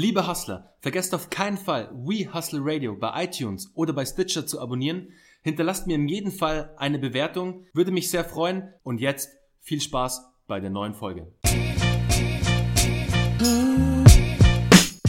Liebe 0.00 0.28
Hustler, 0.28 0.76
vergesst 0.78 1.12
auf 1.12 1.28
keinen 1.28 1.58
Fall 1.58 1.90
We 1.92 2.32
Hustle 2.32 2.60
Radio 2.62 2.94
bei 2.94 3.24
iTunes 3.24 3.72
oder 3.74 3.92
bei 3.92 4.04
Stitcher 4.04 4.46
zu 4.46 4.60
abonnieren. 4.60 5.08
Hinterlasst 5.42 5.88
mir 5.88 5.96
in 5.96 6.06
jedem 6.06 6.30
Fall 6.30 6.72
eine 6.76 7.00
Bewertung, 7.00 7.66
würde 7.72 7.90
mich 7.90 8.08
sehr 8.08 8.24
freuen. 8.24 8.72
Und 8.84 9.00
jetzt 9.00 9.30
viel 9.60 9.80
Spaß 9.80 10.22
bei 10.46 10.60
der 10.60 10.70
neuen 10.70 10.94
Folge. 10.94 11.32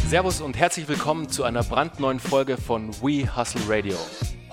Servus 0.07 0.41
und 0.41 0.57
herzlich 0.57 0.87
willkommen 0.87 1.29
zu 1.29 1.43
einer 1.43 1.61
brandneuen 1.61 2.19
Folge 2.19 2.57
von 2.57 2.89
We 3.03 3.37
Hustle 3.37 3.61
Radio. 3.67 3.95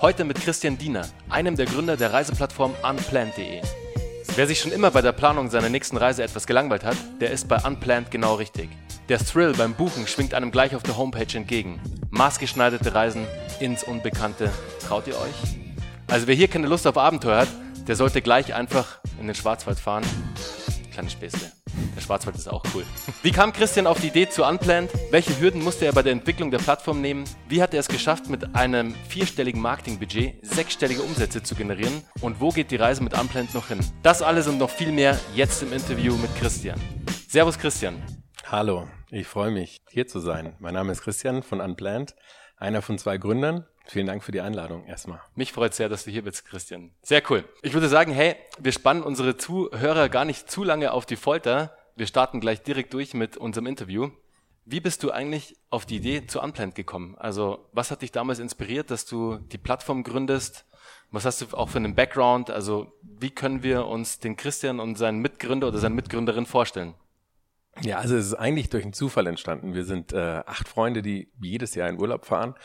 Heute 0.01 0.23
mit 0.23 0.39
Christian 0.39 0.77
Diener, 0.77 1.07
einem 1.29 1.55
der 1.55 1.65
Gründer 1.65 1.97
der 1.97 2.13
Reiseplattform 2.13 2.75
unplanned.de. 2.87 3.63
Wer 4.35 4.45
sich 4.45 4.59
schon 4.59 4.71
immer 4.71 4.91
bei 4.91 5.01
der 5.01 5.13
Planung 5.13 5.49
seiner 5.49 5.69
nächsten 5.69 5.97
Reise 5.97 6.21
etwas 6.21 6.45
gelangweilt 6.45 6.83
hat, 6.83 6.97
der 7.19 7.31
ist 7.31 7.47
bei 7.47 7.57
Unplanned 7.65 8.11
genau 8.11 8.35
richtig. 8.35 8.69
Der 9.09 9.19
Thrill 9.19 9.53
beim 9.53 9.73
Buchen 9.73 10.05
schwingt 10.05 10.33
einem 10.33 10.51
gleich 10.51 10.75
auf 10.75 10.83
der 10.83 10.97
Homepage 10.97 11.37
entgegen. 11.37 11.79
Maßgeschneiderte 12.09 12.93
Reisen 12.93 13.25
ins 13.61 13.83
Unbekannte. 13.83 14.51
Traut 14.85 15.07
ihr 15.07 15.15
euch? 15.15 15.57
Also 16.07 16.27
wer 16.27 16.35
hier 16.35 16.49
keine 16.49 16.67
Lust 16.67 16.85
auf 16.85 16.97
Abenteuer 16.97 17.39
hat, 17.39 17.47
der 17.87 17.95
sollte 17.95 18.21
gleich 18.21 18.53
einfach 18.53 18.99
in 19.17 19.27
den 19.27 19.35
Schwarzwald 19.35 19.79
fahren. 19.79 20.03
Kleine 20.91 21.09
Späßle. 21.09 21.53
Der 21.95 22.01
Schwarzwald 22.01 22.35
ist 22.35 22.49
auch 22.49 22.65
cool. 22.73 22.83
Wie 23.23 23.31
kam 23.31 23.53
Christian 23.53 23.87
auf 23.87 24.01
die 24.01 24.07
Idee 24.07 24.27
zu 24.27 24.43
Unplanned? 24.43 24.91
Welche 25.09 25.39
Hürden 25.39 25.63
musste 25.63 25.85
er 25.85 25.93
bei 25.93 26.03
der 26.03 26.11
Entwicklung 26.11 26.51
der 26.51 26.57
Plattform 26.57 26.99
nehmen? 26.99 27.23
Wie 27.47 27.61
hat 27.61 27.73
er 27.73 27.79
es 27.79 27.87
geschafft, 27.87 28.29
mit 28.29 28.55
einem 28.55 28.93
vierstelligen 29.07 29.61
Marketingbudget 29.61 30.45
sechsstellige 30.45 31.01
Umsätze 31.01 31.41
zu 31.41 31.55
generieren? 31.55 32.01
Und 32.19 32.41
wo 32.41 32.49
geht 32.49 32.71
die 32.71 32.75
Reise 32.75 33.01
mit 33.03 33.17
Unplanned 33.17 33.53
noch 33.53 33.69
hin? 33.69 33.79
Das 34.03 34.21
alles 34.21 34.47
und 34.47 34.57
noch 34.57 34.69
viel 34.69 34.91
mehr 34.91 35.17
jetzt 35.33 35.63
im 35.63 35.71
Interview 35.71 36.17
mit 36.17 36.35
Christian. 36.35 36.81
Servus 37.29 37.57
Christian. 37.57 38.03
Hallo, 38.49 38.87
ich 39.11 39.27
freue 39.27 39.51
mich, 39.51 39.81
hier 39.89 40.07
zu 40.07 40.21
sein. 40.21 40.55
Mein 40.59 40.73
Name 40.73 40.93
ist 40.93 41.01
Christian 41.01 41.43
von 41.43 41.59
Unplanned, 41.59 42.15
einer 42.55 42.81
von 42.81 42.97
zwei 42.97 43.17
Gründern. 43.17 43.65
Vielen 43.85 44.07
Dank 44.07 44.23
für 44.23 44.31
die 44.31 44.39
Einladung 44.39 44.85
erstmal. 44.85 45.19
Mich 45.35 45.51
freut 45.51 45.73
sehr, 45.73 45.89
dass 45.89 46.05
du 46.05 46.11
hier 46.11 46.23
bist, 46.23 46.45
Christian. 46.45 46.93
Sehr 47.01 47.21
cool. 47.29 47.43
Ich 47.61 47.73
würde 47.73 47.89
sagen, 47.89 48.13
hey, 48.13 48.37
wir 48.57 48.71
spannen 48.71 49.03
unsere 49.03 49.35
Zuhörer 49.35 50.07
gar 50.07 50.23
nicht 50.23 50.49
zu 50.49 50.63
lange 50.63 50.93
auf 50.93 51.05
die 51.05 51.17
Folter. 51.17 51.75
Wir 51.97 52.07
starten 52.07 52.39
gleich 52.39 52.63
direkt 52.63 52.93
durch 52.93 53.13
mit 53.13 53.35
unserem 53.35 53.67
Interview. 53.67 54.11
Wie 54.63 54.79
bist 54.79 55.03
du 55.03 55.11
eigentlich 55.11 55.57
auf 55.69 55.85
die 55.85 55.97
Idee 55.97 56.25
zu 56.25 56.41
Unplanned 56.41 56.75
gekommen? 56.75 57.17
Also, 57.17 57.67
was 57.73 57.91
hat 57.91 58.01
dich 58.01 58.13
damals 58.13 58.39
inspiriert, 58.39 58.91
dass 58.91 59.05
du 59.05 59.39
die 59.39 59.57
Plattform 59.57 60.03
gründest? 60.03 60.63
Was 61.11 61.25
hast 61.25 61.41
du 61.41 61.47
auch 61.57 61.67
für 61.67 61.79
einen 61.79 61.95
Background? 61.95 62.49
Also, 62.49 62.93
wie 63.01 63.29
können 63.29 63.61
wir 63.61 63.87
uns 63.87 64.19
den 64.19 64.37
Christian 64.37 64.79
und 64.79 64.97
seinen 64.97 65.19
Mitgründer 65.19 65.67
oder 65.67 65.79
seine 65.79 65.95
Mitgründerin 65.95 66.45
vorstellen? 66.45 66.93
Ja, 67.81 67.99
also 67.99 68.15
es 68.15 68.27
ist 68.27 68.33
eigentlich 68.33 68.69
durch 68.69 68.83
einen 68.83 68.93
Zufall 68.93 69.27
entstanden. 69.27 69.73
Wir 69.73 69.85
sind 69.85 70.13
äh, 70.13 70.41
acht 70.45 70.67
Freunde, 70.67 71.01
die 71.01 71.31
jedes 71.39 71.75
Jahr 71.75 71.89
in 71.89 71.99
Urlaub 71.99 72.25
fahren. 72.25 72.55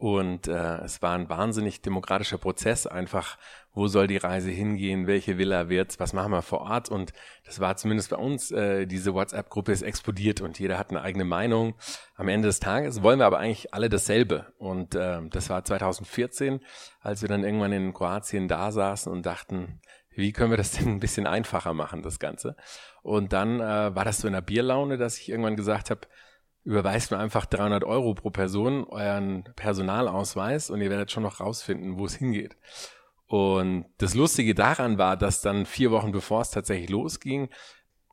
Und 0.00 0.48
äh, 0.48 0.78
es 0.78 1.02
war 1.02 1.14
ein 1.14 1.28
wahnsinnig 1.28 1.82
demokratischer 1.82 2.38
Prozess, 2.38 2.86
einfach, 2.86 3.36
wo 3.74 3.86
soll 3.86 4.06
die 4.06 4.16
Reise 4.16 4.50
hingehen, 4.50 5.06
welche 5.06 5.36
Villa 5.36 5.68
wird's, 5.68 6.00
was 6.00 6.14
machen 6.14 6.32
wir 6.32 6.40
vor 6.40 6.62
Ort. 6.62 6.88
Und 6.88 7.12
das 7.44 7.60
war 7.60 7.76
zumindest 7.76 8.08
bei 8.08 8.16
uns, 8.16 8.50
äh, 8.50 8.86
diese 8.86 9.12
WhatsApp-Gruppe 9.12 9.72
ist 9.72 9.82
explodiert 9.82 10.40
und 10.40 10.58
jeder 10.58 10.78
hat 10.78 10.88
eine 10.88 11.02
eigene 11.02 11.26
Meinung. 11.26 11.74
Am 12.14 12.28
Ende 12.28 12.48
des 12.48 12.60
Tages 12.60 13.02
wollen 13.02 13.18
wir 13.18 13.26
aber 13.26 13.40
eigentlich 13.40 13.74
alle 13.74 13.90
dasselbe. 13.90 14.54
Und 14.56 14.94
äh, 14.94 15.20
das 15.28 15.50
war 15.50 15.66
2014, 15.66 16.60
als 17.02 17.20
wir 17.20 17.28
dann 17.28 17.44
irgendwann 17.44 17.72
in 17.72 17.92
Kroatien 17.92 18.48
da 18.48 18.72
saßen 18.72 19.12
und 19.12 19.26
dachten, 19.26 19.82
wie 20.12 20.32
können 20.32 20.50
wir 20.50 20.56
das 20.56 20.72
denn 20.72 20.88
ein 20.88 21.00
bisschen 21.00 21.26
einfacher 21.26 21.74
machen, 21.74 22.02
das 22.02 22.18
Ganze? 22.18 22.56
Und 23.02 23.32
dann 23.32 23.60
äh, 23.60 23.94
war 23.94 24.04
das 24.04 24.18
so 24.18 24.26
in 24.26 24.34
der 24.34 24.40
Bierlaune, 24.40 24.98
dass 24.98 25.18
ich 25.18 25.28
irgendwann 25.28 25.56
gesagt 25.56 25.90
habe, 25.90 26.02
überweist 26.64 27.10
mir 27.10 27.18
einfach 27.18 27.46
300 27.46 27.84
Euro 27.84 28.14
pro 28.14 28.30
Person 28.30 28.84
euren 28.84 29.44
Personalausweis 29.56 30.70
und 30.70 30.80
ihr 30.80 30.90
werdet 30.90 31.10
schon 31.10 31.22
noch 31.22 31.40
rausfinden, 31.40 31.98
wo 31.98 32.04
es 32.04 32.16
hingeht. 32.16 32.56
Und 33.26 33.86
das 33.98 34.14
Lustige 34.14 34.54
daran 34.54 34.98
war, 34.98 35.16
dass 35.16 35.40
dann 35.40 35.64
vier 35.64 35.90
Wochen 35.90 36.12
bevor 36.12 36.42
es 36.42 36.50
tatsächlich 36.50 36.90
losging, 36.90 37.48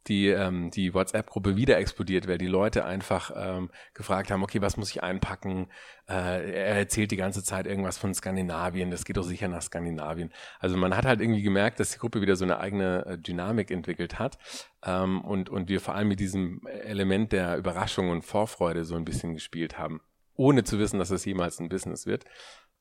die, 0.08 0.28
ähm, 0.28 0.72
die 0.72 0.94
WhatsApp-Gruppe 0.94 1.56
wieder 1.56 1.78
explodiert, 1.78 2.28
weil 2.28 2.38
die 2.38 2.48
Leute 2.48 2.86
einfach 2.86 3.32
ähm, 3.36 3.70
gefragt 3.94 4.32
haben, 4.32 4.44
okay, 4.44 4.62
was 4.62 4.78
muss 4.78 4.90
ich 4.92 5.04
einpacken? 5.04 5.68
Äh, 6.08 6.52
er 6.52 6.78
erzählt 6.78 7.12
die 7.12 7.18
ganze 7.18 7.44
Zeit 7.44 7.68
irgendwas 7.68 7.98
von 7.98 8.14
Skandinavien, 8.14 8.92
das 8.92 9.06
geht 9.06 9.18
doch 9.18 9.24
sicher 9.24 9.48
nach 9.48 9.62
Skandinavien. 9.62 10.32
Also 10.60 10.78
man 10.78 10.96
hat 10.96 11.06
halt 11.06 11.22
irgendwie 11.22 11.42
gemerkt, 11.42 11.80
dass 11.80 11.92
die 11.92 12.00
Gruppe 12.00 12.22
wieder 12.22 12.36
so 12.36 12.46
eine 12.46 12.60
eigene 12.60 13.06
äh, 13.06 13.18
Dynamik 13.18 13.72
entwickelt 13.72 14.20
hat 14.20 14.38
ähm, 14.86 15.22
und, 15.22 15.50
und 15.50 15.70
wir 15.70 15.82
vor 15.82 15.96
allem 15.96 16.08
mit 16.08 16.20
diesem 16.20 16.66
Element 16.68 17.32
der 17.32 17.58
Überraschung 17.58 18.10
und 18.10 18.24
Vorfreude 18.24 18.86
so 18.86 18.96
ein 18.96 19.06
bisschen 19.06 19.34
gespielt 19.34 19.78
haben, 19.78 20.02
ohne 20.36 20.64
zu 20.64 20.80
wissen, 20.80 21.00
dass 21.00 21.12
es 21.12 21.26
jemals 21.26 21.60
ein 21.60 21.70
Business 21.70 22.06
wird. 22.06 22.26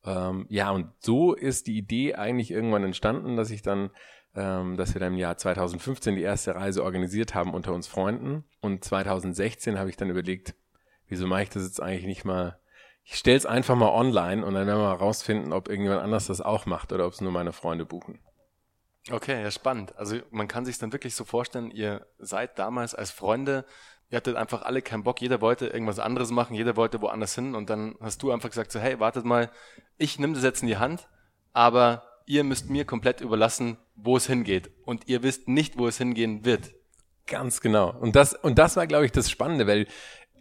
Ähm, 0.05 0.47
ja, 0.49 0.71
und 0.71 0.93
so 1.01 1.35
ist 1.35 1.67
die 1.67 1.77
Idee 1.77 2.15
eigentlich 2.15 2.53
irgendwann 2.53 2.85
entstanden, 2.85 3.37
dass 3.37 3.51
ich 3.51 3.63
dann 3.63 3.91
ähm, 4.37 4.77
dass 4.77 4.95
wir 4.95 5.01
dann 5.01 5.15
im 5.15 5.19
Jahr 5.19 5.37
2015 5.37 6.15
die 6.15 6.23
erste 6.23 6.55
Reise 6.55 6.85
organisiert 6.85 7.35
haben 7.35 7.55
unter 7.55 7.73
uns 7.73 7.87
Freunden. 7.87 8.45
Und 8.61 8.85
2016 8.85 9.79
habe 9.79 9.91
ich 9.91 9.97
dann 9.97 10.11
überlegt, 10.11 10.55
wieso 11.09 11.27
mache 11.27 11.45
ich 11.45 11.51
das 11.51 11.65
jetzt 11.65 11.83
eigentlich 11.83 12.07
nicht 12.07 12.25
mal, 12.25 12.59
ich 13.03 13.15
stelle 13.15 13.37
es 13.37 13.47
einfach 13.47 13.77
mal 13.77 13.91
online 13.91 14.45
und 14.45 14.55
dann 14.55 14.67
werden 14.67 14.79
wir 14.79 14.89
mal 14.89 14.95
rausfinden, 14.95 15.53
ob 15.53 15.69
irgendjemand 15.69 16.03
anders 16.03 16.27
das 16.27 16.41
auch 16.41 16.67
macht 16.67 16.93
oder 16.93 17.07
ob 17.07 17.13
es 17.13 17.21
nur 17.21 17.33
meine 17.33 17.53
Freunde 17.53 17.87
buchen. 17.87 18.21
Okay, 19.11 19.41
ja, 19.41 19.51
spannend. 19.51 19.97
Also 19.97 20.19
man 20.31 20.49
kann 20.49 20.65
sich 20.65 20.79
dann 20.79 20.93
wirklich 20.93 21.15
so 21.15 21.25
vorstellen, 21.25 21.71
ihr 21.71 22.07
seid 22.19 22.59
damals 22.59 22.95
als 22.95 23.13
Freunde, 23.13 23.65
ihr 24.11 24.17
hattet 24.17 24.37
einfach 24.37 24.63
alle 24.63 24.83
keinen 24.83 25.05
Bock, 25.05 25.21
jeder 25.21 25.41
wollte 25.41 25.69
irgendwas 25.69 26.01
anderes 26.01 26.31
machen, 26.31 26.55
jeder 26.55 26.77
wollte 26.77 27.01
woanders 27.01 27.35
hin 27.35 27.55
und 27.55 27.71
dann 27.71 27.95
hast 28.01 28.23
du 28.23 28.33
einfach 28.33 28.51
gesagt 28.51 28.73
so, 28.73 28.81
hey, 28.81 28.99
wartet 28.99 29.25
mal, 29.25 29.51
ich 29.97 30.19
nehme 30.19 30.35
das 30.35 30.43
jetzt 30.43 30.63
in 30.63 30.69
die 30.69 30.77
Hand, 30.77 31.09
aber 31.53 32.03
ihr 32.27 32.45
müsst 32.45 32.69
mir 32.69 32.85
komplett 32.85 33.21
überlassen, 33.21 33.79
wo 33.95 34.17
es 34.17 34.27
hingeht. 34.27 34.71
Und 34.85 35.09
ihr 35.09 35.23
wisst 35.23 35.49
nicht, 35.49 35.79
wo 35.79 35.87
es 35.87 35.99
hingehen 35.99 36.45
wird. 36.45 36.75
Ganz 37.27 37.61
genau. 37.61 37.97
Und 37.99 38.15
das, 38.15 38.35
und 38.35 38.59
das 38.59 38.77
war, 38.77 38.87
glaube 38.87 39.07
ich, 39.07 39.13
das 39.13 39.31
Spannende, 39.31 39.67
weil 39.67 39.87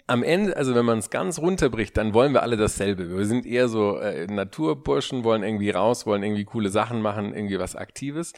am 0.08 0.22
Ende, 0.22 0.56
also 0.56 0.76
wenn 0.76 0.86
man 0.86 1.00
es 1.00 1.10
ganz 1.10 1.40
runterbricht, 1.40 1.98
dann 1.98 2.14
wollen 2.14 2.34
wir 2.34 2.44
alle 2.44 2.58
dasselbe. 2.58 3.18
Wir 3.18 3.26
sind 3.26 3.46
eher 3.46 3.68
so 3.68 3.98
äh, 3.98 4.28
Naturburschen, 4.28 5.24
wollen 5.24 5.42
irgendwie 5.42 5.72
raus, 5.72 6.06
wollen 6.06 6.22
irgendwie 6.22 6.46
coole 6.46 6.70
Sachen 6.70 7.02
machen, 7.02 7.34
irgendwie 7.34 7.58
was 7.58 7.76
Aktives. 7.76 8.34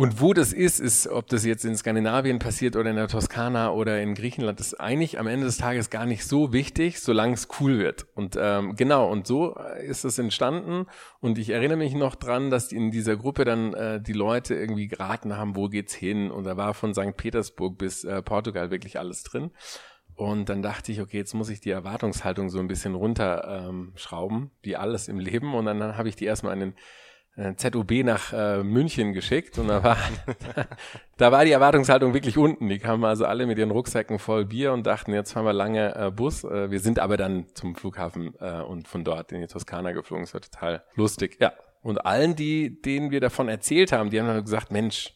Und 0.00 0.18
wo 0.18 0.32
das 0.32 0.54
ist, 0.54 0.80
ist, 0.80 1.08
ob 1.08 1.26
das 1.26 1.44
jetzt 1.44 1.66
in 1.66 1.76
Skandinavien 1.76 2.38
passiert 2.38 2.74
oder 2.74 2.88
in 2.88 2.96
der 2.96 3.06
Toskana 3.06 3.70
oder 3.70 4.00
in 4.00 4.14
Griechenland, 4.14 4.58
ist 4.58 4.80
eigentlich 4.80 5.18
am 5.18 5.26
Ende 5.26 5.44
des 5.44 5.58
Tages 5.58 5.90
gar 5.90 6.06
nicht 6.06 6.24
so 6.24 6.54
wichtig, 6.54 7.00
solange 7.00 7.34
es 7.34 7.48
cool 7.60 7.78
wird. 7.78 8.06
Und 8.14 8.34
ähm, 8.40 8.76
genau, 8.76 9.10
und 9.12 9.26
so 9.26 9.56
ist 9.86 10.06
es 10.06 10.18
entstanden. 10.18 10.86
Und 11.20 11.36
ich 11.36 11.50
erinnere 11.50 11.76
mich 11.76 11.92
noch 11.92 12.14
dran, 12.14 12.48
dass 12.48 12.72
in 12.72 12.90
dieser 12.90 13.18
Gruppe 13.18 13.44
dann 13.44 13.74
äh, 13.74 14.00
die 14.00 14.14
Leute 14.14 14.54
irgendwie 14.54 14.88
geraten 14.88 15.36
haben, 15.36 15.54
wo 15.54 15.68
geht's 15.68 15.92
hin? 15.92 16.30
Und 16.30 16.44
da 16.44 16.56
war 16.56 16.72
von 16.72 16.94
St. 16.94 17.18
Petersburg 17.18 17.76
bis 17.76 18.02
äh, 18.02 18.22
Portugal 18.22 18.70
wirklich 18.70 18.98
alles 18.98 19.22
drin. 19.22 19.50
Und 20.14 20.48
dann 20.48 20.62
dachte 20.62 20.92
ich, 20.92 21.02
okay, 21.02 21.18
jetzt 21.18 21.34
muss 21.34 21.50
ich 21.50 21.60
die 21.60 21.72
Erwartungshaltung 21.72 22.48
so 22.48 22.58
ein 22.58 22.68
bisschen 22.68 22.94
runterschrauben, 22.94 24.38
ähm, 24.38 24.50
wie 24.62 24.76
alles 24.76 25.08
im 25.08 25.18
Leben. 25.18 25.52
Und 25.52 25.66
dann 25.66 25.98
habe 25.98 26.08
ich 26.08 26.16
die 26.16 26.24
erstmal 26.24 26.54
einen 26.54 26.72
äh, 26.72 26.76
ZUB 27.36 28.04
nach 28.04 28.32
äh, 28.32 28.62
München 28.62 29.12
geschickt 29.12 29.58
und 29.58 29.68
da 29.68 29.82
war, 29.82 29.96
da 31.16 31.32
war 31.32 31.44
die 31.44 31.52
Erwartungshaltung 31.52 32.12
wirklich 32.12 32.36
unten. 32.36 32.68
Die 32.68 32.78
kamen 32.78 33.04
also 33.04 33.24
alle 33.24 33.46
mit 33.46 33.56
ihren 33.58 33.70
Rucksäcken 33.70 34.18
voll 34.18 34.44
Bier 34.44 34.72
und 34.72 34.86
dachten, 34.86 35.14
jetzt 35.14 35.32
fahren 35.32 35.46
wir 35.46 35.52
lange 35.52 35.94
äh, 35.94 36.10
Bus. 36.10 36.44
Äh, 36.44 36.70
wir 36.70 36.80
sind 36.80 36.98
aber 36.98 37.16
dann 37.16 37.46
zum 37.54 37.76
Flughafen 37.76 38.34
äh, 38.40 38.60
und 38.60 38.88
von 38.88 39.04
dort 39.04 39.32
in 39.32 39.40
die 39.40 39.46
Toskana 39.46 39.92
geflogen. 39.92 40.24
Es 40.24 40.34
war 40.34 40.40
total 40.40 40.84
lustig. 40.96 41.38
Ja. 41.40 41.52
Und 41.82 42.04
allen, 42.04 42.36
die, 42.36 42.82
denen 42.82 43.10
wir 43.10 43.20
davon 43.20 43.48
erzählt 43.48 43.92
haben, 43.92 44.10
die 44.10 44.20
haben 44.20 44.26
dann 44.26 44.42
gesagt, 44.42 44.70
Mensch, 44.70 45.14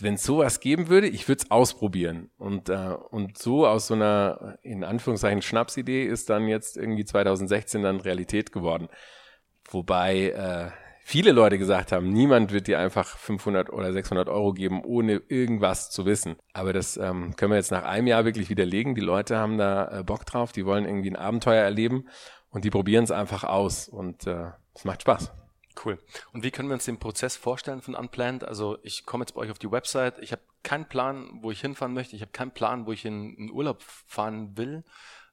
wenn 0.00 0.14
es 0.14 0.22
sowas 0.22 0.60
geben 0.60 0.88
würde, 0.88 1.08
ich 1.08 1.28
würde 1.28 1.42
es 1.42 1.50
ausprobieren. 1.50 2.30
Und, 2.38 2.70
äh, 2.70 2.96
und 3.10 3.36
so 3.36 3.66
aus 3.66 3.88
so 3.88 3.94
einer, 3.94 4.58
in 4.62 4.82
Anführungszeichen, 4.82 5.42
Schnapsidee 5.42 6.04
ist 6.04 6.30
dann 6.30 6.48
jetzt 6.48 6.78
irgendwie 6.78 7.04
2016 7.04 7.82
dann 7.82 8.00
Realität 8.00 8.50
geworden. 8.50 8.88
Wobei 9.70 10.30
äh, 10.30 10.70
viele 11.04 11.32
Leute 11.32 11.58
gesagt 11.58 11.92
haben, 11.92 12.08
niemand 12.08 12.50
wird 12.50 12.66
dir 12.66 12.78
einfach 12.78 13.18
500 13.18 13.70
oder 13.70 13.92
600 13.92 14.28
Euro 14.28 14.54
geben, 14.54 14.82
ohne 14.82 15.22
irgendwas 15.28 15.90
zu 15.90 16.06
wissen. 16.06 16.36
Aber 16.54 16.72
das 16.72 16.96
ähm, 16.96 17.36
können 17.36 17.52
wir 17.52 17.56
jetzt 17.56 17.70
nach 17.70 17.84
einem 17.84 18.06
Jahr 18.06 18.24
wirklich 18.24 18.48
widerlegen. 18.48 18.94
Die 18.94 19.02
Leute 19.02 19.36
haben 19.36 19.58
da 19.58 20.00
äh, 20.00 20.02
Bock 20.02 20.24
drauf, 20.24 20.52
die 20.52 20.64
wollen 20.64 20.86
irgendwie 20.86 21.10
ein 21.10 21.16
Abenteuer 21.16 21.62
erleben 21.62 22.08
und 22.48 22.64
die 22.64 22.70
probieren 22.70 23.04
es 23.04 23.10
einfach 23.10 23.44
aus 23.44 23.86
und 23.86 24.26
äh, 24.26 24.50
es 24.74 24.84
macht 24.84 25.02
Spaß. 25.02 25.30
Cool. 25.84 25.98
Und 26.32 26.42
wie 26.42 26.50
können 26.50 26.68
wir 26.68 26.74
uns 26.74 26.86
den 26.86 26.98
Prozess 26.98 27.36
vorstellen 27.36 27.82
von 27.82 27.94
Unplanned? 27.94 28.44
Also 28.44 28.78
ich 28.82 29.04
komme 29.04 29.22
jetzt 29.22 29.34
bei 29.34 29.42
euch 29.42 29.50
auf 29.50 29.58
die 29.58 29.70
Website, 29.70 30.18
ich 30.20 30.32
habe 30.32 30.42
keinen 30.62 30.88
Plan, 30.88 31.28
wo 31.42 31.50
ich 31.50 31.60
hinfahren 31.60 31.92
möchte, 31.92 32.16
ich 32.16 32.22
habe 32.22 32.32
keinen 32.32 32.52
Plan, 32.52 32.86
wo 32.86 32.92
ich 32.92 33.04
in, 33.04 33.34
in 33.34 33.50
Urlaub 33.50 33.82
fahren 33.82 34.56
will. 34.56 34.84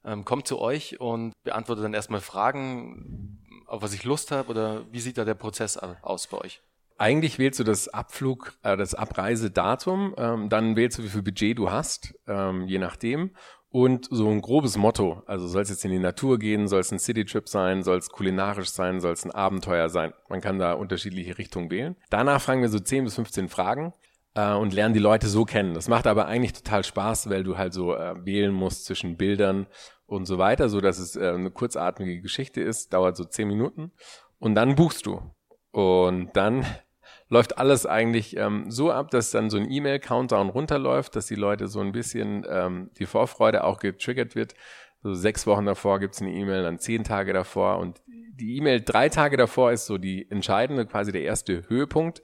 Ähm, 0.04 0.24
kommt 0.24 0.48
zu 0.48 0.58
euch 0.58 1.00
und 1.00 1.32
beantwortet 1.44 1.84
dann 1.84 1.94
erstmal 1.94 2.20
Fragen, 2.20 3.41
auf 3.66 3.82
was 3.82 3.94
ich 3.94 4.04
Lust 4.04 4.30
habe 4.30 4.50
oder 4.50 4.84
wie 4.90 5.00
sieht 5.00 5.18
da 5.18 5.24
der 5.24 5.34
Prozess 5.34 5.76
aus 5.76 6.26
bei 6.26 6.38
euch? 6.38 6.62
Eigentlich 6.98 7.38
wählst 7.38 7.58
du 7.58 7.64
das 7.64 7.88
Abflug, 7.88 8.54
äh, 8.62 8.76
das 8.76 8.94
Abreisedatum, 8.94 10.14
ähm, 10.16 10.48
dann 10.48 10.76
wählst 10.76 10.98
du, 10.98 11.02
wie 11.02 11.08
viel 11.08 11.22
Budget 11.22 11.58
du 11.58 11.70
hast, 11.70 12.14
ähm, 12.28 12.66
je 12.66 12.78
nachdem. 12.78 13.32
und 13.72 14.06
so 14.10 14.28
ein 14.28 14.42
grobes 14.42 14.76
Motto. 14.76 15.22
Also 15.26 15.48
soll 15.48 15.62
es 15.62 15.70
jetzt 15.70 15.84
in 15.84 15.90
die 15.90 15.98
Natur 15.98 16.38
gehen, 16.38 16.68
soll 16.68 16.80
es 16.80 16.92
ein 16.92 16.98
Citytrip 16.98 17.48
sein, 17.48 17.82
soll 17.82 17.96
es 17.96 18.10
kulinarisch 18.10 18.68
sein, 18.68 19.00
soll 19.00 19.14
es 19.14 19.24
ein 19.24 19.30
Abenteuer 19.30 19.88
sein. 19.88 20.12
Man 20.28 20.42
kann 20.42 20.58
da 20.58 20.74
unterschiedliche 20.74 21.38
Richtungen 21.38 21.70
wählen. 21.70 21.96
Danach 22.10 22.40
fragen 22.42 22.60
wir 22.60 22.68
so 22.68 22.78
10 22.78 23.04
bis 23.04 23.14
15 23.14 23.48
Fragen 23.48 23.94
äh, 24.34 24.52
und 24.52 24.74
lernen 24.74 24.94
die 24.94 25.00
Leute 25.00 25.26
so 25.26 25.44
kennen. 25.44 25.74
Das 25.74 25.88
macht 25.88 26.06
aber 26.06 26.26
eigentlich 26.26 26.52
total 26.52 26.84
Spaß, 26.84 27.30
weil 27.30 27.44
du 27.44 27.56
halt 27.56 27.72
so 27.72 27.94
äh, 27.94 28.14
wählen 28.24 28.52
musst 28.52 28.84
zwischen 28.84 29.16
Bildern 29.16 29.66
und 30.12 30.26
so 30.26 30.38
weiter, 30.38 30.68
so 30.68 30.80
dass 30.80 30.98
es 30.98 31.16
äh, 31.16 31.30
eine 31.30 31.50
kurzatmige 31.50 32.20
Geschichte 32.20 32.60
ist, 32.60 32.92
dauert 32.92 33.16
so 33.16 33.24
10 33.24 33.48
Minuten 33.48 33.92
und 34.38 34.54
dann 34.54 34.74
buchst 34.74 35.06
du. 35.06 35.22
Und 35.70 36.30
dann 36.34 36.66
läuft 37.28 37.58
alles 37.58 37.86
eigentlich 37.86 38.36
ähm, 38.36 38.70
so 38.70 38.92
ab, 38.92 39.10
dass 39.10 39.30
dann 39.30 39.50
so 39.50 39.56
ein 39.56 39.70
E-Mail-Countdown 39.70 40.50
runterläuft, 40.50 41.16
dass 41.16 41.26
die 41.26 41.34
Leute 41.34 41.66
so 41.66 41.80
ein 41.80 41.92
bisschen 41.92 42.44
ähm, 42.48 42.90
die 42.98 43.06
Vorfreude 43.06 43.64
auch 43.64 43.78
getriggert 43.78 44.34
wird. 44.34 44.54
So 45.02 45.14
sechs 45.14 45.46
Wochen 45.46 45.64
davor 45.64 45.98
gibt's 45.98 46.20
eine 46.20 46.30
E-Mail, 46.30 46.62
dann 46.62 46.78
zehn 46.78 47.02
Tage 47.02 47.32
davor 47.32 47.78
und 47.78 48.00
die 48.06 48.56
E-Mail 48.56 48.82
drei 48.82 49.08
Tage 49.08 49.36
davor 49.36 49.72
ist 49.72 49.86
so 49.86 49.98
die 49.98 50.30
entscheidende, 50.30 50.86
quasi 50.86 51.12
der 51.12 51.22
erste 51.22 51.68
Höhepunkt, 51.68 52.22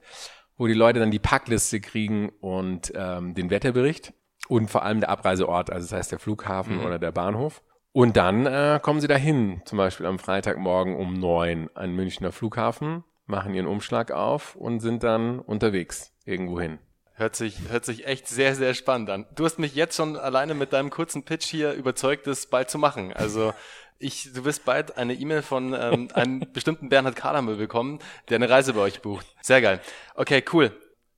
wo 0.57 0.67
die 0.67 0.73
Leute 0.73 0.99
dann 0.99 1.11
die 1.11 1.19
Packliste 1.19 1.81
kriegen 1.81 2.29
und 2.39 2.91
ähm, 2.95 3.33
den 3.33 3.49
Wetterbericht 3.49 4.13
und 4.47 4.69
vor 4.69 4.83
allem 4.83 4.99
der 5.01 5.09
Abreiseort, 5.09 5.71
also 5.71 5.85
das 5.85 5.97
heißt 5.97 6.11
der 6.11 6.19
Flughafen 6.19 6.77
mhm. 6.77 6.85
oder 6.85 6.99
der 6.99 7.11
Bahnhof. 7.11 7.61
Und 7.91 8.17
dann 8.17 8.45
äh, 8.45 8.79
kommen 8.81 9.01
sie 9.01 9.07
dahin, 9.07 9.61
zum 9.65 9.77
Beispiel 9.77 10.05
am 10.05 10.19
Freitagmorgen 10.19 10.95
um 10.95 11.13
neun 11.13 11.69
an 11.73 11.91
Münchner 11.91 12.31
Flughafen 12.31 13.03
machen 13.25 13.53
ihren 13.53 13.67
Umschlag 13.67 14.11
auf 14.11 14.55
und 14.55 14.79
sind 14.79 15.03
dann 15.03 15.39
unterwegs 15.39 16.11
irgendwohin. 16.25 16.79
Hört 17.13 17.35
sich, 17.35 17.57
hört 17.69 17.85
sich 17.85 18.07
echt 18.07 18.27
sehr, 18.27 18.55
sehr 18.55 18.73
spannend 18.73 19.09
an. 19.09 19.25
Du 19.35 19.45
hast 19.45 19.59
mich 19.59 19.75
jetzt 19.75 19.95
schon 19.95 20.17
alleine 20.17 20.53
mit 20.53 20.73
deinem 20.73 20.89
kurzen 20.89 21.23
Pitch 21.23 21.45
hier 21.45 21.73
überzeugt, 21.73 22.27
das 22.27 22.47
bald 22.47 22.69
zu 22.69 22.77
machen. 22.77 23.13
Also 23.13 23.53
ich, 23.99 24.31
du 24.33 24.45
wirst 24.45 24.65
bald 24.65 24.97
eine 24.97 25.13
E-Mail 25.13 25.41
von 25.41 25.73
ähm, 25.73 26.07
einem 26.13 26.39
bestimmten 26.53 26.89
Bernhard 26.89 27.15
Kalamö 27.15 27.55
bekommen, 27.57 27.99
der 28.29 28.35
eine 28.35 28.49
Reise 28.49 28.73
bei 28.73 28.81
euch 28.81 29.01
bucht. 29.01 29.27
Sehr 29.41 29.61
geil. 29.61 29.81
Okay, 30.15 30.43
cool. 30.53 30.71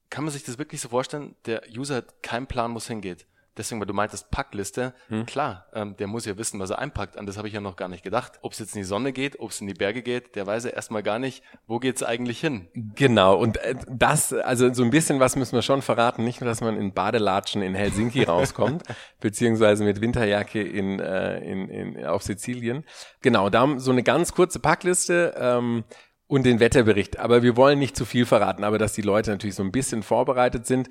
Kann 0.09 0.23
man 0.25 0.33
sich 0.33 0.43
das 0.43 0.57
wirklich 0.57 0.81
so 0.81 0.89
vorstellen? 0.89 1.35
Der 1.45 1.61
User 1.73 1.97
hat 1.97 2.23
keinen 2.23 2.47
Plan, 2.47 2.73
wo 2.73 2.77
es 2.77 2.87
hingeht 2.87 3.25
deswegen, 3.57 3.79
weil 3.81 3.87
du 3.87 3.93
meintest 3.93 4.31
Packliste, 4.31 4.93
hm. 5.07 5.25
klar, 5.25 5.67
ähm, 5.73 5.95
der 5.97 6.07
muss 6.07 6.25
ja 6.25 6.37
wissen, 6.37 6.59
was 6.59 6.69
er 6.69 6.79
einpackt. 6.79 7.17
An 7.17 7.25
das 7.25 7.37
habe 7.37 7.47
ich 7.47 7.53
ja 7.53 7.61
noch 7.61 7.75
gar 7.75 7.87
nicht 7.87 8.03
gedacht. 8.03 8.39
Ob 8.41 8.53
es 8.53 8.59
jetzt 8.59 8.75
in 8.75 8.81
die 8.81 8.87
Sonne 8.87 9.11
geht, 9.13 9.39
ob 9.39 9.51
es 9.51 9.61
in 9.61 9.67
die 9.67 9.73
Berge 9.73 10.01
geht, 10.01 10.35
der 10.35 10.47
weiß 10.47 10.65
ja 10.65 10.71
erstmal 10.71 11.03
gar 11.03 11.19
nicht, 11.19 11.43
wo 11.67 11.79
geht's 11.79 12.03
eigentlich 12.03 12.39
hin. 12.39 12.67
Genau, 12.95 13.37
und 13.37 13.57
äh, 13.57 13.75
das, 13.89 14.33
also 14.33 14.73
so 14.73 14.83
ein 14.83 14.89
bisschen 14.89 15.19
was 15.19 15.35
müssen 15.35 15.53
wir 15.53 15.61
schon 15.61 15.81
verraten. 15.81 16.23
Nicht 16.23 16.41
nur, 16.41 16.49
dass 16.49 16.61
man 16.61 16.77
in 16.77 16.93
Badelatschen 16.93 17.61
in 17.61 17.75
Helsinki 17.75 18.23
rauskommt, 18.31 18.83
beziehungsweise 19.19 19.83
mit 19.83 20.01
Winterjacke 20.01 20.61
in, 20.61 20.99
äh, 20.99 21.39
in, 21.39 21.69
in, 21.69 22.05
auf 22.05 22.23
Sizilien. 22.23 22.85
Genau, 23.21 23.49
da 23.49 23.77
so 23.77 23.91
eine 23.91 24.03
ganz 24.03 24.33
kurze 24.33 24.59
Packliste. 24.59 25.35
Ähm, 25.37 25.83
und 26.27 26.45
den 26.45 26.61
Wetterbericht. 26.61 27.19
Aber 27.19 27.43
wir 27.43 27.57
wollen 27.57 27.77
nicht 27.77 27.97
zu 27.97 28.05
viel 28.05 28.25
verraten, 28.25 28.63
aber 28.63 28.77
dass 28.77 28.93
die 28.93 29.01
Leute 29.01 29.31
natürlich 29.31 29.55
so 29.55 29.63
ein 29.63 29.73
bisschen 29.73 30.01
vorbereitet 30.01 30.65
sind 30.65 30.87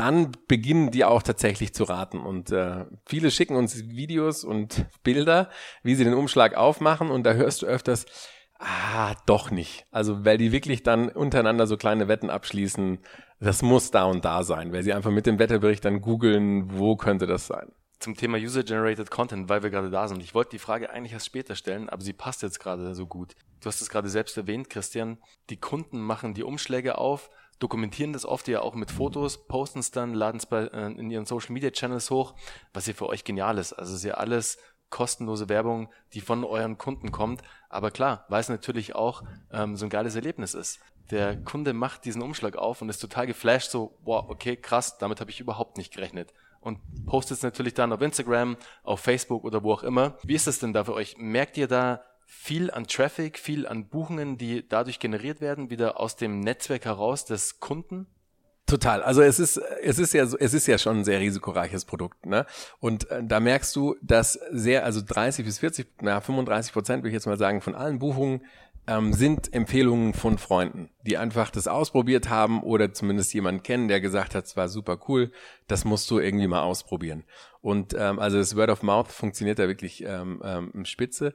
dann 0.00 0.32
beginnen 0.48 0.90
die 0.90 1.04
auch 1.04 1.22
tatsächlich 1.22 1.74
zu 1.74 1.84
raten. 1.84 2.20
Und 2.20 2.50
äh, 2.52 2.86
viele 3.04 3.30
schicken 3.30 3.54
uns 3.54 3.90
Videos 3.90 4.44
und 4.44 4.86
Bilder, 5.02 5.50
wie 5.82 5.94
sie 5.94 6.04
den 6.04 6.14
Umschlag 6.14 6.56
aufmachen. 6.56 7.10
Und 7.10 7.24
da 7.24 7.34
hörst 7.34 7.60
du 7.60 7.66
öfters, 7.66 8.06
ah, 8.58 9.14
doch 9.26 9.50
nicht. 9.50 9.84
Also 9.90 10.24
weil 10.24 10.38
die 10.38 10.52
wirklich 10.52 10.82
dann 10.82 11.10
untereinander 11.10 11.66
so 11.66 11.76
kleine 11.76 12.08
Wetten 12.08 12.30
abschließen, 12.30 13.00
das 13.40 13.60
muss 13.60 13.90
da 13.90 14.04
und 14.04 14.24
da 14.24 14.42
sein, 14.42 14.72
weil 14.72 14.82
sie 14.82 14.94
einfach 14.94 15.10
mit 15.10 15.26
dem 15.26 15.38
Wetterbericht 15.38 15.84
dann 15.84 16.00
googeln, 16.00 16.78
wo 16.78 16.96
könnte 16.96 17.26
das 17.26 17.46
sein. 17.46 17.70
Zum 17.98 18.16
Thema 18.16 18.38
User-Generated 18.38 19.10
Content, 19.10 19.50
weil 19.50 19.62
wir 19.62 19.68
gerade 19.68 19.90
da 19.90 20.08
sind. 20.08 20.22
Ich 20.22 20.34
wollte 20.34 20.52
die 20.52 20.58
Frage 20.58 20.88
eigentlich 20.88 21.12
erst 21.12 21.26
später 21.26 21.54
stellen, 21.56 21.90
aber 21.90 22.00
sie 22.00 22.14
passt 22.14 22.42
jetzt 22.42 22.58
gerade 22.58 22.94
so 22.94 23.06
gut. 23.06 23.34
Du 23.60 23.66
hast 23.66 23.82
es 23.82 23.90
gerade 23.90 24.08
selbst 24.08 24.38
erwähnt, 24.38 24.70
Christian. 24.70 25.18
Die 25.50 25.58
Kunden 25.58 26.00
machen 26.00 26.32
die 26.32 26.42
Umschläge 26.42 26.96
auf, 26.96 27.28
dokumentieren 27.60 28.12
das 28.12 28.26
oft 28.26 28.48
ja 28.48 28.62
auch 28.62 28.74
mit 28.74 28.90
Fotos, 28.90 29.46
posten 29.46 29.78
es 29.78 29.92
dann, 29.92 30.14
laden 30.14 30.38
es 30.38 30.46
bei, 30.46 30.64
äh, 30.64 30.92
in 30.92 31.10
ihren 31.10 31.26
Social 31.26 31.52
Media 31.52 31.70
Channels 31.70 32.10
hoch, 32.10 32.34
was 32.72 32.86
ja 32.86 32.94
für 32.94 33.06
euch 33.06 33.22
genial 33.22 33.58
ist. 33.58 33.72
Also 33.74 33.94
ist 33.94 34.04
ja 34.04 34.14
alles 34.14 34.58
kostenlose 34.88 35.48
Werbung, 35.48 35.88
die 36.14 36.20
von 36.20 36.42
euren 36.42 36.76
Kunden 36.76 37.12
kommt. 37.12 37.42
Aber 37.68 37.90
klar, 37.90 38.24
weil 38.28 38.40
es 38.40 38.48
natürlich 38.48 38.96
auch 38.96 39.22
ähm, 39.52 39.76
so 39.76 39.86
ein 39.86 39.90
geiles 39.90 40.16
Erlebnis 40.16 40.54
ist. 40.54 40.80
Der 41.10 41.36
Kunde 41.36 41.72
macht 41.72 42.04
diesen 42.04 42.22
Umschlag 42.22 42.56
auf 42.56 42.82
und 42.82 42.88
ist 42.88 42.98
total 42.98 43.26
geflasht, 43.26 43.70
so, 43.70 43.96
wow, 44.02 44.24
okay, 44.28 44.56
krass, 44.56 44.98
damit 44.98 45.20
habe 45.20 45.30
ich 45.30 45.40
überhaupt 45.40 45.76
nicht 45.76 45.92
gerechnet. 45.92 46.32
Und 46.60 46.78
postet 47.06 47.38
es 47.38 47.42
natürlich 47.42 47.74
dann 47.74 47.92
auf 47.92 48.00
Instagram, 48.00 48.56
auf 48.82 49.00
Facebook 49.00 49.44
oder 49.44 49.62
wo 49.62 49.72
auch 49.72 49.82
immer. 49.82 50.18
Wie 50.24 50.34
ist 50.34 50.46
das 50.46 50.58
denn 50.58 50.72
da 50.72 50.84
für 50.84 50.94
euch? 50.94 51.16
Merkt 51.18 51.56
ihr 51.56 51.68
da 51.68 52.02
viel 52.32 52.70
an 52.70 52.86
Traffic, 52.86 53.38
viel 53.38 53.66
an 53.66 53.88
Buchungen, 53.88 54.38
die 54.38 54.66
dadurch 54.66 55.00
generiert 55.00 55.40
werden, 55.40 55.68
wieder 55.68 55.98
aus 55.98 56.14
dem 56.14 56.38
Netzwerk 56.38 56.84
heraus 56.84 57.24
des 57.24 57.58
Kunden? 57.58 58.06
Total. 58.66 59.02
Also 59.02 59.20
es 59.20 59.40
ist 59.40 59.56
es 59.82 59.98
ist 59.98 60.14
ja 60.14 60.22
es 60.22 60.54
ist 60.54 60.68
ja 60.68 60.78
schon 60.78 60.98
ein 60.98 61.04
sehr 61.04 61.18
risikoreiches 61.18 61.84
Produkt, 61.84 62.26
ne? 62.26 62.46
Und 62.78 63.10
äh, 63.10 63.20
da 63.24 63.40
merkst 63.40 63.74
du, 63.74 63.96
dass 64.00 64.34
sehr 64.52 64.84
also 64.84 65.02
30 65.04 65.44
bis 65.44 65.58
40, 65.58 65.88
na 66.02 66.20
35 66.20 66.72
Prozent 66.72 67.02
würde 67.02 67.08
ich 67.08 67.14
jetzt 67.14 67.26
mal 67.26 67.36
sagen 67.36 67.60
von 67.62 67.74
allen 67.74 67.98
Buchungen 67.98 68.42
ähm, 68.86 69.12
sind 69.12 69.52
Empfehlungen 69.52 70.14
von 70.14 70.38
Freunden, 70.38 70.90
die 71.06 71.16
einfach 71.16 71.50
das 71.50 71.68
ausprobiert 71.68 72.28
haben 72.28 72.62
oder 72.62 72.92
zumindest 72.92 73.32
jemanden 73.34 73.62
kennen, 73.62 73.88
der 73.88 74.00
gesagt 74.00 74.34
hat, 74.34 74.46
es 74.46 74.56
war 74.56 74.68
super 74.68 74.98
cool, 75.08 75.32
das 75.68 75.84
musst 75.84 76.10
du 76.10 76.18
irgendwie 76.18 76.46
mal 76.46 76.62
ausprobieren. 76.62 77.24
Und 77.60 77.94
ähm, 77.96 78.18
also 78.18 78.38
das 78.38 78.56
Word 78.56 78.70
of 78.70 78.82
Mouth 78.82 79.08
funktioniert 79.08 79.58
da 79.58 79.68
wirklich 79.68 80.02
ähm, 80.04 80.40
ähm, 80.44 80.84
spitze. 80.84 81.34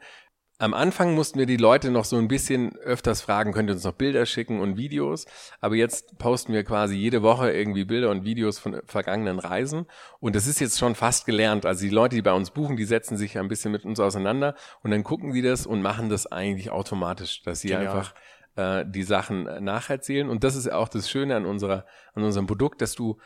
Am 0.57 0.73
Anfang 0.73 1.15
mussten 1.15 1.37
wir 1.37 1.45
die 1.45 1.57
Leute 1.57 1.91
noch 1.91 2.05
so 2.05 2.15
ein 2.15 2.29
bisschen 2.29 2.77
öfters 2.77 3.21
fragen, 3.21 3.51
könnt 3.51 3.69
ihr 3.69 3.73
uns 3.73 3.83
noch 3.83 3.91
Bilder 3.91 4.25
schicken 4.25 4.61
und 4.61 4.77
Videos. 4.77 5.25
Aber 5.59 5.75
jetzt 5.75 6.17
posten 6.17 6.53
wir 6.53 6.63
quasi 6.63 6.95
jede 6.95 7.21
Woche 7.21 7.51
irgendwie 7.51 7.83
Bilder 7.83 8.09
und 8.09 8.23
Videos 8.23 8.57
von 8.57 8.81
vergangenen 8.85 9.39
Reisen. 9.39 9.85
Und 10.21 10.33
das 10.33 10.47
ist 10.47 10.61
jetzt 10.61 10.79
schon 10.79 10.95
fast 10.95 11.25
gelernt. 11.25 11.65
Also 11.65 11.83
die 11.83 11.89
Leute, 11.89 12.15
die 12.15 12.21
bei 12.21 12.31
uns 12.31 12.51
buchen, 12.51 12.77
die 12.77 12.85
setzen 12.85 13.17
sich 13.17 13.37
ein 13.37 13.49
bisschen 13.49 13.73
mit 13.73 13.83
uns 13.83 13.99
auseinander 13.99 14.55
und 14.81 14.91
dann 14.91 15.03
gucken 15.03 15.33
die 15.33 15.41
das 15.41 15.67
und 15.67 15.81
machen 15.81 16.07
das 16.07 16.25
eigentlich 16.25 16.69
automatisch, 16.69 17.43
dass 17.43 17.59
sie 17.59 17.69
Genial. 17.69 17.87
einfach 17.87 18.13
äh, 18.55 18.85
die 18.87 19.03
Sachen 19.03 19.43
nacherzählen. 19.61 20.29
Und 20.29 20.45
das 20.45 20.55
ist 20.55 20.71
auch 20.71 20.87
das 20.87 21.09
Schöne 21.09 21.35
an 21.35 21.45
unserer, 21.45 21.85
an 22.13 22.23
unserem 22.23 22.47
Produkt, 22.47 22.81
dass 22.81 22.95
du 22.95 23.17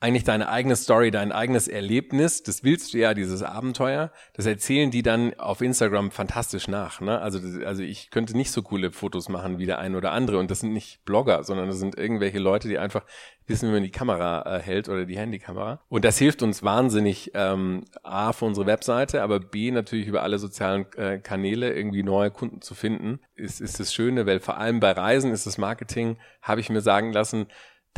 eigentlich 0.00 0.24
deine 0.24 0.48
eigene 0.48 0.76
Story, 0.76 1.10
dein 1.10 1.32
eigenes 1.32 1.66
Erlebnis, 1.66 2.44
das 2.44 2.62
willst 2.62 2.94
du 2.94 2.98
ja, 2.98 3.14
dieses 3.14 3.42
Abenteuer, 3.42 4.12
das 4.32 4.46
erzählen 4.46 4.92
die 4.92 5.02
dann 5.02 5.34
auf 5.38 5.60
Instagram 5.60 6.12
fantastisch 6.12 6.68
nach. 6.68 7.00
Ne? 7.00 7.20
Also, 7.20 7.40
also 7.64 7.82
ich 7.82 8.10
könnte 8.10 8.36
nicht 8.36 8.52
so 8.52 8.62
coole 8.62 8.92
Fotos 8.92 9.28
machen 9.28 9.58
wie 9.58 9.66
der 9.66 9.80
ein 9.80 9.96
oder 9.96 10.12
andere 10.12 10.38
und 10.38 10.50
das 10.50 10.60
sind 10.60 10.72
nicht 10.72 11.04
Blogger, 11.04 11.42
sondern 11.42 11.66
das 11.66 11.78
sind 11.78 11.98
irgendwelche 11.98 12.38
Leute, 12.38 12.68
die 12.68 12.78
einfach 12.78 13.04
wissen, 13.48 13.68
wie 13.68 13.72
man 13.72 13.82
die 13.82 13.90
Kamera 13.90 14.58
äh, 14.58 14.60
hält 14.60 14.88
oder 14.88 15.04
die 15.04 15.18
Handykamera. 15.18 15.80
Und 15.88 16.04
das 16.04 16.18
hilft 16.18 16.42
uns 16.42 16.62
wahnsinnig, 16.62 17.32
ähm, 17.34 17.84
A, 18.04 18.32
für 18.32 18.44
unsere 18.44 18.66
Webseite, 18.66 19.22
aber 19.22 19.40
B, 19.40 19.72
natürlich 19.72 20.06
über 20.06 20.22
alle 20.22 20.38
sozialen 20.38 20.86
äh, 20.96 21.18
Kanäle 21.18 21.74
irgendwie 21.74 22.04
neue 22.04 22.30
Kunden 22.30 22.60
zu 22.60 22.74
finden, 22.74 23.20
ist, 23.34 23.60
ist 23.60 23.80
das 23.80 23.92
Schöne, 23.92 24.26
weil 24.26 24.38
vor 24.38 24.58
allem 24.58 24.78
bei 24.78 24.92
Reisen 24.92 25.32
ist 25.32 25.46
das 25.46 25.58
Marketing, 25.58 26.18
habe 26.40 26.60
ich 26.60 26.70
mir 26.70 26.82
sagen 26.82 27.12
lassen, 27.12 27.46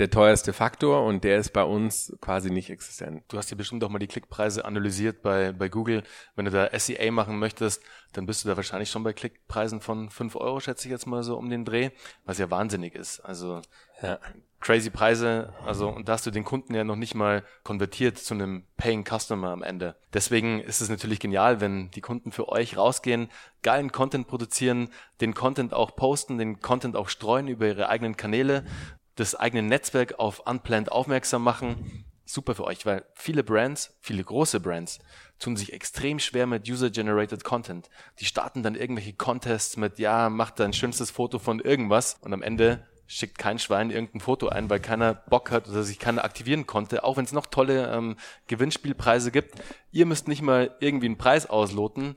der 0.00 0.08
teuerste 0.08 0.54
Faktor 0.54 1.04
und 1.04 1.24
der 1.24 1.36
ist 1.36 1.52
bei 1.52 1.62
uns 1.62 2.16
quasi 2.22 2.50
nicht 2.50 2.70
existent. 2.70 3.22
Du 3.28 3.36
hast 3.36 3.50
ja 3.50 3.56
bestimmt 3.56 3.84
auch 3.84 3.90
mal 3.90 3.98
die 3.98 4.06
Klickpreise 4.06 4.64
analysiert 4.64 5.20
bei, 5.20 5.52
bei 5.52 5.68
Google. 5.68 6.04
Wenn 6.34 6.46
du 6.46 6.50
da 6.50 6.70
SEA 6.76 7.10
machen 7.10 7.38
möchtest, 7.38 7.82
dann 8.14 8.24
bist 8.24 8.42
du 8.42 8.48
da 8.48 8.56
wahrscheinlich 8.56 8.90
schon 8.90 9.02
bei 9.02 9.12
Klickpreisen 9.12 9.82
von 9.82 10.08
fünf 10.08 10.36
Euro, 10.36 10.58
schätze 10.58 10.88
ich 10.88 10.90
jetzt 10.90 11.06
mal 11.06 11.22
so 11.22 11.36
um 11.36 11.50
den 11.50 11.66
Dreh, 11.66 11.90
was 12.24 12.38
ja 12.38 12.50
wahnsinnig 12.50 12.94
ist. 12.94 13.20
Also 13.20 13.60
ja. 14.02 14.18
crazy 14.58 14.88
Preise, 14.88 15.52
also 15.66 15.90
und 15.90 16.08
da 16.08 16.14
hast 16.14 16.24
du 16.24 16.30
den 16.30 16.44
Kunden 16.44 16.74
ja 16.74 16.82
noch 16.82 16.96
nicht 16.96 17.14
mal 17.14 17.44
konvertiert 17.62 18.16
zu 18.16 18.32
einem 18.32 18.64
Paying 18.78 19.04
Customer 19.04 19.50
am 19.50 19.62
Ende. 19.62 19.96
Deswegen 20.14 20.60
ist 20.60 20.80
es 20.80 20.88
natürlich 20.88 21.20
genial, 21.20 21.60
wenn 21.60 21.90
die 21.90 22.00
Kunden 22.00 22.32
für 22.32 22.48
euch 22.48 22.78
rausgehen, 22.78 23.28
geilen 23.62 23.92
Content 23.92 24.28
produzieren, 24.28 24.88
den 25.20 25.34
Content 25.34 25.74
auch 25.74 25.94
posten, 25.94 26.38
den 26.38 26.60
Content 26.60 26.96
auch 26.96 27.10
streuen 27.10 27.48
über 27.48 27.66
ihre 27.66 27.90
eigenen 27.90 28.16
Kanäle 28.16 28.64
das 29.16 29.34
eigene 29.34 29.62
Netzwerk 29.62 30.18
auf 30.18 30.46
Unplanned 30.46 30.90
aufmerksam 30.90 31.42
machen, 31.42 32.04
super 32.24 32.54
für 32.54 32.64
euch, 32.64 32.86
weil 32.86 33.04
viele 33.14 33.42
Brands, 33.42 33.96
viele 34.00 34.22
große 34.22 34.60
Brands, 34.60 35.00
tun 35.38 35.56
sich 35.56 35.72
extrem 35.72 36.18
schwer 36.18 36.46
mit 36.46 36.68
User-Generated 36.68 37.44
Content. 37.44 37.90
Die 38.18 38.24
starten 38.24 38.62
dann 38.62 38.74
irgendwelche 38.74 39.14
Contests 39.14 39.76
mit, 39.76 39.98
ja, 39.98 40.30
mach 40.30 40.50
dein 40.50 40.72
schönstes 40.72 41.10
Foto 41.10 41.38
von 41.38 41.60
irgendwas 41.60 42.18
und 42.20 42.32
am 42.32 42.42
Ende 42.42 42.86
schickt 43.06 43.38
kein 43.38 43.58
Schwein 43.58 43.90
irgendein 43.90 44.20
Foto 44.20 44.48
ein, 44.48 44.70
weil 44.70 44.78
keiner 44.78 45.14
Bock 45.14 45.50
hat 45.50 45.68
oder 45.68 45.82
sich 45.82 45.98
keiner 45.98 46.24
aktivieren 46.24 46.68
konnte, 46.68 47.02
auch 47.02 47.16
wenn 47.16 47.24
es 47.24 47.32
noch 47.32 47.46
tolle 47.46 47.92
ähm, 47.92 48.16
Gewinnspielpreise 48.46 49.32
gibt. 49.32 49.60
Ihr 49.90 50.06
müsst 50.06 50.28
nicht 50.28 50.42
mal 50.42 50.76
irgendwie 50.78 51.06
einen 51.06 51.18
Preis 51.18 51.50
ausloten. 51.50 52.14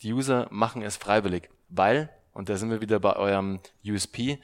Die 0.00 0.14
User 0.14 0.48
machen 0.50 0.80
es 0.80 0.96
freiwillig, 0.96 1.50
weil, 1.68 2.08
und 2.32 2.48
da 2.48 2.56
sind 2.56 2.70
wir 2.70 2.80
wieder 2.80 2.98
bei 3.00 3.16
eurem 3.16 3.60
USP, 3.84 4.38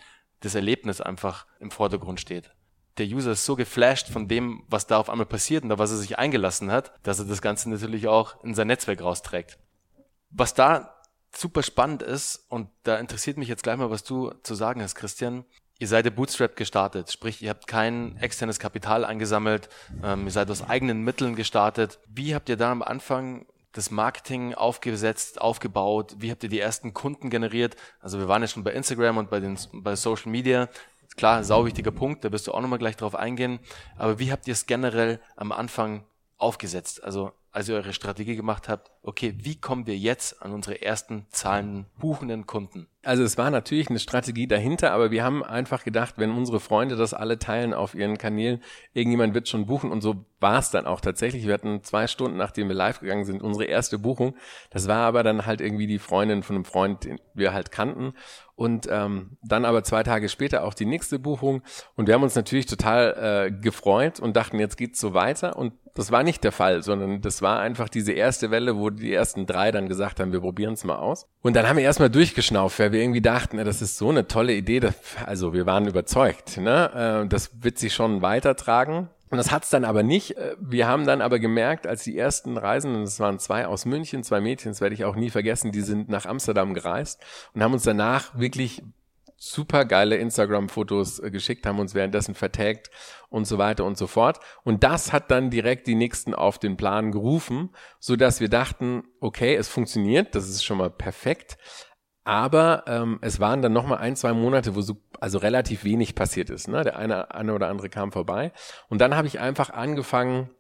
das 0.47 0.55
Erlebnis 0.55 1.01
einfach 1.01 1.47
im 1.61 1.71
Vordergrund 1.71 2.21
steht. 2.21 2.51
der 2.99 3.07
User 3.07 3.33
ist 3.33 3.45
so 3.45 3.57
geflasht 3.57 4.09
von 4.09 4.27
dem, 4.27 4.63
was 4.69 4.87
da 4.87 4.97
auf 4.97 5.11
einmal 5.11 5.27
passiert 5.27 5.63
und 5.63 5.69
da 5.69 5.79
was 5.79 5.91
er 5.91 5.99
sich 5.99 6.19
eingelassen 6.19 6.71
hat, 6.71 6.93
dass 7.03 7.19
er 7.19 7.27
das 7.27 7.43
Ganze 7.43 7.69
natürlich 7.69 8.09
auch 8.09 8.43
in 8.43 8.55
sein 8.55 8.69
Netzwerk 8.69 9.03
rausträgt. 9.03 9.59
Was 10.31 10.55
da 10.55 10.95
super 11.35 11.63
spannend 11.63 12.03
ist, 12.03 12.47
und 12.49 12.69
da 12.85 12.97
interessiert 12.97 13.37
mich 13.37 13.49
jetzt 13.49 13.63
gleich 13.63 13.77
mal, 13.77 13.91
was 13.91 14.05
du 14.05 14.33
zu 14.43 14.55
sagen 14.55 14.83
hast, 14.83 14.95
Christian. 14.95 15.45
Ihr 15.79 15.89
seid 15.89 16.15
Bootstrap 16.17 16.57
gestartet, 16.57 17.13
sprich, 17.13 17.43
ihr 17.43 17.51
habt 17.51 17.67
kein 17.67 18.17
externes 18.17 18.59
Kapital 18.59 19.05
eingesammelt, 19.05 19.69
ähm, 20.03 20.25
ihr 20.25 20.31
seid 20.31 20.51
aus 20.51 20.63
eigenen 20.63 21.03
Mitteln 21.03 21.37
gestartet. 21.37 21.99
Wie 22.09 22.35
habt 22.35 22.49
ihr 22.49 22.57
da 22.57 22.73
am 22.73 22.81
Anfang 22.81 23.45
das 23.77 23.91
Marketing 23.91 24.55
aufgesetzt, 24.55 25.41
aufgebaut? 25.41 26.17
Wie 26.19 26.31
habt 26.31 26.43
ihr 26.43 26.49
die 26.49 26.61
ersten 26.61 26.95
Kunden 26.95 27.31
generiert? 27.31 27.77
Also 28.01 28.19
wir 28.19 28.29
waren 28.29 28.43
ja 28.43 28.49
schon 28.49 28.65
bei 28.65 28.73
Instagram 28.73 29.19
und 29.19 29.31
bei 29.31 29.41
den 29.41 29.59
bei 29.73 29.97
Social 29.97 30.31
Media. 30.31 30.69
Klar, 31.17 31.45
sau 31.45 31.65
wichtiger 31.65 31.93
Punkt, 31.93 32.25
da 32.25 32.33
wirst 32.33 32.47
du 32.47 32.53
auch 32.53 32.61
nochmal 32.61 32.79
gleich 32.79 32.97
drauf 32.97 33.15
eingehen. 33.15 33.59
Aber 33.97 34.19
wie 34.19 34.33
habt 34.33 34.47
ihr 34.47 34.53
es 34.53 34.67
generell 34.67 35.21
am 35.37 35.53
Anfang 35.53 36.05
aufgesetzt? 36.37 37.03
Also 37.03 37.33
als 37.53 37.69
ihr 37.71 37.77
eure 37.77 37.95
Strategie 37.95 38.37
gemacht 38.37 38.69
habt, 38.69 38.91
okay, 39.03 39.35
wie 39.39 39.59
kommen 39.59 39.87
wir 39.87 39.97
jetzt 39.97 40.43
an 40.43 40.53
unsere 40.53 40.83
ersten 40.83 41.27
zahlenden, 41.31 41.87
buchenden 41.99 42.47
Kunden? 42.47 42.87
Also 43.07 43.23
es 43.23 43.39
war 43.39 43.51
natürlich 43.51 43.89
eine 43.89 43.99
Strategie 43.99 44.49
dahinter, 44.49 44.93
aber 44.93 45.11
wir 45.11 45.23
haben 45.23 45.45
einfach 45.45 45.85
gedacht, 45.85 46.15
wenn 46.19 46.33
unsere 46.33 46.59
Freunde 46.59 46.97
das 46.97 47.15
alle 47.15 47.39
teilen 47.39 47.73
auf 47.73 47.95
ihren 47.95 48.19
Kanälen, 48.19 48.61
irgendjemand 48.95 49.33
wird 49.33 49.49
schon 49.49 49.67
buchen 49.67 49.93
und 49.93 50.01
so 50.01 50.27
war 50.41 50.59
es 50.59 50.71
dann 50.71 50.87
auch 50.87 51.01
tatsächlich. 51.01 51.47
Wir 51.47 51.55
hatten 51.55 51.83
zwei 51.83 52.09
Stunden, 52.09 52.37
nachdem 52.37 52.69
wir 52.69 52.75
live 52.75 53.01
gegangen 53.01 53.25
sind, 53.25 53.43
unsere 53.43 53.65
erste 53.65 53.99
Buchung. 53.99 54.35
Das 54.71 54.89
war 54.89 55.07
aber 55.07 55.23
dann 55.23 55.47
halt 55.47 55.61
irgendwie 55.61 55.87
die 55.87 55.99
Freundin 55.99 56.43
von 56.43 56.57
einem 56.57 56.65
Freund, 56.65 57.05
den 57.05 57.19
wir 57.33 57.55
halt 57.55 57.71
kannten 57.71 58.13
und 58.57 58.89
ähm, 58.91 59.37
dann 59.43 59.65
aber 59.65 59.85
zwei 59.85 60.03
Tage 60.03 60.29
später 60.29 60.65
auch 60.65 60.75
die 60.75 60.87
nächste 60.87 61.19
Buchung 61.19 61.63
und 61.95 62.09
wir 62.09 62.15
haben 62.15 62.23
uns 62.23 62.35
natürlich 62.35 62.67
total 62.67 63.47
äh, 63.47 63.51
gefreut 63.53 64.19
und 64.19 64.37
dachten, 64.37 64.59
jetzt 64.59 64.77
geht's 64.77 64.99
so 64.99 65.15
weiter 65.15 65.57
und 65.57 65.75
das 65.95 66.13
war 66.13 66.23
nicht 66.23 66.45
der 66.45 66.53
Fall, 66.53 66.83
sondern 66.83 67.23
das 67.23 67.41
war 67.41 67.61
einfach 67.61 67.89
diese 67.89 68.13
erste 68.13 68.51
Welle, 68.51 68.77
wo 68.77 68.91
die 68.91 69.13
ersten 69.13 69.47
drei 69.47 69.73
dann 69.73 69.89
gesagt 69.89 70.21
haben, 70.21 70.31
wir 70.31 70.41
probieren 70.41 70.75
es 70.75 70.85
mal 70.85 70.97
aus. 70.97 71.27
Und 71.41 71.57
dann 71.57 71.67
haben 71.67 71.79
wir 71.79 71.85
erstmal 71.85 72.11
durchgeschnauft, 72.11 72.79
weil 72.79 72.93
wir 72.97 73.03
irgendwie 73.03 73.21
dachten, 73.21 73.59
das 73.59 73.83
ist 73.83 73.99
so 73.99 74.09
eine 74.09 74.27
tolle 74.27 74.55
Idee. 74.55 74.81
Also 75.27 75.53
wir 75.53 75.67
waren 75.67 75.87
überzeugt, 75.87 76.57
ne? 76.57 77.25
Äh, 77.25 77.29
das 77.29 77.63
wird 77.63 77.79
sich 77.79 77.95
schon 77.95 78.23
weitertragen. 78.23 79.11
Und 79.29 79.39
das 79.39 79.51
hat's 79.51 79.71
dann 79.71 79.85
aber 79.85 80.03
nicht. 80.03 80.37
Äh, 80.37 80.57
wir 80.59 80.89
haben 80.89 81.07
dann 81.07 81.21
aber 81.21 81.39
gemerkt, 81.39 81.87
als 81.87 82.05
die 82.05 82.17
ersten 82.17 82.57
Reisenden, 82.57 83.03
das 83.03 83.21
waren 83.21 83.39
zwei 83.39 83.67
aus 83.67 83.85
München, 83.85 84.23
zwei 84.23 84.41
Mädchen, 84.41 84.73
das 84.73 84.81
werde 84.81 84.95
ich 84.95 85.05
auch 85.05 85.17
nie 85.17 85.31
vergessen, 85.31 85.73
die 85.73 85.83
sind 85.83 86.09
nach 86.09 86.27
Amsterdam 86.27 86.75
gereist 86.75 87.23
und 87.53 87.63
haben 87.63 87.75
uns 87.75 87.83
danach 87.83 88.39
wirklich 88.39 88.83
super 89.37 89.85
geile 89.85 90.17
Instagram-Fotos 90.17 91.19
äh, 91.19 91.31
geschickt, 91.31 91.67
haben 91.67 91.79
uns 91.79 91.95
währenddessen 91.95 92.35
vertagt 92.35 92.91
und 93.29 93.47
so 93.47 93.59
weiter 93.59 93.85
und 93.85 93.99
so 93.99 94.07
fort. 94.07 94.41
Und 94.65 94.85
das 94.85 95.13
hat 95.13 95.31
dann 95.31 95.51
direkt 95.51 95.87
die 95.87 95.95
nächsten 95.95 96.35
auf 96.35 96.59
den 96.59 96.77
Plan 96.77 97.13
gerufen, 97.13 97.71
so 97.99 98.17
dass 98.17 98.41
wir 98.41 98.49
dachten, 98.49 99.05
okay, 99.21 99.55
es 99.55 99.69
funktioniert, 99.69 100.35
das 100.35 100.49
ist 100.49 100.65
schon 100.65 100.79
mal 100.79 100.91
perfekt. 100.91 101.59
Aber 102.27 102.83
ähm, 102.89 103.21
es 103.23 103.39
waren 103.39 103.63
dann 103.63 103.73
noch 103.73 103.87
mal 103.87 103.99
ein, 103.99 104.17
zwei 104.17 104.33
Monate, 104.33 104.75
wo 104.75 104.81
so 104.81 104.97
also 105.21 105.39
relativ 105.39 105.85
wenig 105.85 106.17
passiert 106.17 106.51
ist. 106.51 106.67
Ne? 106.67 106.83
Der 106.83 106.97
eine, 106.97 107.33
eine 107.33 107.55
oder 107.55 107.69
andere 107.69 107.89
kam 107.89 108.11
vorbei. 108.11 108.51
Und 108.89 109.01
dann 109.01 109.15
habe 109.15 109.29
ich 109.29 109.39
einfach 109.39 109.71
angefangen, 109.71 110.51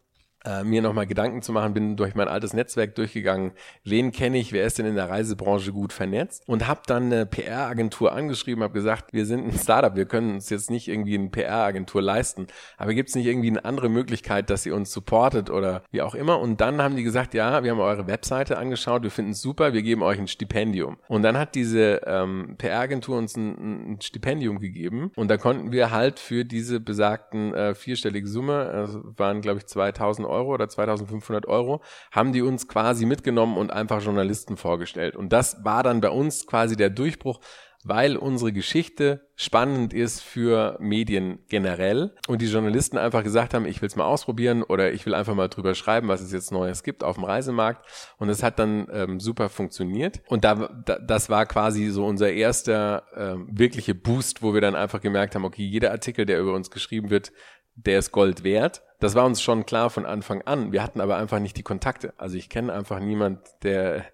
äh, 0.47 0.65
mir 0.65 0.81
nochmal 0.81 1.07
Gedanken 1.07 1.43
zu 1.43 1.53
machen, 1.53 1.75
bin 1.75 1.97
durch 1.97 2.15
mein 2.15 2.29
altes 2.29 2.55
Netzwerk 2.55 2.95
durchgegangen, 2.95 3.53
wen 3.85 4.13
kenne 4.13 4.39
ich, 4.39 4.53
wer 4.53 4.65
ist 4.65 4.79
denn 4.79 4.87
in 4.87 4.95
der 4.95 5.11
Reisebranche 5.11 5.73
gut 5.73 5.93
vernetzt? 5.93 6.45
Und 6.47 6.67
habe 6.69 6.83
dann 6.87 7.07
eine 7.07 7.27
PR-Agentur 7.27 8.13
angeschrieben, 8.13 8.63
habe 8.63 8.75
gesagt, 8.75 9.13
wir 9.13 9.27
sind 9.27 9.47
ein 9.47 9.59
Startup, 9.59 9.97
wir 9.97 10.07
können 10.07 10.35
uns 10.35 10.49
jetzt 10.49 10.71
nicht 10.71 10.89
irgendwie 10.89 11.19
eine 11.19 11.29
PR-Agentur 11.29 12.01
leisten, 12.01 12.47
aber 12.77 12.95
gibt 12.95 13.09
es 13.09 13.15
nicht 13.15 13.27
irgendwie 13.27 13.51
eine 13.51 13.65
andere 13.65 13.89
Möglichkeit, 13.89 14.49
dass 14.51 14.65
ihr 14.65 14.75
uns 14.75 14.93
supportet 14.93 15.51
oder 15.51 15.83
wie 15.91 16.03
auch 16.03 16.15
immer? 16.15 16.39
Und 16.39 16.61
dann 16.61 16.81
haben 16.81 16.97
die 16.97 17.03
gesagt, 17.03 17.35
ja, 17.35 17.65
wir 17.65 17.73
haben 17.73 17.81
eure 17.81 18.07
Webseite 18.07 18.59
angeschaut, 18.59 19.03
wir 19.03 19.11
finden 19.11 19.33
es 19.33 19.43
super, 19.43 19.73
wir 19.73 19.83
geben 19.83 20.03
euch 20.03 20.19
ein 20.19 20.29
Stipendium. 20.29 20.99
Und 21.09 21.23
dann 21.23 21.37
hat 21.37 21.55
diese 21.55 22.03
ähm, 22.07 22.55
PR-Agentur 22.59 23.19
uns 23.19 23.37
ein, 23.37 23.95
ein, 23.95 24.01
Stipendium 24.01 24.61
gegeben. 24.61 25.11
Und 25.17 25.29
da 25.29 25.37
konnten 25.37 25.73
wir 25.73 25.91
halt 25.91 26.21
für 26.21 26.45
diese 26.45 26.79
besagten 26.79 27.53
äh, 27.55 27.75
vierstellige 27.75 28.29
Summe, 28.29 28.69
also 28.69 29.03
waren 29.17 29.41
glaube 29.41 29.59
ich 29.59 29.67
2000 29.67 30.27
Euro 30.29 30.36
Euro 30.37 30.55
oder 30.55 30.69
2500 30.69 31.47
Euro, 31.47 31.83
haben 32.13 32.33
die 32.33 32.43
uns 32.43 32.69
quasi 32.69 33.07
mitgenommen 33.07 33.57
und 33.57 33.73
einfach 33.73 34.03
Journalisten 34.03 34.57
vorgestellt. 34.57 35.17
Und 35.17 35.33
das 35.33 35.65
war 35.65 35.83
dann 35.83 36.01
bei 36.01 36.11
uns 36.11 36.47
quasi 36.47 36.77
der 36.77 36.91
Durchbruch, 36.91 37.41
weil 37.89 38.17
unsere 38.17 38.53
Geschichte 38.53 39.29
spannend 39.37 39.95
ist 39.95 40.21
für 40.21 40.77
Medien 40.81 41.39
generell 41.49 42.15
und 42.27 42.43
die 42.43 42.47
Journalisten 42.47 42.99
einfach 42.99 43.23
gesagt 43.23 43.55
haben, 43.55 43.65
ich 43.65 43.81
will 43.81 43.87
es 43.87 43.95
mal 43.95 44.07
ausprobieren 44.07 44.65
oder 44.65 44.93
ich 44.93 45.07
will 45.07 45.15
einfach 45.15 45.35
mal 45.35 45.49
drüber 45.49 45.75
schreiben, 45.75 46.09
was 46.09 46.21
es 46.21 46.33
jetzt 46.33 46.51
Neues 46.51 46.83
gibt 46.83 47.05
auf 47.05 47.15
dem 47.15 47.25
Reisemarkt 47.25 47.87
und 48.19 48.29
es 48.29 48.43
hat 48.43 48.59
dann 48.59 48.89
ähm, 48.91 49.21
super 49.21 49.49
funktioniert 49.49 50.21
und 50.27 50.45
da, 50.45 50.69
da, 50.85 50.99
das 50.99 51.31
war 51.31 51.47
quasi 51.47 51.89
so 51.91 52.05
unser 52.05 52.33
erster 52.33 53.05
ähm, 53.15 53.49
wirkliche 53.53 53.95
Boost, 53.95 54.43
wo 54.43 54.53
wir 54.53 54.61
dann 54.61 54.75
einfach 54.75 55.01
gemerkt 55.01 55.37
haben, 55.37 55.45
okay, 55.45 55.65
jeder 55.65 55.93
Artikel, 55.93 56.27
der 56.27 56.41
über 56.41 56.55
uns 56.55 56.71
geschrieben 56.71 57.11
wird, 57.11 57.31
der 57.77 57.99
ist 57.99 58.11
Gold 58.11 58.43
wert. 58.43 58.83
Das 59.01 59.15
war 59.15 59.25
uns 59.25 59.43
schon 59.43 59.67
klar 59.67 59.91
von 59.91 60.07
Anfang 60.07 60.43
an. 60.43 60.73
Wir 60.73 60.83
hatten 60.83 61.01
aber 61.01 61.17
einfach 61.17 61.39
nicht 61.39 61.57
die 61.57 61.63
Kontakte. 61.63 62.15
Also 62.17 62.37
ich 62.37 62.49
kenne 62.49 62.73
einfach 62.73 62.99
niemand, 62.99 63.41
der 63.63 64.05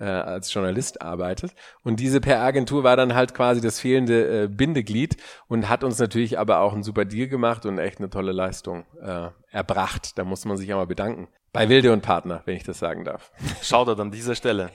äh, 0.00 0.04
als 0.04 0.52
Journalist 0.52 1.02
arbeitet. 1.02 1.54
Und 1.82 2.00
diese 2.00 2.20
PR-Agentur 2.20 2.82
war 2.82 2.96
dann 2.96 3.14
halt 3.14 3.34
quasi 3.34 3.60
das 3.60 3.78
fehlende 3.78 4.44
äh, 4.44 4.48
Bindeglied 4.48 5.16
und 5.46 5.68
hat 5.68 5.84
uns 5.84 5.98
natürlich 5.98 6.38
aber 6.38 6.60
auch 6.60 6.72
einen 6.72 6.82
super 6.82 7.04
Deal 7.04 7.28
gemacht 7.28 7.66
und 7.66 7.78
echt 7.78 7.98
eine 7.98 8.10
tolle 8.10 8.32
Leistung 8.32 8.86
äh, 9.02 9.28
erbracht. 9.50 10.18
Da 10.18 10.24
muss 10.24 10.44
man 10.44 10.56
sich 10.56 10.72
auch 10.72 10.78
mal 10.78 10.86
bedanken. 10.86 11.28
Bei 11.52 11.68
Wilde 11.68 11.92
und 11.92 12.00
Partner, 12.00 12.42
wenn 12.46 12.56
ich 12.56 12.64
das 12.64 12.78
sagen 12.78 13.04
darf. 13.04 13.30
Schaut 13.62 13.88
an 14.00 14.10
dieser 14.10 14.34
Stelle. 14.34 14.70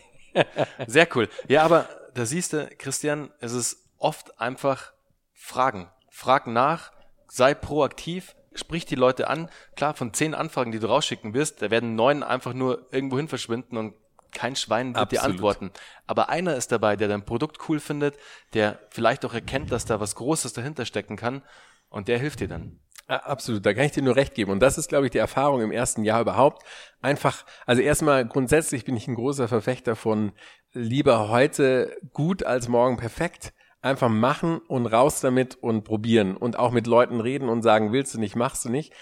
Sehr 0.85 1.07
cool. 1.15 1.29
Ja, 1.47 1.63
aber 1.63 1.87
da 2.13 2.25
siehst 2.25 2.53
du, 2.53 2.69
Christian, 2.77 3.31
es 3.39 3.53
ist 3.53 3.77
oft 3.97 4.39
einfach 4.39 4.93
Fragen. 5.33 5.89
Frag 6.09 6.47
nach, 6.47 6.91
sei 7.29 7.53
proaktiv, 7.53 8.35
sprich 8.55 8.85
die 8.85 8.95
Leute 8.95 9.27
an. 9.27 9.49
Klar, 9.75 9.93
von 9.93 10.13
zehn 10.13 10.33
Anfragen, 10.33 10.71
die 10.71 10.79
du 10.79 10.87
rausschicken 10.87 11.33
wirst, 11.33 11.61
da 11.61 11.69
werden 11.69 11.95
neun 11.95 12.23
einfach 12.23 12.53
nur 12.53 12.87
irgendwo 12.91 13.17
hin 13.17 13.27
verschwinden 13.27 13.77
und 13.77 13.93
kein 14.33 14.55
Schwein 14.55 14.87
wird 14.87 14.97
Absolut. 14.97 15.23
dir 15.23 15.25
antworten. 15.25 15.71
Aber 16.07 16.29
einer 16.29 16.55
ist 16.55 16.71
dabei, 16.71 16.95
der 16.95 17.07
dein 17.07 17.25
Produkt 17.25 17.69
cool 17.69 17.79
findet, 17.79 18.15
der 18.53 18.79
vielleicht 18.89 19.25
auch 19.25 19.33
erkennt, 19.33 19.71
dass 19.71 19.85
da 19.85 19.99
was 19.99 20.15
Großes 20.15 20.53
dahinter 20.53 20.85
stecken 20.85 21.15
kann 21.15 21.41
und 21.89 22.07
der 22.07 22.19
hilft 22.19 22.41
dir 22.41 22.47
dann. 22.47 22.79
Absolut, 23.07 23.63
da 23.65 23.73
kann 23.73 23.85
ich 23.85 23.91
dir 23.91 24.01
nur 24.01 24.15
recht 24.15 24.33
geben. 24.33 24.51
Und 24.51 24.59
das 24.61 24.79
ist, 24.79 24.89
glaube 24.89 25.05
ich, 25.05 25.11
die 25.11 25.19
Erfahrung 25.19 25.61
im 25.61 25.71
ersten 25.71 26.03
Jahr 26.03 26.21
überhaupt. 26.21 26.65
Einfach, 27.01 27.45
also 27.67 27.81
erstmal 27.81 28.25
grundsätzlich 28.25 28.83
bin 28.83 28.97
ich 28.97 29.07
ein 29.07 29.13
großer 29.13 29.47
Verfechter 29.47 29.95
von 29.95 30.31
lieber 30.73 31.29
heute 31.29 31.95
gut 32.13 32.43
als 32.43 32.67
morgen 32.67 32.97
perfekt 32.97 33.53
einfach 33.85 34.09
machen 34.09 34.59
und 34.67 34.87
raus 34.87 35.21
damit 35.21 35.57
und 35.61 35.83
probieren 35.83 36.35
und 36.35 36.59
auch 36.59 36.71
mit 36.71 36.87
Leuten 36.87 37.21
reden 37.21 37.47
und 37.49 37.61
sagen, 37.61 37.93
willst 37.93 38.13
du 38.13 38.19
nicht, 38.19 38.35
machst 38.35 38.65
du 38.65 38.69
nicht. 38.69 38.93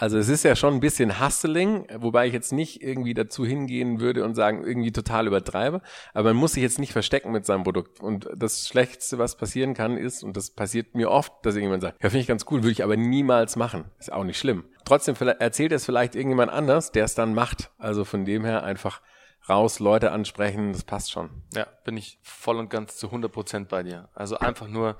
Also 0.00 0.16
es 0.16 0.30
ist 0.30 0.44
ja 0.44 0.56
schon 0.56 0.72
ein 0.72 0.80
bisschen 0.80 1.20
Hustling, 1.20 1.86
wobei 1.98 2.26
ich 2.26 2.32
jetzt 2.32 2.54
nicht 2.54 2.82
irgendwie 2.82 3.12
dazu 3.12 3.44
hingehen 3.44 4.00
würde 4.00 4.24
und 4.24 4.34
sagen, 4.34 4.64
irgendwie 4.64 4.92
total 4.92 5.26
übertreibe. 5.26 5.82
Aber 6.14 6.30
man 6.30 6.38
muss 6.38 6.54
sich 6.54 6.62
jetzt 6.62 6.78
nicht 6.78 6.94
verstecken 6.94 7.32
mit 7.32 7.44
seinem 7.44 7.64
Produkt. 7.64 8.00
Und 8.00 8.26
das 8.34 8.66
Schlechteste, 8.66 9.18
was 9.18 9.36
passieren 9.36 9.74
kann, 9.74 9.98
ist, 9.98 10.22
und 10.22 10.38
das 10.38 10.52
passiert 10.52 10.94
mir 10.94 11.10
oft, 11.10 11.34
dass 11.42 11.54
irgendjemand 11.54 11.82
sagt, 11.82 12.02
ja, 12.02 12.08
finde 12.08 12.22
ich 12.22 12.28
ganz 12.28 12.46
cool, 12.50 12.62
würde 12.62 12.72
ich 12.72 12.82
aber 12.82 12.96
niemals 12.96 13.56
machen. 13.56 13.90
Ist 13.98 14.10
auch 14.10 14.24
nicht 14.24 14.38
schlimm. 14.38 14.64
Trotzdem 14.86 15.16
erzählt 15.38 15.72
es 15.72 15.84
vielleicht 15.84 16.14
irgendjemand 16.14 16.50
anders, 16.50 16.92
der 16.92 17.04
es 17.04 17.14
dann 17.14 17.34
macht. 17.34 17.70
Also 17.76 18.06
von 18.06 18.24
dem 18.24 18.42
her 18.46 18.62
einfach 18.62 19.02
raus, 19.48 19.78
Leute 19.78 20.12
ansprechen, 20.12 20.72
das 20.72 20.84
passt 20.84 21.10
schon. 21.12 21.30
Ja, 21.54 21.66
bin 21.84 21.96
ich 21.96 22.18
voll 22.22 22.56
und 22.56 22.70
ganz 22.70 22.96
zu 22.96 23.06
100 23.06 23.32
Prozent 23.32 23.68
bei 23.68 23.82
dir. 23.82 24.08
Also 24.14 24.38
einfach 24.38 24.68
nur 24.68 24.96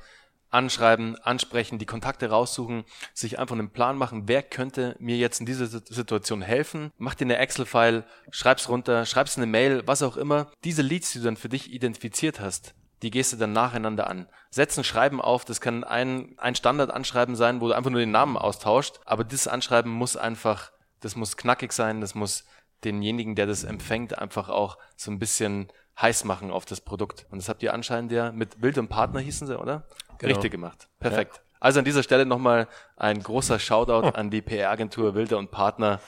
anschreiben, 0.51 1.17
ansprechen, 1.23 1.79
die 1.79 1.87
Kontakte 1.87 2.29
raussuchen, 2.29 2.85
sich 3.15 3.39
einfach 3.39 3.55
einen 3.55 3.71
Plan 3.71 3.97
machen, 3.97 4.25
wer 4.27 4.43
könnte 4.43 4.97
mir 4.99 5.17
jetzt 5.17 5.41
in 5.41 5.47
dieser 5.47 5.67
Situation 5.67 6.43
helfen. 6.43 6.93
Mach 6.99 7.15
dir 7.15 7.25
eine 7.25 7.39
Excel-File, 7.39 8.05
schreib's 8.31 8.69
runter, 8.69 9.07
schreib's 9.07 9.37
eine 9.37 9.47
Mail, 9.47 9.83
was 9.87 10.03
auch 10.03 10.17
immer. 10.17 10.51
Diese 10.65 10.83
Leads, 10.83 11.13
die 11.13 11.19
du 11.19 11.25
dann 11.25 11.37
für 11.37 11.49
dich 11.49 11.73
identifiziert 11.73 12.41
hast, 12.41 12.75
die 13.03 13.11
gehst 13.11 13.33
du 13.33 13.37
dann 13.37 13.53
nacheinander 13.53 14.09
an. 14.09 14.27
Setz 14.51 14.77
ein 14.77 14.85
Schreiben 14.85 15.21
auf, 15.21 15.45
das 15.45 15.61
kann 15.61 15.85
ein, 15.85 16.35
ein 16.39 16.55
Standardanschreiben 16.55 17.37
sein, 17.37 17.61
wo 17.61 17.69
du 17.69 17.75
einfach 17.75 17.91
nur 17.91 18.01
den 18.01 18.11
Namen 18.11 18.37
austauscht, 18.37 19.01
aber 19.07 19.25
dieses 19.25 19.49
Anschreiben 19.49 19.91
muss 19.91 20.17
einfach, 20.17 20.73
das 21.01 21.17
muss 21.17 21.37
knackig 21.37 21.73
sein, 21.73 22.01
das 22.01 22.15
muss 22.15 22.45
denjenigen, 22.85 23.35
der 23.35 23.47
das 23.47 23.65
empfängt, 23.65 24.19
einfach 24.19 24.49
auch 24.49 24.79
so 24.97 25.11
ein 25.11 25.19
bisschen 25.19 25.69
heiß 26.01 26.25
machen 26.25 26.51
auf 26.51 26.65
das 26.65 26.81
Produkt. 26.81 27.27
Und 27.31 27.39
das 27.39 27.49
habt 27.49 27.63
ihr 27.63 27.75
anscheinend 27.75 28.13
ja 28.13 28.33
mit 28.33 28.63
Wild 28.63 28.79
und 28.79 28.89
Partner 28.89 29.21
hießen 29.21 29.47
sie, 29.47 29.59
oder? 29.59 29.87
Genau. 30.19 30.35
Richtig 30.35 30.53
gemacht. 30.53 30.89
Perfekt. 30.99 31.37
Ja. 31.37 31.43
Also 31.61 31.79
an 31.79 31.85
dieser 31.85 32.03
Stelle 32.03 32.25
nochmal 32.25 32.69
ein 32.97 33.23
großer 33.23 33.59
Shoutout 33.59 34.09
oh. 34.09 34.11
an 34.11 34.31
die 34.31 34.41
PR-Agentur 34.41 35.15
Wilder 35.15 35.39
und 35.39 35.51
Partner. 35.51 36.01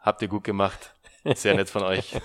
Habt 0.00 0.22
ihr 0.22 0.28
gut 0.28 0.44
gemacht. 0.44 0.94
Sehr 1.34 1.54
nett 1.54 1.70
von 1.70 1.82
euch. 1.82 2.16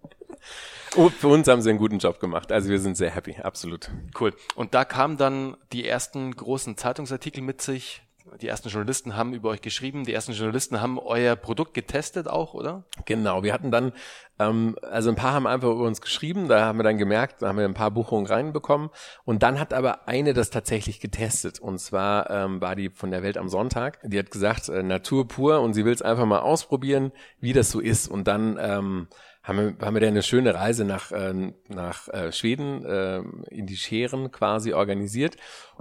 oh, 0.96 1.08
für 1.08 1.28
uns 1.28 1.48
haben 1.48 1.62
sie 1.62 1.70
einen 1.70 1.78
guten 1.78 1.98
Job 1.98 2.20
gemacht. 2.20 2.52
Also 2.52 2.68
wir 2.68 2.80
sind 2.80 2.96
sehr 2.96 3.10
happy, 3.10 3.36
absolut. 3.42 3.90
Cool. 4.18 4.34
Und 4.54 4.74
da 4.74 4.84
kamen 4.84 5.16
dann 5.16 5.56
die 5.72 5.86
ersten 5.86 6.34
großen 6.34 6.76
Zeitungsartikel 6.76 7.42
mit 7.42 7.60
sich, 7.60 8.02
die 8.40 8.48
ersten 8.48 8.68
Journalisten 8.68 9.16
haben 9.16 9.34
über 9.34 9.50
euch 9.50 9.60
geschrieben, 9.60 10.04
die 10.04 10.12
ersten 10.12 10.32
Journalisten 10.32 10.80
haben 10.80 10.98
euer 10.98 11.36
Produkt 11.36 11.74
getestet 11.74 12.28
auch, 12.28 12.54
oder? 12.54 12.84
Genau, 13.04 13.42
wir 13.42 13.52
hatten 13.52 13.70
dann, 13.70 13.92
ähm, 14.38 14.76
also 14.82 15.10
ein 15.10 15.16
paar 15.16 15.32
haben 15.32 15.46
einfach 15.46 15.70
über 15.70 15.84
uns 15.84 16.00
geschrieben, 16.00 16.48
da 16.48 16.64
haben 16.64 16.78
wir 16.78 16.82
dann 16.82 16.98
gemerkt, 16.98 17.42
da 17.42 17.48
haben 17.48 17.58
wir 17.58 17.64
ein 17.64 17.74
paar 17.74 17.90
Buchungen 17.90 18.26
reinbekommen. 18.26 18.90
Und 19.24 19.42
dann 19.42 19.58
hat 19.58 19.72
aber 19.72 20.08
eine 20.08 20.32
das 20.32 20.50
tatsächlich 20.50 21.00
getestet. 21.00 21.58
Und 21.58 21.78
zwar 21.78 22.30
ähm, 22.30 22.60
war 22.60 22.76
die 22.76 22.90
von 22.90 23.10
der 23.10 23.22
Welt 23.22 23.36
am 23.36 23.48
Sonntag, 23.48 23.98
die 24.02 24.18
hat 24.18 24.30
gesagt, 24.30 24.68
äh, 24.68 24.82
Natur 24.82 25.28
pur 25.28 25.60
und 25.60 25.74
sie 25.74 25.84
will 25.84 25.94
es 25.94 26.02
einfach 26.02 26.26
mal 26.26 26.40
ausprobieren, 26.40 27.12
wie 27.40 27.52
das 27.52 27.70
so 27.70 27.80
ist. 27.80 28.08
Und 28.08 28.28
dann 28.28 28.58
ähm, 28.60 29.08
haben 29.50 29.78
wir, 29.78 29.86
haben 29.86 29.94
wir 29.94 30.00
dann 30.00 30.10
eine 30.10 30.22
schöne 30.22 30.54
Reise 30.54 30.84
nach, 30.84 31.12
äh, 31.12 31.52
nach 31.68 32.08
äh, 32.08 32.32
Schweden 32.32 32.84
äh, 32.84 33.18
in 33.50 33.66
die 33.66 33.76
Scheren 33.76 34.30
quasi 34.30 34.72
organisiert. 34.72 35.36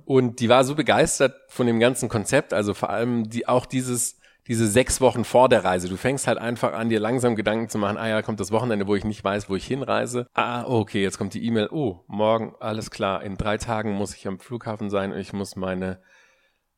Und 0.06 0.40
die 0.40 0.50
war 0.50 0.64
so 0.64 0.76
begeistert 0.76 1.36
von 1.48 1.68
dem 1.68 1.80
ganzen 1.80 2.10
Konzept, 2.10 2.54
also 2.54 2.74
vor 2.74 2.90
allem 2.90 3.30
die 3.30 3.48
auch 3.48 3.66
dieses 3.66 4.18
diese 4.48 4.68
sechs 4.68 5.00
Wochen 5.00 5.26
vor 5.26 5.48
der 5.48 5.64
Reise. 5.64 5.90
Du 5.90 5.96
fängst 5.96 6.26
halt 6.26 6.40
einfach 6.40 6.74
an, 6.74 6.90
dir 6.90 7.00
langsam 7.00 7.36
Gedanken 7.36 7.70
zu 7.70 7.78
machen, 7.78 7.98
ah 7.98 8.08
ja, 8.08 8.24
kommt 8.24 8.40
das 8.40 8.52
Wochenende, 8.52 8.88
wo 8.88 8.96
ich 8.96 9.04
nicht 9.04 9.24
weiß, 9.24 9.48
wo 9.48 9.56
ich 9.56 9.68
hinreise. 9.68 10.26
Ah, 10.34 10.64
okay, 10.64 11.04
jetzt 11.04 11.20
kommt 11.20 11.36
die 11.36 11.46
E-Mail, 11.46 11.70
oh, 11.72 12.00
morgen, 12.08 12.56
alles 12.60 12.90
klar, 12.90 13.22
in 13.22 13.38
drei 13.38 13.58
Tagen 13.58 13.94
muss 13.94 14.16
ich 14.16 14.28
am 14.28 14.40
Flughafen 14.40 14.90
sein 14.90 15.12
und 15.12 15.20
ich 15.20 15.34
muss 15.34 15.56
meine 15.56 16.02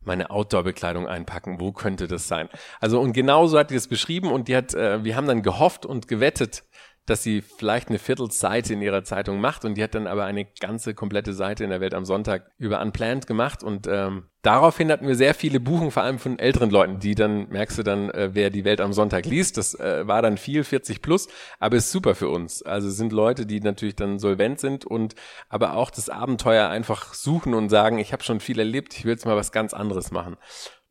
meine 0.03 0.29
Outdoor-Bekleidung 0.29 1.07
einpacken. 1.07 1.59
Wo 1.59 1.71
könnte 1.71 2.07
das 2.07 2.27
sein? 2.27 2.49
Also 2.79 2.99
und 2.99 3.13
genauso 3.13 3.57
hat 3.59 3.69
die 3.69 3.75
das 3.75 3.87
beschrieben 3.87 4.31
und 4.31 4.47
die 4.47 4.55
hat, 4.55 4.73
äh, 4.73 5.03
wir 5.03 5.15
haben 5.15 5.27
dann 5.27 5.41
gehofft 5.41 5.85
und 5.85 6.07
gewettet, 6.07 6.63
dass 7.07 7.23
sie 7.23 7.41
vielleicht 7.41 7.89
eine 7.89 7.97
Viertelseite 7.97 8.73
in 8.73 8.81
ihrer 8.81 9.03
Zeitung 9.03 9.41
macht 9.41 9.65
und 9.65 9.75
die 9.75 9.83
hat 9.83 9.95
dann 9.95 10.07
aber 10.07 10.25
eine 10.25 10.45
ganze 10.59 10.93
komplette 10.93 11.33
Seite 11.33 11.63
in 11.63 11.71
der 11.71 11.81
Welt 11.81 11.93
am 11.93 12.05
Sonntag 12.05 12.51
über 12.57 12.79
Unplanned 12.79 13.25
gemacht 13.25 13.63
und 13.63 13.87
ähm, 13.87 14.27
daraufhin 14.43 14.91
hatten 14.91 15.07
wir 15.07 15.15
sehr 15.15 15.33
viele 15.33 15.59
Buchungen, 15.59 15.91
vor 15.91 16.03
allem 16.03 16.19
von 16.19 16.37
älteren 16.37 16.69
Leuten, 16.69 16.99
die 16.99 17.15
dann, 17.15 17.49
merkst 17.49 17.79
du 17.79 17.83
dann, 17.83 18.11
äh, 18.11 18.29
wer 18.33 18.51
die 18.51 18.65
Welt 18.65 18.81
am 18.81 18.93
Sonntag 18.93 19.25
liest, 19.25 19.57
das 19.57 19.73
äh, 19.73 20.07
war 20.07 20.21
dann 20.21 20.37
viel, 20.37 20.63
40 20.63 21.01
plus, 21.01 21.27
aber 21.59 21.77
ist 21.77 21.91
super 21.91 22.13
für 22.13 22.29
uns. 22.29 22.61
Also 22.61 22.89
sind 22.89 23.11
Leute, 23.11 23.45
die 23.47 23.59
natürlich 23.61 23.95
dann 23.95 24.19
solvent 24.19 24.59
sind 24.59 24.85
und 24.85 25.15
aber 25.49 25.73
auch 25.73 25.89
das 25.89 26.09
Abenteuer 26.09 26.69
einfach 26.69 27.13
suchen 27.15 27.55
und 27.55 27.69
sagen, 27.69 27.97
ich 27.97 28.13
habe 28.13 28.23
schon 28.23 28.39
viel 28.39 28.59
erlebt, 28.59 28.95
ich 28.95 29.05
will 29.05 29.13
jetzt 29.13 29.25
mal 29.25 29.35
was 29.35 29.51
ganz 29.51 29.73
anderes 29.73 30.11
machen. 30.11 30.37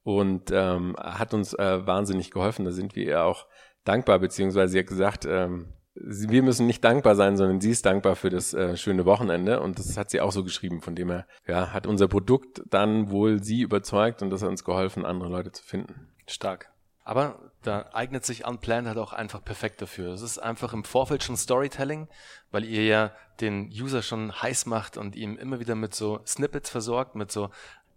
Und 0.03 0.51
ähm, 0.51 0.97
hat 0.99 1.35
uns 1.35 1.55
äh, 1.55 1.87
wahnsinnig 1.87 2.31
geholfen, 2.31 2.65
da 2.65 2.73
sind 2.73 2.97
wir 2.97 3.05
ihr 3.05 3.25
auch 3.25 3.47
dankbar, 3.85 4.19
beziehungsweise 4.19 4.73
sie 4.73 4.79
hat 4.81 4.87
gesagt, 4.87 5.27
ähm, 5.27 5.73
wir 6.03 6.43
müssen 6.43 6.67
nicht 6.67 6.83
dankbar 6.83 7.15
sein, 7.15 7.37
sondern 7.37 7.61
sie 7.61 7.71
ist 7.71 7.85
dankbar 7.87 8.17
für 8.17 8.31
das 8.31 8.55
äh, 8.55 8.77
schöne 8.77 9.05
Wochenende 9.05 9.61
und 9.61 9.79
das 9.79 9.97
hat 9.97 10.11
sie 10.11 10.21
auch 10.21 10.33
so 10.33 10.45
geschrieben, 10.45 10.81
von 10.81 10.95
dem 10.95 11.11
her, 11.11 11.27
ja, 11.47 11.73
hat 11.73 11.87
unser 11.87 12.09
Produkt 12.09 12.63
dann 12.71 13.11
wohl 13.11 13.43
sie 13.43 13.63
überzeugt 13.63 14.23
und 14.23 14.31
das 14.31 14.43
hat 14.43 14.49
uns 14.49 14.65
geholfen, 14.65 15.05
andere 15.05 15.29
Leute 15.29 15.53
zu 15.53 15.63
finden. 15.63 16.09
Stark. 16.27 16.71
Aber 17.03 17.51
da 17.63 17.91
eignet 17.93 18.25
sich 18.25 18.47
Unplanned 18.47 18.87
halt 18.87 18.99
auch 18.99 19.13
einfach 19.13 19.45
perfekt 19.45 19.83
dafür. 19.83 20.13
Es 20.13 20.23
ist 20.23 20.39
einfach 20.39 20.73
im 20.73 20.85
Vorfeld 20.85 21.25
schon 21.25 21.37
Storytelling, 21.37 22.09
weil 22.51 22.65
ihr 22.65 22.85
ja 22.85 23.13
den 23.41 23.69
User 23.69 24.03
schon 24.03 24.33
heiß 24.33 24.67
macht 24.67 24.97
und 24.97 25.17
ihm 25.17 25.37
immer 25.37 25.61
wieder 25.61 25.75
mit 25.75 25.95
so 25.95 26.21
Snippets 26.27 26.71
versorgt, 26.71 27.15
mit 27.15 27.33
so 27.33 27.51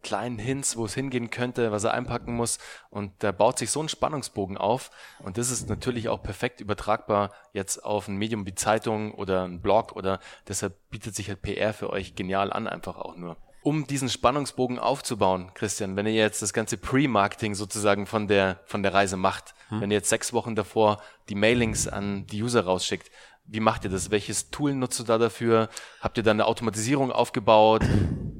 kleinen 0.03 0.37
Hints, 0.37 0.77
wo 0.77 0.85
es 0.85 0.93
hingehen 0.93 1.29
könnte, 1.29 1.71
was 1.71 1.83
er 1.83 1.93
einpacken 1.93 2.35
muss. 2.35 2.59
Und 2.89 3.11
da 3.19 3.31
baut 3.31 3.57
sich 3.57 3.71
so 3.71 3.81
ein 3.81 3.89
Spannungsbogen 3.89 4.57
auf. 4.57 4.91
Und 5.19 5.37
das 5.37 5.49
ist 5.49 5.69
natürlich 5.69 6.09
auch 6.09 6.21
perfekt 6.21 6.61
übertragbar 6.61 7.31
jetzt 7.53 7.83
auf 7.83 8.07
ein 8.07 8.17
Medium 8.17 8.45
wie 8.45 8.53
Zeitung 8.53 9.13
oder 9.13 9.45
ein 9.45 9.61
Blog 9.61 9.93
oder 9.93 10.19
deshalb 10.47 10.75
bietet 10.89 11.15
sich 11.15 11.29
halt 11.29 11.41
PR 11.41 11.73
für 11.73 11.89
euch 11.89 12.15
genial 12.15 12.53
an, 12.53 12.67
einfach 12.67 12.97
auch 12.97 13.15
nur. 13.15 13.37
Um 13.63 13.87
diesen 13.87 14.09
Spannungsbogen 14.09 14.77
aufzubauen, 14.77 15.51
Christian, 15.53 15.95
wenn 15.95 16.05
ihr 16.05 16.13
jetzt 16.13 16.41
das 16.41 16.51
ganze 16.51 16.77
Pre-Marketing 16.77 17.55
sozusagen 17.55 18.05
von 18.05 18.27
der, 18.27 18.59
von 18.65 18.83
der 18.83 18.93
Reise 18.93 19.15
macht, 19.15 19.55
hm. 19.69 19.79
wenn 19.79 19.91
ihr 19.91 19.97
jetzt 19.97 20.09
sechs 20.09 20.33
Wochen 20.33 20.53
davor 20.53 21.01
die 21.29 21.35
Mailings 21.35 21.87
an 21.87 22.27
die 22.27 22.43
User 22.43 22.65
rausschickt, 22.65 23.09
wie 23.45 23.59
macht 23.59 23.83
ihr 23.83 23.89
das? 23.89 24.11
Welches 24.11 24.49
Tool 24.51 24.73
nutzt 24.73 24.99
du 24.99 25.03
da 25.03 25.17
dafür? 25.17 25.69
Habt 26.01 26.17
ihr 26.17 26.23
da 26.23 26.31
eine 26.31 26.45
Automatisierung 26.45 27.11
aufgebaut? 27.11 27.83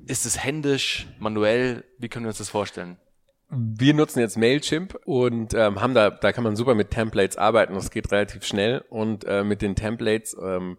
Ist 0.06 0.26
es 0.26 0.44
händisch, 0.44 1.08
manuell? 1.20 1.86
Wie 1.98 2.10
können 2.10 2.26
wir 2.26 2.30
uns 2.30 2.38
das 2.38 2.50
vorstellen? 2.50 2.98
Wir 3.50 3.94
nutzen 3.94 4.20
jetzt 4.20 4.38
Mailchimp 4.38 4.96
und 5.06 5.54
ähm, 5.54 5.80
haben 5.80 5.94
da, 5.94 6.10
da 6.10 6.32
kann 6.32 6.44
man 6.44 6.56
super 6.56 6.74
mit 6.74 6.90
Templates 6.90 7.38
arbeiten. 7.38 7.76
Das 7.76 7.92
geht 7.92 8.12
relativ 8.12 8.44
schnell 8.44 8.84
und 8.90 9.26
äh, 9.26 9.44
mit 9.44 9.62
den 9.62 9.76
Templates 9.76 10.36
ähm, 10.42 10.78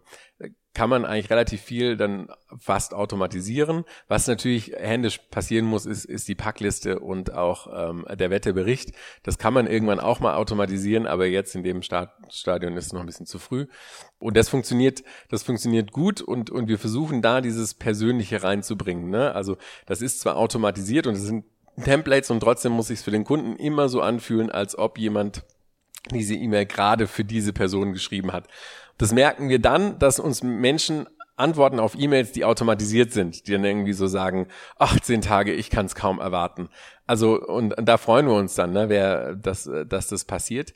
kann 0.75 0.89
man 0.89 1.05
eigentlich 1.05 1.31
relativ 1.31 1.61
viel 1.61 1.97
dann 1.97 2.27
fast 2.59 2.93
automatisieren. 2.93 3.85
Was 4.07 4.27
natürlich 4.27 4.73
händisch 4.77 5.19
passieren 5.31 5.65
muss, 5.65 5.85
ist, 5.85 6.05
ist 6.05 6.27
die 6.27 6.35
Packliste 6.35 6.99
und 6.99 7.33
auch 7.33 7.89
ähm, 7.89 8.05
der 8.13 8.29
Wettebericht. 8.29 8.91
Das 9.23 9.37
kann 9.37 9.53
man 9.53 9.65
irgendwann 9.65 9.99
auch 9.99 10.19
mal 10.19 10.35
automatisieren, 10.35 11.07
aber 11.07 11.25
jetzt 11.25 11.55
in 11.55 11.63
dem 11.63 11.81
Start 11.81 12.11
Stadion 12.29 12.75
ist 12.77 12.87
es 12.87 12.93
noch 12.93 12.99
ein 12.99 13.05
bisschen 13.05 13.25
zu 13.25 13.39
früh. 13.39 13.67
Und 14.19 14.35
das 14.35 14.49
funktioniert, 14.49 15.03
das 15.29 15.43
funktioniert 15.43 15.91
gut 15.91 16.21
und, 16.21 16.49
und 16.49 16.67
wir 16.67 16.77
versuchen 16.77 17.21
da 17.21 17.39
dieses 17.39 17.73
Persönliche 17.73 18.43
reinzubringen. 18.43 19.09
Ne? 19.09 19.33
Also 19.33 19.57
das 19.85 20.01
ist 20.01 20.19
zwar 20.19 20.35
automatisiert 20.35 21.07
und 21.07 21.15
es 21.15 21.23
sind 21.23 21.45
Templates 21.83 22.29
und 22.31 22.41
trotzdem 22.41 22.73
muss 22.73 22.89
ich 22.89 22.99
es 22.99 23.05
für 23.05 23.11
den 23.11 23.23
Kunden 23.23 23.55
immer 23.55 23.87
so 23.87 24.01
anfühlen, 24.01 24.51
als 24.51 24.77
ob 24.77 24.97
jemand 24.97 25.43
diese 26.11 26.35
E-Mail 26.35 26.65
gerade 26.65 27.07
für 27.07 27.23
diese 27.23 27.53
Person 27.53 27.93
geschrieben 27.93 28.31
hat. 28.31 28.47
Das 28.97 29.11
merken 29.11 29.49
wir 29.49 29.59
dann, 29.59 29.99
dass 29.99 30.19
uns 30.19 30.43
Menschen 30.43 31.07
Antworten 31.37 31.79
auf 31.79 31.95
E-Mails, 31.97 32.31
die 32.31 32.45
automatisiert 32.45 33.11
sind, 33.11 33.45
die 33.47 33.51
dann 33.51 33.65
irgendwie 33.65 33.93
so 33.93 34.07
sagen, 34.07 34.47
18 34.77 35.21
Tage, 35.21 35.51
ich 35.51 35.69
kann 35.69 35.85
es 35.85 35.95
kaum 35.95 36.19
erwarten. 36.19 36.69
Also 37.05 37.39
und, 37.41 37.77
und 37.77 37.85
da 37.85 37.97
freuen 37.97 38.27
wir 38.27 38.35
uns 38.35 38.55
dann, 38.55 38.71
ne, 38.71 38.87
wer, 38.87 39.35
dass, 39.35 39.69
dass 39.87 40.07
das 40.07 40.23
passiert. 40.23 40.73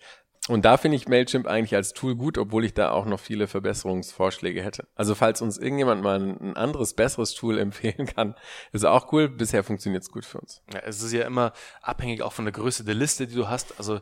Und 0.49 0.65
da 0.65 0.77
finde 0.77 0.97
ich 0.97 1.07
Mailchimp 1.07 1.45
eigentlich 1.45 1.75
als 1.75 1.93
Tool 1.93 2.15
gut, 2.15 2.39
obwohl 2.39 2.65
ich 2.65 2.73
da 2.73 2.89
auch 2.89 3.05
noch 3.05 3.19
viele 3.19 3.47
Verbesserungsvorschläge 3.47 4.63
hätte. 4.63 4.87
Also 4.95 5.13
falls 5.13 5.43
uns 5.43 5.59
irgendjemand 5.59 6.01
mal 6.01 6.19
ein 6.19 6.57
anderes, 6.57 6.95
besseres 6.95 7.35
Tool 7.35 7.59
empfehlen 7.59 8.07
kann, 8.07 8.33
ist 8.71 8.83
auch 8.83 9.13
cool. 9.13 9.29
Bisher 9.29 9.63
funktioniert 9.63 10.01
es 10.01 10.09
gut 10.09 10.25
für 10.25 10.39
uns. 10.39 10.63
Ja, 10.73 10.79
es 10.79 11.03
ist 11.03 11.13
ja 11.13 11.27
immer 11.27 11.53
abhängig 11.83 12.23
auch 12.23 12.33
von 12.33 12.45
der 12.45 12.51
Größe 12.51 12.83
der 12.83 12.95
Liste, 12.95 13.27
die 13.27 13.35
du 13.35 13.47
hast. 13.47 13.77
Also 13.77 13.99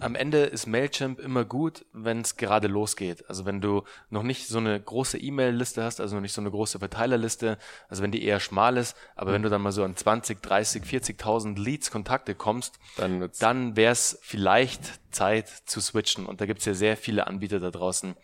am 0.00 0.16
Ende 0.16 0.38
ist 0.38 0.66
Mailchimp 0.66 1.20
immer 1.20 1.44
gut, 1.44 1.86
wenn 1.92 2.22
es 2.22 2.36
gerade 2.36 2.66
losgeht. 2.66 3.28
Also 3.28 3.44
wenn 3.44 3.60
du 3.60 3.84
noch 4.10 4.24
nicht 4.24 4.48
so 4.48 4.58
eine 4.58 4.80
große 4.80 5.16
E-Mail-Liste 5.16 5.84
hast, 5.84 6.00
also 6.00 6.16
noch 6.16 6.22
nicht 6.22 6.32
so 6.32 6.40
eine 6.40 6.50
große 6.50 6.80
Verteilerliste, 6.80 7.56
also 7.88 8.02
wenn 8.02 8.10
die 8.10 8.24
eher 8.24 8.40
schmal 8.40 8.78
ist, 8.78 8.96
aber 9.14 9.30
mhm. 9.30 9.34
wenn 9.34 9.42
du 9.44 9.50
dann 9.50 9.62
mal 9.62 9.70
so 9.70 9.84
an 9.84 9.94
20, 9.94 10.42
30, 10.42 10.82
40.000 10.82 11.56
Leads, 11.56 11.92
Kontakte 11.92 12.34
kommst, 12.34 12.80
dann, 12.96 13.30
dann 13.38 13.76
wäre 13.76 13.92
es 13.92 14.18
vielleicht 14.22 15.03
Zeit 15.14 15.48
zu 15.48 15.80
switchen. 15.80 16.26
Und 16.26 16.40
da 16.40 16.46
gibt 16.46 16.60
es 16.60 16.66
ja 16.66 16.74
sehr 16.74 16.96
viele 16.96 17.26
Anbieter 17.26 17.60
da 17.60 17.70
draußen, 17.70 18.14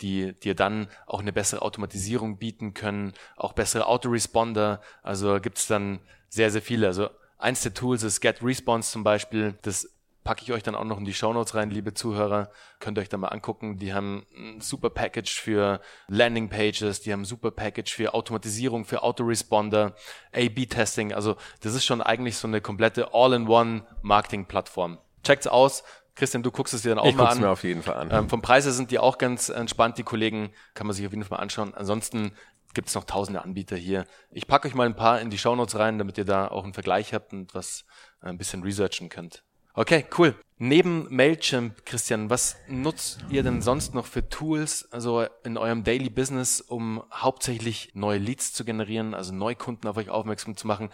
die 0.00 0.32
dir 0.32 0.54
dann 0.54 0.88
auch 1.06 1.20
eine 1.20 1.32
bessere 1.32 1.62
Automatisierung 1.62 2.38
bieten 2.38 2.74
können, 2.74 3.12
auch 3.36 3.52
bessere 3.52 3.86
Autoresponder. 3.86 4.80
Also 5.02 5.40
gibt 5.40 5.58
es 5.58 5.66
dann 5.66 6.00
sehr, 6.28 6.50
sehr 6.50 6.62
viele. 6.62 6.86
Also 6.86 7.10
eins 7.38 7.62
der 7.62 7.74
Tools 7.74 8.02
ist 8.02 8.20
Get 8.20 8.42
Response 8.42 8.90
zum 8.90 9.04
Beispiel. 9.04 9.54
Das 9.62 9.88
packe 10.24 10.42
ich 10.42 10.52
euch 10.52 10.62
dann 10.62 10.74
auch 10.74 10.84
noch 10.84 10.98
in 10.98 11.04
die 11.04 11.14
Show 11.14 11.32
Notes 11.32 11.54
rein, 11.54 11.70
liebe 11.70 11.94
Zuhörer. 11.94 12.50
Könnt 12.78 12.98
ihr 12.98 13.02
euch 13.02 13.08
da 13.08 13.16
mal 13.16 13.28
angucken. 13.28 13.78
Die 13.78 13.94
haben 13.94 14.26
ein 14.36 14.60
super 14.60 14.90
Package 14.90 15.40
für 15.40 15.80
Landing 16.08 16.48
Pages, 16.48 17.00
die 17.00 17.12
haben 17.12 17.22
ein 17.22 17.26
super 17.26 17.50
Package 17.50 17.94
für 17.94 18.14
Automatisierung, 18.14 18.84
für 18.84 19.02
Autoresponder, 19.02 19.94
A-B-Testing. 20.32 21.12
Also 21.12 21.36
das 21.62 21.74
ist 21.74 21.84
schon 21.84 22.02
eigentlich 22.02 22.36
so 22.36 22.46
eine 22.46 22.60
komplette 22.60 23.14
All-in-One 23.14 23.86
Marketing-Plattform. 24.02 24.98
Checkt's 25.22 25.46
aus. 25.46 25.84
Christian, 26.14 26.42
du 26.42 26.50
guckst 26.50 26.74
es 26.74 26.82
dir 26.82 26.90
dann 26.90 26.98
auch 26.98 27.06
ich 27.06 27.14
mal 27.14 27.26
an. 27.26 27.36
Ich 27.36 27.40
mir 27.42 27.50
auf 27.50 27.64
jeden 27.64 27.82
Fall 27.82 27.96
an. 27.96 28.08
Ähm, 28.10 28.28
vom 28.28 28.42
Preise 28.42 28.72
sind 28.72 28.90
die 28.90 28.98
auch 28.98 29.18
ganz 29.18 29.48
entspannt, 29.48 29.98
die 29.98 30.02
Kollegen. 30.02 30.52
Kann 30.74 30.86
man 30.86 30.94
sich 30.94 31.06
auf 31.06 31.12
jeden 31.12 31.24
Fall 31.24 31.38
mal 31.38 31.42
anschauen. 31.42 31.74
Ansonsten 31.74 32.32
gibt 32.74 32.88
es 32.88 32.94
noch 32.94 33.04
tausende 33.04 33.42
Anbieter 33.42 33.76
hier. 33.76 34.06
Ich 34.30 34.46
packe 34.46 34.68
euch 34.68 34.74
mal 34.74 34.86
ein 34.86 34.96
paar 34.96 35.20
in 35.20 35.30
die 35.30 35.38
Shownotes 35.38 35.78
rein, 35.78 35.98
damit 35.98 36.18
ihr 36.18 36.24
da 36.24 36.48
auch 36.48 36.64
einen 36.64 36.74
Vergleich 36.74 37.14
habt 37.14 37.32
und 37.32 37.54
was 37.54 37.84
äh, 38.22 38.28
ein 38.28 38.38
bisschen 38.38 38.62
researchen 38.62 39.08
könnt. 39.08 39.42
Okay, 39.74 40.04
cool. 40.18 40.34
Neben 40.58 41.06
Mailchimp, 41.14 41.86
Christian, 41.86 42.28
was 42.28 42.56
nutzt 42.68 43.24
ihr 43.30 43.42
denn 43.42 43.62
sonst 43.62 43.94
noch 43.94 44.04
für 44.04 44.28
Tools, 44.28 44.86
also 44.90 45.24
in 45.44 45.56
eurem 45.56 45.84
Daily 45.84 46.10
Business, 46.10 46.60
um 46.60 47.02
hauptsächlich 47.12 47.92
neue 47.94 48.18
Leads 48.18 48.52
zu 48.52 48.64
generieren, 48.64 49.14
also 49.14 49.32
Neukunden 49.32 49.88
auf 49.88 49.96
euch 49.96 50.10
aufmerksam 50.10 50.56
zu 50.56 50.66
machen? 50.66 50.90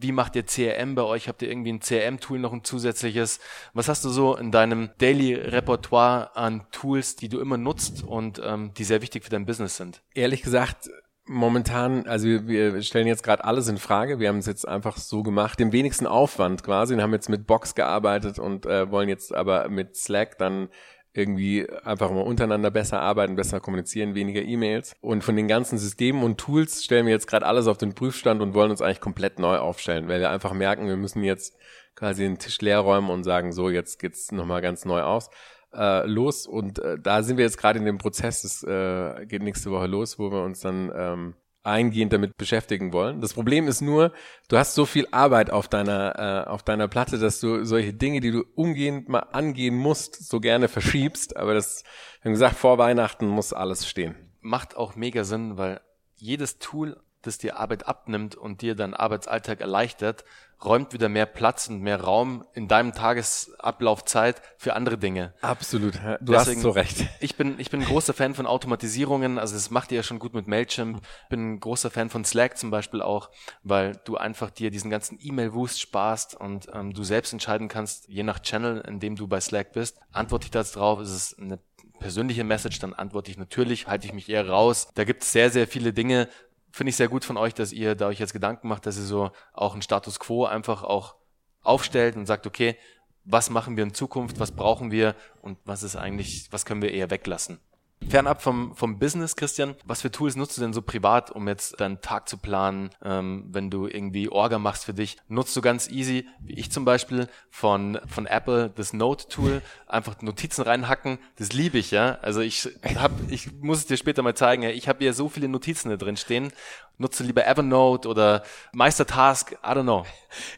Wie 0.00 0.12
macht 0.12 0.36
ihr 0.36 0.44
CRM 0.44 0.94
bei 0.94 1.02
euch? 1.02 1.28
Habt 1.28 1.42
ihr 1.42 1.50
irgendwie 1.50 1.72
ein 1.72 1.80
CRM-Tool 1.80 2.38
noch 2.38 2.52
ein 2.52 2.64
zusätzliches? 2.64 3.40
Was 3.74 3.88
hast 3.88 4.04
du 4.04 4.08
so 4.08 4.36
in 4.36 4.50
deinem 4.50 4.90
Daily 4.98 5.34
Repertoire 5.34 6.36
an 6.36 6.66
Tools, 6.70 7.16
die 7.16 7.28
du 7.28 7.40
immer 7.40 7.56
nutzt 7.56 8.02
und 8.02 8.40
ähm, 8.44 8.72
die 8.76 8.84
sehr 8.84 9.02
wichtig 9.02 9.24
für 9.24 9.30
dein 9.30 9.46
Business 9.46 9.76
sind? 9.76 10.02
Ehrlich 10.14 10.42
gesagt, 10.42 10.88
momentan, 11.26 12.06
also 12.06 12.26
wir 12.26 12.80
stellen 12.82 13.06
jetzt 13.06 13.22
gerade 13.22 13.44
alles 13.44 13.68
in 13.68 13.78
Frage. 13.78 14.20
Wir 14.20 14.28
haben 14.28 14.38
es 14.38 14.46
jetzt 14.46 14.66
einfach 14.66 14.96
so 14.96 15.22
gemacht, 15.22 15.58
den 15.58 15.72
wenigsten 15.72 16.06
Aufwand 16.06 16.62
quasi 16.62 16.94
und 16.94 17.02
haben 17.02 17.12
jetzt 17.12 17.28
mit 17.28 17.46
Box 17.46 17.74
gearbeitet 17.74 18.38
und 18.38 18.66
äh, 18.66 18.90
wollen 18.90 19.08
jetzt 19.08 19.34
aber 19.34 19.68
mit 19.68 19.96
Slack 19.96 20.38
dann 20.38 20.68
irgendwie 21.16 21.68
einfach 21.84 22.10
mal 22.10 22.22
untereinander 22.22 22.70
besser 22.70 23.00
arbeiten, 23.00 23.36
besser 23.36 23.60
kommunizieren, 23.60 24.14
weniger 24.14 24.42
E-Mails. 24.42 24.94
Und 25.00 25.24
von 25.24 25.36
den 25.36 25.48
ganzen 25.48 25.78
Systemen 25.78 26.22
und 26.22 26.38
Tools 26.38 26.84
stellen 26.84 27.06
wir 27.06 27.12
jetzt 27.12 27.26
gerade 27.26 27.46
alles 27.46 27.66
auf 27.66 27.78
den 27.78 27.94
Prüfstand 27.94 28.42
und 28.42 28.54
wollen 28.54 28.70
uns 28.70 28.82
eigentlich 28.82 29.00
komplett 29.00 29.38
neu 29.38 29.58
aufstellen, 29.58 30.08
weil 30.08 30.20
wir 30.20 30.30
einfach 30.30 30.52
merken, 30.52 30.88
wir 30.88 30.96
müssen 30.96 31.22
jetzt 31.22 31.56
quasi 31.94 32.22
den 32.22 32.38
Tisch 32.38 32.60
leer 32.60 32.80
räumen 32.80 33.10
und 33.10 33.24
sagen, 33.24 33.52
so, 33.52 33.70
jetzt 33.70 33.98
geht's 33.98 34.32
nochmal 34.32 34.60
ganz 34.60 34.84
neu 34.84 35.02
aus. 35.02 35.30
Äh, 35.72 36.06
los 36.06 36.46
und 36.46 36.78
äh, 36.78 36.98
da 36.98 37.22
sind 37.22 37.36
wir 37.36 37.44
jetzt 37.44 37.58
gerade 37.58 37.78
in 37.78 37.84
dem 37.84 37.98
Prozess, 37.98 38.42
das 38.42 38.62
äh, 38.62 39.26
geht 39.26 39.42
nächste 39.42 39.70
Woche 39.70 39.86
los, 39.86 40.18
wo 40.18 40.30
wir 40.30 40.42
uns 40.42 40.60
dann 40.60 40.92
ähm, 40.94 41.34
eingehend 41.66 42.12
damit 42.12 42.36
beschäftigen 42.36 42.92
wollen. 42.92 43.20
Das 43.20 43.34
Problem 43.34 43.68
ist 43.68 43.80
nur, 43.80 44.12
du 44.48 44.56
hast 44.56 44.74
so 44.74 44.86
viel 44.86 45.06
Arbeit 45.10 45.50
auf 45.50 45.68
deiner, 45.68 46.44
äh, 46.46 46.48
auf 46.48 46.62
deiner 46.62 46.88
Platte, 46.88 47.18
dass 47.18 47.40
du 47.40 47.64
solche 47.64 47.92
Dinge, 47.92 48.20
die 48.20 48.30
du 48.30 48.44
umgehend 48.54 49.08
mal 49.08 49.26
angehen 49.32 49.74
musst, 49.74 50.28
so 50.28 50.40
gerne 50.40 50.68
verschiebst. 50.68 51.36
Aber 51.36 51.54
das, 51.54 51.84
wie 52.22 52.30
gesagt, 52.30 52.56
vor 52.56 52.78
Weihnachten 52.78 53.26
muss 53.26 53.52
alles 53.52 53.86
stehen. 53.86 54.14
Macht 54.40 54.76
auch 54.76 54.94
mega 54.94 55.24
Sinn, 55.24 55.58
weil 55.58 55.80
jedes 56.14 56.58
Tool, 56.58 57.00
das 57.22 57.38
dir 57.38 57.58
Arbeit 57.58 57.88
abnimmt 57.88 58.36
und 58.36 58.62
dir 58.62 58.74
deinen 58.76 58.94
Arbeitsalltag 58.94 59.60
erleichtert, 59.60 60.24
räumt 60.64 60.92
wieder 60.92 61.08
mehr 61.08 61.26
Platz 61.26 61.68
und 61.68 61.80
mehr 61.80 62.00
Raum 62.00 62.44
in 62.54 62.68
deinem 62.68 62.92
Tagesablaufzeit 62.92 64.40
für 64.56 64.74
andere 64.74 64.98
Dinge. 64.98 65.34
Absolut, 65.40 65.94
du 65.94 66.32
Deswegen, 66.32 66.56
hast 66.56 66.62
so 66.62 66.70
recht. 66.70 67.04
Ich 67.20 67.36
bin, 67.36 67.58
ich 67.58 67.70
bin 67.70 67.80
ein 67.80 67.86
großer 67.86 68.14
Fan 68.14 68.34
von 68.34 68.46
Automatisierungen, 68.46 69.38
also 69.38 69.54
das 69.54 69.70
macht 69.70 69.92
ihr 69.92 69.96
ja 69.96 70.02
schon 70.02 70.18
gut 70.18 70.34
mit 70.34 70.46
Mailchimp. 70.46 71.00
Bin 71.28 71.54
ein 71.54 71.60
großer 71.60 71.90
Fan 71.90 72.10
von 72.10 72.24
Slack 72.24 72.56
zum 72.58 72.70
Beispiel 72.70 73.02
auch, 73.02 73.30
weil 73.62 74.00
du 74.04 74.16
einfach 74.16 74.50
dir 74.50 74.70
diesen 74.70 74.90
ganzen 74.90 75.18
E-Mail-Wust 75.20 75.80
sparst 75.80 76.34
und 76.34 76.68
ähm, 76.72 76.92
du 76.92 77.04
selbst 77.04 77.32
entscheiden 77.32 77.68
kannst, 77.68 78.08
je 78.08 78.22
nach 78.22 78.40
Channel, 78.40 78.82
in 78.86 79.00
dem 79.00 79.16
du 79.16 79.26
bei 79.28 79.40
Slack 79.40 79.72
bist, 79.72 79.98
antworte 80.12 80.46
ich 80.46 80.50
da 80.50 80.62
drauf, 80.62 81.00
ist 81.00 81.10
es 81.10 81.38
eine 81.38 81.58
persönliche 81.98 82.44
Message, 82.44 82.78
dann 82.78 82.94
antworte 82.94 83.30
ich 83.30 83.38
natürlich, 83.38 83.86
halte 83.86 84.06
ich 84.06 84.12
mich 84.12 84.28
eher 84.28 84.48
raus. 84.48 84.88
Da 84.94 85.04
gibt 85.04 85.22
es 85.22 85.32
sehr, 85.32 85.50
sehr 85.50 85.66
viele 85.66 85.92
Dinge, 85.92 86.28
finde 86.76 86.90
ich 86.90 86.96
sehr 86.96 87.08
gut 87.08 87.24
von 87.24 87.38
euch, 87.38 87.54
dass 87.54 87.72
ihr 87.72 87.94
da 87.94 88.08
euch 88.08 88.18
jetzt 88.18 88.34
Gedanken 88.34 88.68
macht, 88.68 88.84
dass 88.84 88.98
ihr 88.98 89.04
so 89.04 89.30
auch 89.54 89.72
einen 89.72 89.80
Status 89.80 90.20
quo 90.20 90.44
einfach 90.44 90.82
auch 90.82 91.16
aufstellt 91.62 92.16
und 92.16 92.26
sagt, 92.26 92.46
okay, 92.46 92.76
was 93.24 93.48
machen 93.48 93.78
wir 93.78 93.84
in 93.84 93.94
Zukunft, 93.94 94.38
was 94.38 94.52
brauchen 94.52 94.90
wir 94.90 95.16
und 95.40 95.56
was 95.64 95.82
ist 95.82 95.96
eigentlich, 95.96 96.48
was 96.50 96.66
können 96.66 96.82
wir 96.82 96.92
eher 96.92 97.10
weglassen. 97.10 97.60
Fernab 98.08 98.42
vom, 98.42 98.76
vom 98.76 98.98
Business, 98.98 99.36
Christian, 99.36 99.74
was 99.84 100.02
für 100.02 100.10
Tools 100.10 100.36
nutzt 100.36 100.56
du 100.56 100.60
denn 100.60 100.72
so 100.72 100.82
privat, 100.82 101.30
um 101.30 101.48
jetzt 101.48 101.80
deinen 101.80 102.00
Tag 102.00 102.28
zu 102.28 102.36
planen, 102.36 102.90
ähm, 103.02 103.46
wenn 103.50 103.70
du 103.70 103.86
irgendwie 103.86 104.28
Orga 104.28 104.58
machst 104.58 104.84
für 104.84 104.94
dich? 104.94 105.16
Nutzt 105.28 105.56
du 105.56 105.60
ganz 105.60 105.88
easy, 105.88 106.28
wie 106.40 106.54
ich 106.54 106.70
zum 106.70 106.84
Beispiel, 106.84 107.28
von, 107.50 107.98
von 108.06 108.26
Apple 108.26 108.70
das 108.74 108.92
Note-Tool, 108.92 109.62
einfach 109.86 110.20
Notizen 110.22 110.62
reinhacken, 110.62 111.18
das 111.36 111.52
liebe 111.52 111.78
ich, 111.78 111.90
ja. 111.90 112.18
Also 112.22 112.40
ich 112.40 112.68
hab, 112.96 113.12
ich 113.28 113.52
muss 113.60 113.78
es 113.78 113.86
dir 113.86 113.96
später 113.96 114.22
mal 114.22 114.36
zeigen, 114.36 114.62
ja. 114.62 114.70
ich 114.70 114.88
habe 114.88 115.00
hier 115.00 115.12
so 115.12 115.28
viele 115.28 115.48
Notizen 115.48 115.88
da 115.88 115.96
drin 115.96 116.16
stehen 116.16 116.52
Nutze 116.98 117.24
lieber 117.24 117.46
Evernote 117.46 118.08
oder 118.08 118.42
Meistertask, 118.72 119.52
I 119.52 119.68
don't 119.68 119.82
know. 119.82 120.04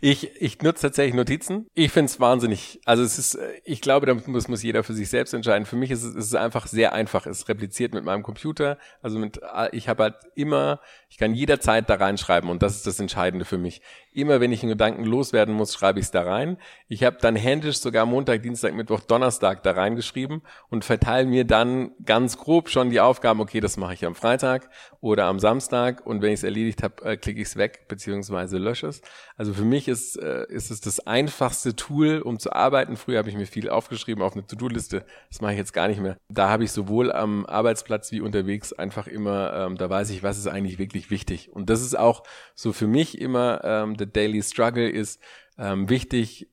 Ich, 0.01 0.31
ich 0.41 0.61
nutze 0.63 0.83
tatsächlich 0.83 1.15
Notizen. 1.15 1.67
Ich 1.75 1.93
finde 1.93 2.11
es 2.11 2.21
wahnsinnig. 2.21 2.81
Also 2.85 3.03
es 3.03 3.19
ist, 3.19 3.39
ich 3.65 3.81
glaube, 3.81 4.07
da 4.07 4.15
muss, 4.15 4.49
muss 4.49 4.63
jeder 4.63 4.85
für 4.85 4.95
sich 4.95 5.09
selbst 5.09 5.35
entscheiden. 5.35 5.67
Für 5.67 5.77
mich 5.77 5.91
ist 5.91 6.03
es, 6.03 6.15
ist 6.15 6.27
es 6.27 6.35
einfach 6.35 6.67
sehr 6.67 6.93
einfach. 6.93 7.27
Es 7.27 7.49
repliziert 7.49 7.95
mit 7.95 8.05
meinem 8.05 8.23
Computer. 8.23 8.79
Also 9.03 9.19
mit, 9.19 9.41
ich 9.73 9.89
habe 9.89 10.05
halt 10.05 10.15
immer, 10.35 10.81
ich 11.09 11.19
kann 11.19 11.35
jederzeit 11.35 11.89
da 11.89 11.95
reinschreiben 11.95 12.51
und 12.51 12.63
das 12.63 12.77
ist 12.77 12.87
das 12.87 13.01
Entscheidende 13.01 13.45
für 13.45 13.59
mich. 13.59 13.83
Immer 14.13 14.41
wenn 14.41 14.53
ich 14.53 14.63
einen 14.63 14.71
Gedanken 14.71 15.05
loswerden 15.05 15.55
muss, 15.55 15.75
schreibe 15.75 16.01
ich 16.01 16.07
es 16.07 16.11
da 16.11 16.23
rein. 16.23 16.59
Ich 16.89 17.05
habe 17.05 17.19
dann 17.21 17.37
händisch 17.37 17.79
sogar 17.79 18.07
Montag, 18.07 18.43
Dienstag, 18.43 18.75
Mittwoch, 18.75 19.01
Donnerstag 19.01 19.63
da 19.63 19.73
reingeschrieben 19.73 20.43
und 20.71 20.85
verteile 20.85 21.27
mir 21.27 21.45
dann 21.45 21.93
ganz 22.05 22.39
grob 22.39 22.69
schon 22.69 22.91
die 22.91 23.01
Aufgaben, 23.01 23.41
okay, 23.41 23.61
das 23.61 23.77
mache 23.77 23.95
ich 23.95 24.05
am 24.05 24.15
Freitag 24.15 24.71
oder 25.01 25.27
am 25.27 25.39
Samstag 25.39 26.05
und 26.05 26.21
wenn 26.29 26.35
ich 26.35 26.41
es 26.41 26.45
erledigt 26.45 26.83
habe, 26.83 27.03
äh, 27.05 27.17
klicke 27.17 27.41
ich 27.41 27.49
es 27.49 27.57
weg 27.57 27.89
beziehungsweise 27.89 28.59
lösche 28.59 28.89
es. 28.89 29.01
Also 29.39 29.55
für 29.55 29.65
mich 29.65 29.89
ist, 29.89 30.17
äh, 30.17 30.45
ist 30.51 30.71
es 30.71 30.83
das 30.83 31.01
einfachste 31.07 31.75
Tool, 31.75 32.21
um 32.21 32.39
zu 32.39 32.53
arbeiten. 32.53 32.97
Früher 32.97 33.17
habe 33.17 33.31
ich 33.31 33.35
mir 33.35 33.47
viel 33.47 33.71
aufgeschrieben 33.71 34.23
auf 34.23 34.35
eine 34.35 34.47
To-Do-Liste. 34.47 35.07
Das 35.31 35.41
mache 35.41 35.53
ich 35.53 35.59
jetzt 35.59 35.73
gar 35.73 35.89
nicht 35.89 36.01
mehr. 36.01 36.19
Da 36.29 36.51
habe 36.51 36.65
ich 36.65 36.73
sowohl 36.73 37.11
am 37.11 37.47
Arbeitsplatz 37.47 38.13
wie 38.13 38.21
unterwegs 38.21 38.75
einfach 38.75 39.07
immer, 39.07 39.55
ähm, 39.55 39.79
da 39.79 39.89
weiß 39.89 40.11
ich, 40.11 40.23
was 40.23 40.37
ist 40.37 40.49
eigentlich 40.49 40.79
wirklich 40.79 41.11
wichtig. 41.11 41.51
Und 41.51 41.71
das 41.71 41.81
ist 41.81 41.99
auch 41.99 42.25
so 42.55 42.75
für 42.75 42.87
mich 42.87 43.19
immer 43.19 43.65
ähm, 43.65 43.97
der 43.97 44.09
Daily 44.09 44.43
Struggle 44.43 44.91
ist 44.91 45.23
ähm, 45.57 45.89
wichtig 45.89 46.51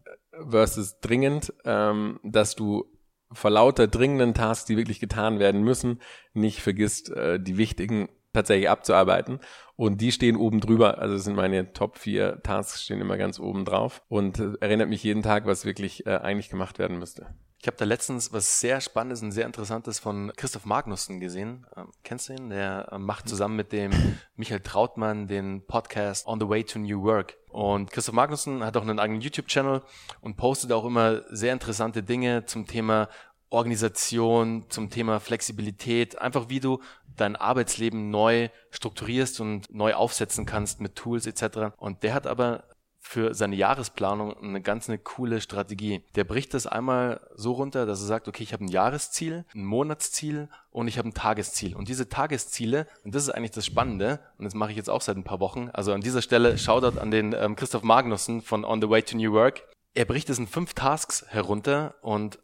versus 0.50 1.02
dringend, 1.02 1.54
ähm, 1.66 2.22
dass 2.24 2.56
du 2.56 2.86
vor 3.30 3.52
lauter 3.52 3.88
dringenden 3.88 4.34
Tasks, 4.34 4.66
die 4.66 4.78
wirklich 4.78 5.02
getan 5.02 5.40
werden 5.40 5.64
müssen, 5.64 6.00
nicht 6.34 6.62
vergisst, 6.62 7.10
äh, 7.10 7.42
die 7.42 7.58
wichtigen 7.58 8.08
tatsächlich 8.36 8.69
abzuarbeiten. 8.69 9.39
Und 9.76 10.00
die 10.00 10.12
stehen 10.12 10.38
oben 10.38 10.62
drüber. 10.62 11.00
Also 11.00 11.17
sind 11.17 11.36
meine 11.36 11.74
Top 11.74 11.98
4 11.98 12.41
Tasks 12.43 12.84
stehen 12.84 13.02
immer 13.02 13.17
ganz 13.17 13.39
oben 13.39 13.65
drauf 13.65 14.02
und 14.08 14.39
äh, 14.39 14.54
erinnert 14.62 14.89
mich 14.89 15.04
jeden 15.04 15.24
Tag, 15.24 15.45
was 15.45 15.65
wirklich 15.65 16.06
äh, 16.06 16.17
eigentlich 16.17 16.50
gemacht 16.50 16.80
werden 16.80 17.00
müsste. 17.00 17.28
Ich 17.65 17.67
habe 17.67 17.78
da 17.78 17.86
letztens 17.86 18.32
was 18.32 18.60
sehr 18.60 18.80
Spannendes 18.80 19.24
und 19.24 19.32
sehr 19.32 19.48
Interessantes 19.48 19.98
von 19.98 20.32
Christoph 20.38 20.65
Magnussen 20.65 21.19
gesehen. 21.19 21.65
Ähm, 21.76 21.88
kennst 22.04 22.30
du 22.30 22.34
ihn? 22.34 22.52
Der 22.52 22.89
äh, 22.91 23.00
macht 23.00 23.28
zusammen 23.28 23.56
mit 23.56 23.71
dem 23.71 23.91
Michael 24.36 24.60
Trautmann 24.60 25.28
den 25.28 25.65
Podcast 25.65 26.28
On 26.28 26.39
the 26.39 26.48
Way 26.48 26.65
to 26.65 26.80
New 26.80 27.02
Work. 27.02 27.38
Und 27.50 27.91
Christoph 27.91 28.13
Magnussen 28.13 28.63
hat 28.63 28.78
auch 28.78 28.84
einen 28.84 29.00
eigenen 29.00 29.21
YouTube-Channel 29.21 29.82
und 30.21 30.38
postet 30.38 30.71
auch 30.71 30.86
immer 30.86 31.24
sehr 31.36 31.54
interessante 31.54 32.04
Dinge 32.04 32.45
zum 32.45 32.67
Thema 32.67 33.10
Organisation, 33.50 34.65
zum 34.69 34.89
Thema 34.89 35.19
Flexibilität, 35.19 36.19
einfach 36.19 36.50
wie 36.50 36.60
du 36.60 36.82
dein 37.15 37.36
Arbeitsleben 37.36 38.10
neu 38.10 38.49
strukturierst 38.71 39.39
und 39.39 39.73
neu 39.73 39.93
aufsetzen 39.93 40.45
kannst 40.45 40.82
mit 40.82 40.95
Tools 40.95 41.25
etc. 41.25 41.75
Und 41.78 42.04
der 42.04 42.13
hat 42.13 42.28
aber 42.28 42.65
für 43.06 43.36
seine 43.36 43.56
Jahresplanung 43.56 44.36
eine 44.41 44.62
ganz 44.62 44.89
eine 44.89 44.97
coole 44.97 45.39
Strategie. 45.39 46.04
Der 46.15 46.23
bricht 46.23 46.56
das 46.56 46.65
einmal 46.65 47.21
so 47.36 47.51
runter, 47.51 47.86
dass 47.86 48.01
er 48.01 48.08
sagt, 48.08 48.28
okay, 48.28 48.41
ich 48.41 48.51
habe 48.51 48.65
ein 48.65 48.67
Jahresziel, 48.67 49.45
ein 49.54 49.63
Monatsziel 49.63 50.49
und 50.71 50.88
ich 50.88 50.97
habe 50.97 51.10
ein 51.10 51.13
Tagesziel. 51.13 51.75
Und 51.75 51.88
diese 51.88 52.10
Tagesziele, 52.10 52.88
und 53.04 53.13
das 53.13 53.23
ist 53.23 53.30
eigentlich 53.30 53.51
das 53.51 53.65
Spannende, 53.65 54.19
und 54.39 54.45
das 54.45 54.56
mache 54.56 54.71
ich 54.71 54.78
jetzt 54.78 54.89
auch 54.89 55.01
seit 55.01 55.17
ein 55.17 55.23
paar 55.23 55.39
Wochen, 55.39 55.69
also 55.71 55.93
an 55.93 56.01
dieser 56.01 56.23
Stelle 56.23 56.58
Shoutout 56.58 56.99
an 56.99 57.12
den 57.12 57.34
ähm, 57.34 57.56
Christoph 57.56 57.84
Magnussen 57.84 58.41
von 58.41 58.65
On 58.65 58.82
the 58.82 58.89
Way 58.89 59.04
to 59.04 59.17
New 59.17 59.32
Work. 59.34 59.63
Er 59.93 60.06
bricht 60.06 60.30
es 60.32 60.39
in 60.39 60.47
fünf 60.47 60.73
Tasks 60.73 61.25
herunter 61.30 61.93
und 62.01 62.39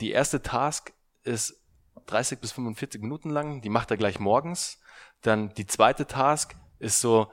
die 0.00 0.12
erste 0.12 0.40
Task 0.40 0.92
ist 1.24 1.60
30 2.06 2.40
bis 2.40 2.52
45 2.52 3.00
Minuten 3.00 3.30
lang, 3.30 3.62
die 3.62 3.68
macht 3.68 3.90
er 3.90 3.96
gleich 3.96 4.18
morgens. 4.18 4.80
Dann 5.22 5.52
die 5.54 5.66
zweite 5.66 6.06
Task 6.06 6.54
ist 6.78 7.00
so 7.00 7.30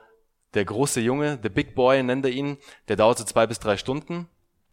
der 0.54 0.64
große 0.64 1.00
Junge, 1.00 1.36
der 1.36 1.48
Big 1.48 1.74
Boy 1.74 2.02
nennt 2.02 2.24
er 2.24 2.30
ihn, 2.30 2.58
der 2.88 2.96
dauert 2.96 3.18
so 3.18 3.24
zwei 3.24 3.46
bis 3.46 3.58
drei 3.58 3.76
Stunden. 3.76 4.28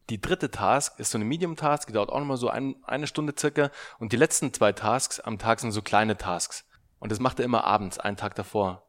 Die 0.10 0.22
dritte 0.22 0.52
Task 0.52 1.00
ist 1.00 1.12
so 1.12 1.18
eine 1.18 1.26
Medium-Task, 1.26 1.88
die 1.88 1.94
dauert 1.94 2.10
auch 2.10 2.20
nochmal 2.20 2.38
so 2.38 2.50
ein, 2.50 2.76
eine 2.84 3.08
Stunde 3.08 3.34
circa. 3.38 3.72
Und 4.00 4.12
die 4.12 4.18
letzten 4.18 4.54
zwei 4.54 4.74
Tasks 4.74 5.20
am 5.20 5.38
Tag 5.38 5.60
sind 5.60 5.72
so 5.72 5.82
kleine 5.82 6.18
Tasks. 6.18 6.66
Und 7.00 7.12
das 7.12 7.20
macht 7.20 7.40
er 7.40 7.46
immer 7.46 7.64
abends, 7.64 7.98
einen 7.98 8.18
Tag 8.18 8.36
davor. 8.36 8.84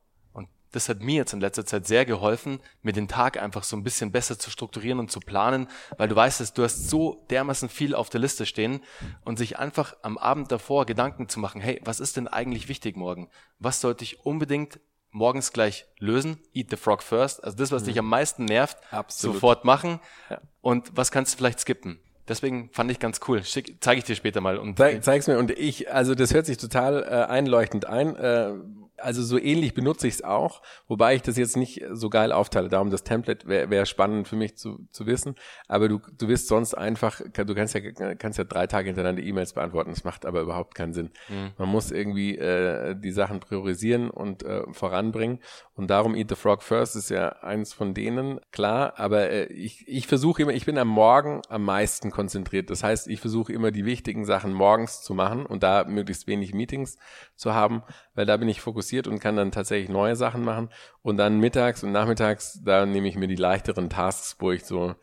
Das 0.72 0.88
hat 0.88 1.00
mir 1.00 1.16
jetzt 1.16 1.32
in 1.32 1.40
letzter 1.40 1.64
Zeit 1.64 1.86
sehr 1.86 2.04
geholfen, 2.04 2.60
mir 2.82 2.92
den 2.92 3.08
Tag 3.08 3.40
einfach 3.40 3.62
so 3.62 3.76
ein 3.76 3.82
bisschen 3.82 4.10
besser 4.10 4.38
zu 4.38 4.50
strukturieren 4.50 4.98
und 4.98 5.10
zu 5.10 5.20
planen, 5.20 5.68
weil 5.98 6.08
du 6.08 6.16
weißt, 6.16 6.40
dass 6.40 6.54
du 6.54 6.64
hast 6.64 6.88
so 6.88 7.24
dermaßen 7.30 7.68
viel 7.68 7.94
auf 7.94 8.10
der 8.10 8.20
Liste 8.20 8.46
stehen 8.46 8.80
und 9.24 9.36
sich 9.36 9.58
einfach 9.58 9.94
am 10.02 10.18
Abend 10.18 10.50
davor 10.50 10.86
Gedanken 10.86 11.28
zu 11.28 11.40
machen, 11.40 11.60
hey, 11.60 11.80
was 11.84 12.00
ist 12.00 12.16
denn 12.16 12.26
eigentlich 12.26 12.68
wichtig 12.68 12.96
morgen? 12.96 13.28
Was 13.58 13.80
sollte 13.80 14.02
ich 14.04 14.24
unbedingt 14.24 14.80
morgens 15.12 15.52
gleich 15.52 15.86
lösen, 15.98 16.38
eat 16.54 16.70
the 16.70 16.76
frog 16.76 17.02
first, 17.02 17.44
also 17.44 17.56
das, 17.56 17.70
was 17.70 17.82
mhm. 17.82 17.86
dich 17.86 17.98
am 17.98 18.08
meisten 18.08 18.46
nervt, 18.46 18.78
Absolut. 18.90 19.36
sofort 19.36 19.64
machen 19.64 20.00
ja. 20.30 20.40
und 20.62 20.90
was 20.96 21.10
kannst 21.10 21.34
du 21.34 21.36
vielleicht 21.38 21.60
skippen. 21.60 22.00
Deswegen 22.28 22.70
fand 22.72 22.90
ich 22.90 23.00
ganz 23.00 23.20
cool. 23.26 23.42
Schick, 23.42 23.76
zeige 23.80 23.98
ich 23.98 24.04
dir 24.04 24.14
später 24.14 24.40
mal. 24.40 24.56
Und 24.58 24.78
Zeig, 24.78 25.02
zeig's 25.02 25.26
mir. 25.26 25.38
Und 25.38 25.50
ich, 25.50 25.92
also 25.92 26.14
das 26.14 26.32
hört 26.32 26.46
sich 26.46 26.56
total 26.56 27.02
äh, 27.02 27.30
einleuchtend 27.30 27.86
ein. 27.86 28.16
Äh, 28.16 28.54
also 29.02 29.22
so 29.22 29.38
ähnlich 29.38 29.74
benutze 29.74 30.06
ich 30.06 30.14
es 30.14 30.24
auch, 30.24 30.62
wobei 30.86 31.14
ich 31.14 31.22
das 31.22 31.36
jetzt 31.36 31.56
nicht 31.56 31.84
so 31.90 32.08
geil 32.08 32.32
aufteile. 32.32 32.68
Darum 32.68 32.90
das 32.90 33.04
Template 33.04 33.46
wäre 33.46 33.70
wär 33.70 33.86
spannend 33.86 34.28
für 34.28 34.36
mich 34.36 34.56
zu, 34.56 34.86
zu 34.90 35.06
wissen. 35.06 35.34
Aber 35.68 35.88
du, 35.88 36.00
du 36.18 36.28
wirst 36.28 36.48
sonst 36.48 36.74
einfach, 36.74 37.20
du 37.20 37.54
kannst 37.54 37.74
ja, 37.74 37.80
kannst 38.14 38.38
ja 38.38 38.44
drei 38.44 38.66
Tage 38.66 38.86
hintereinander 38.86 39.22
E-Mails 39.22 39.54
beantworten. 39.54 39.90
Das 39.90 40.04
macht 40.04 40.24
aber 40.24 40.40
überhaupt 40.40 40.74
keinen 40.74 40.92
Sinn. 40.92 41.10
Mhm. 41.28 41.50
Man 41.58 41.68
muss 41.68 41.90
irgendwie 41.90 42.38
äh, 42.38 42.94
die 42.94 43.12
Sachen 43.12 43.40
priorisieren 43.40 44.10
und 44.10 44.44
äh, 44.44 44.62
voranbringen. 44.72 45.40
Und 45.74 45.88
darum 45.88 46.14
Eat 46.14 46.28
the 46.28 46.36
Frog 46.36 46.62
First 46.62 46.96
ist 46.96 47.10
ja 47.10 47.30
eins 47.40 47.72
von 47.72 47.94
denen, 47.94 48.40
klar. 48.52 48.94
Aber 48.96 49.30
äh, 49.30 49.46
ich, 49.46 49.86
ich 49.88 50.06
versuche 50.06 50.42
immer, 50.42 50.52
ich 50.52 50.66
bin 50.66 50.78
am 50.78 50.88
Morgen 50.88 51.42
am 51.48 51.64
meisten 51.64 52.10
konzentriert. 52.12 52.70
Das 52.70 52.84
heißt, 52.84 53.08
ich 53.08 53.20
versuche 53.20 53.52
immer 53.52 53.70
die 53.70 53.84
wichtigen 53.84 54.24
Sachen 54.24 54.52
morgens 54.52 55.02
zu 55.02 55.14
machen 55.14 55.44
und 55.46 55.62
da 55.62 55.84
möglichst 55.84 56.26
wenig 56.26 56.54
Meetings 56.54 56.98
zu 57.34 57.54
haben, 57.54 57.82
weil 58.14 58.26
da 58.26 58.36
bin 58.36 58.48
ich 58.48 58.60
fokussiert 58.60 59.06
und 59.06 59.18
kann 59.18 59.36
dann 59.36 59.50
tatsächlich 59.50 59.88
neue 59.88 60.16
Sachen 60.16 60.44
machen. 60.44 60.70
Und 61.02 61.16
dann 61.16 61.40
mittags 61.40 61.82
und 61.82 61.92
nachmittags, 61.92 62.60
da 62.64 62.86
nehme 62.86 63.08
ich 63.08 63.16
mir 63.16 63.28
die 63.28 63.36
leichteren 63.36 63.90
Tasks, 63.90 64.36
wo 64.38 64.52
ich 64.52 64.64
so 64.64 64.94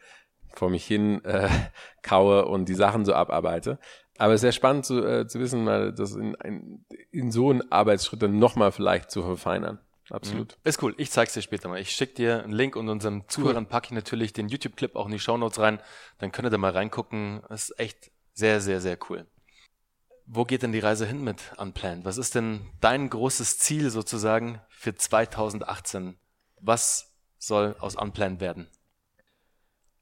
vor 0.53 0.69
mich 0.69 0.85
hin 0.85 1.23
äh, 1.25 1.49
kaue 2.03 2.45
und 2.45 2.69
die 2.69 2.75
Sachen 2.75 3.05
so 3.05 3.13
abarbeite. 3.13 3.79
Aber 4.17 4.37
sehr 4.37 4.51
spannend 4.51 4.85
zu, 4.85 5.05
äh, 5.05 5.27
zu 5.27 5.39
wissen, 5.39 5.63
mal 5.63 5.93
das 5.93 6.13
in, 6.13 6.33
in, 6.43 6.85
in 7.11 7.31
so 7.31 7.49
einen 7.49 7.71
Arbeitsschritt 7.71 8.21
dann 8.21 8.37
nochmal 8.37 8.71
vielleicht 8.71 9.11
zu 9.11 9.23
verfeinern. 9.23 9.79
Absolut. 10.09 10.57
Mhm. 10.57 10.69
Ist 10.69 10.81
cool. 10.81 10.95
Ich 10.97 11.11
zeig's 11.11 11.33
dir 11.33 11.41
später 11.41 11.69
mal. 11.69 11.79
Ich 11.79 11.91
schicke 11.91 12.15
dir 12.15 12.43
einen 12.43 12.53
Link 12.53 12.75
und 12.75 12.89
unseren 12.89 13.27
Zuhörern 13.27 13.67
packe 13.67 13.87
ich 13.87 13.91
natürlich 13.91 14.33
den 14.33 14.49
YouTube-Clip 14.49 14.95
auch 14.95 15.05
in 15.05 15.11
die 15.11 15.19
Shownotes 15.19 15.59
rein. 15.59 15.79
Dann 16.17 16.31
könnt 16.31 16.47
ihr 16.47 16.51
da 16.51 16.57
mal 16.57 16.71
reingucken. 16.71 17.41
Das 17.49 17.69
ist 17.69 17.79
echt 17.79 18.11
sehr, 18.33 18.61
sehr, 18.61 18.81
sehr 18.81 18.97
cool. 19.09 19.27
Wo 20.25 20.45
geht 20.45 20.63
denn 20.63 20.71
die 20.71 20.79
Reise 20.79 21.05
hin 21.05 21.23
mit 21.23 21.53
Unplanned? 21.57 22.05
Was 22.05 22.17
ist 22.17 22.35
denn 22.35 22.61
dein 22.81 23.09
großes 23.09 23.57
Ziel 23.57 23.89
sozusagen 23.89 24.61
für 24.69 24.93
2018? 24.95 26.19
Was 26.61 27.15
soll 27.37 27.75
aus 27.79 27.95
Unplanned 27.95 28.39
werden? 28.39 28.69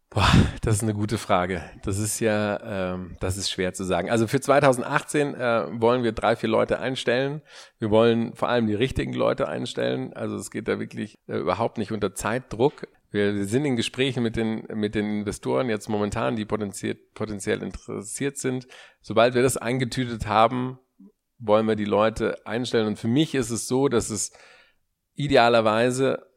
Boah, 0.09 0.29
das 0.61 0.75
ist 0.75 0.83
eine 0.83 0.93
gute 0.93 1.17
Frage. 1.17 1.63
Das 1.83 1.99
ist 1.99 2.21
ja, 2.21 2.93
ähm, 2.93 3.17
das 3.19 3.35
ist 3.35 3.51
schwer 3.51 3.73
zu 3.73 3.83
sagen. 3.83 4.09
Also 4.09 4.25
für 4.27 4.39
2018 4.39 5.35
äh, 5.35 5.65
wollen 5.81 6.03
wir 6.03 6.13
drei, 6.13 6.37
vier 6.37 6.49
Leute 6.49 6.79
einstellen. 6.79 7.41
Wir 7.77 7.91
wollen 7.91 8.33
vor 8.33 8.47
allem 8.47 8.67
die 8.67 8.73
richtigen 8.73 9.13
Leute 9.13 9.49
einstellen. 9.49 10.13
Also 10.13 10.37
es 10.37 10.49
geht 10.49 10.69
da 10.69 10.79
wirklich 10.79 11.19
äh, 11.27 11.37
überhaupt 11.37 11.77
nicht 11.77 11.91
unter 11.91 12.15
Zeitdruck. 12.15 12.87
Wir 13.11 13.45
sind 13.45 13.65
in 13.65 13.75
Gesprächen 13.75 14.23
mit 14.23 14.37
den, 14.37 14.65
mit 14.73 14.95
den 14.95 15.19
Investoren 15.19 15.69
jetzt 15.69 15.89
momentan, 15.89 16.35
die 16.35 16.45
potenziell, 16.45 16.95
potenziell 17.13 17.61
interessiert 17.61 18.37
sind. 18.37 18.67
Sobald 19.01 19.33
wir 19.33 19.43
das 19.43 19.57
eingetütet 19.57 20.27
haben, 20.27 20.79
wollen 21.37 21.67
wir 21.67 21.75
die 21.75 21.85
Leute 21.85 22.45
einstellen. 22.45 22.87
Und 22.87 22.99
für 22.99 23.07
mich 23.09 23.35
ist 23.35 23.49
es 23.49 23.67
so, 23.67 23.89
dass 23.89 24.09
es 24.09 24.31
idealerweise 25.15 26.27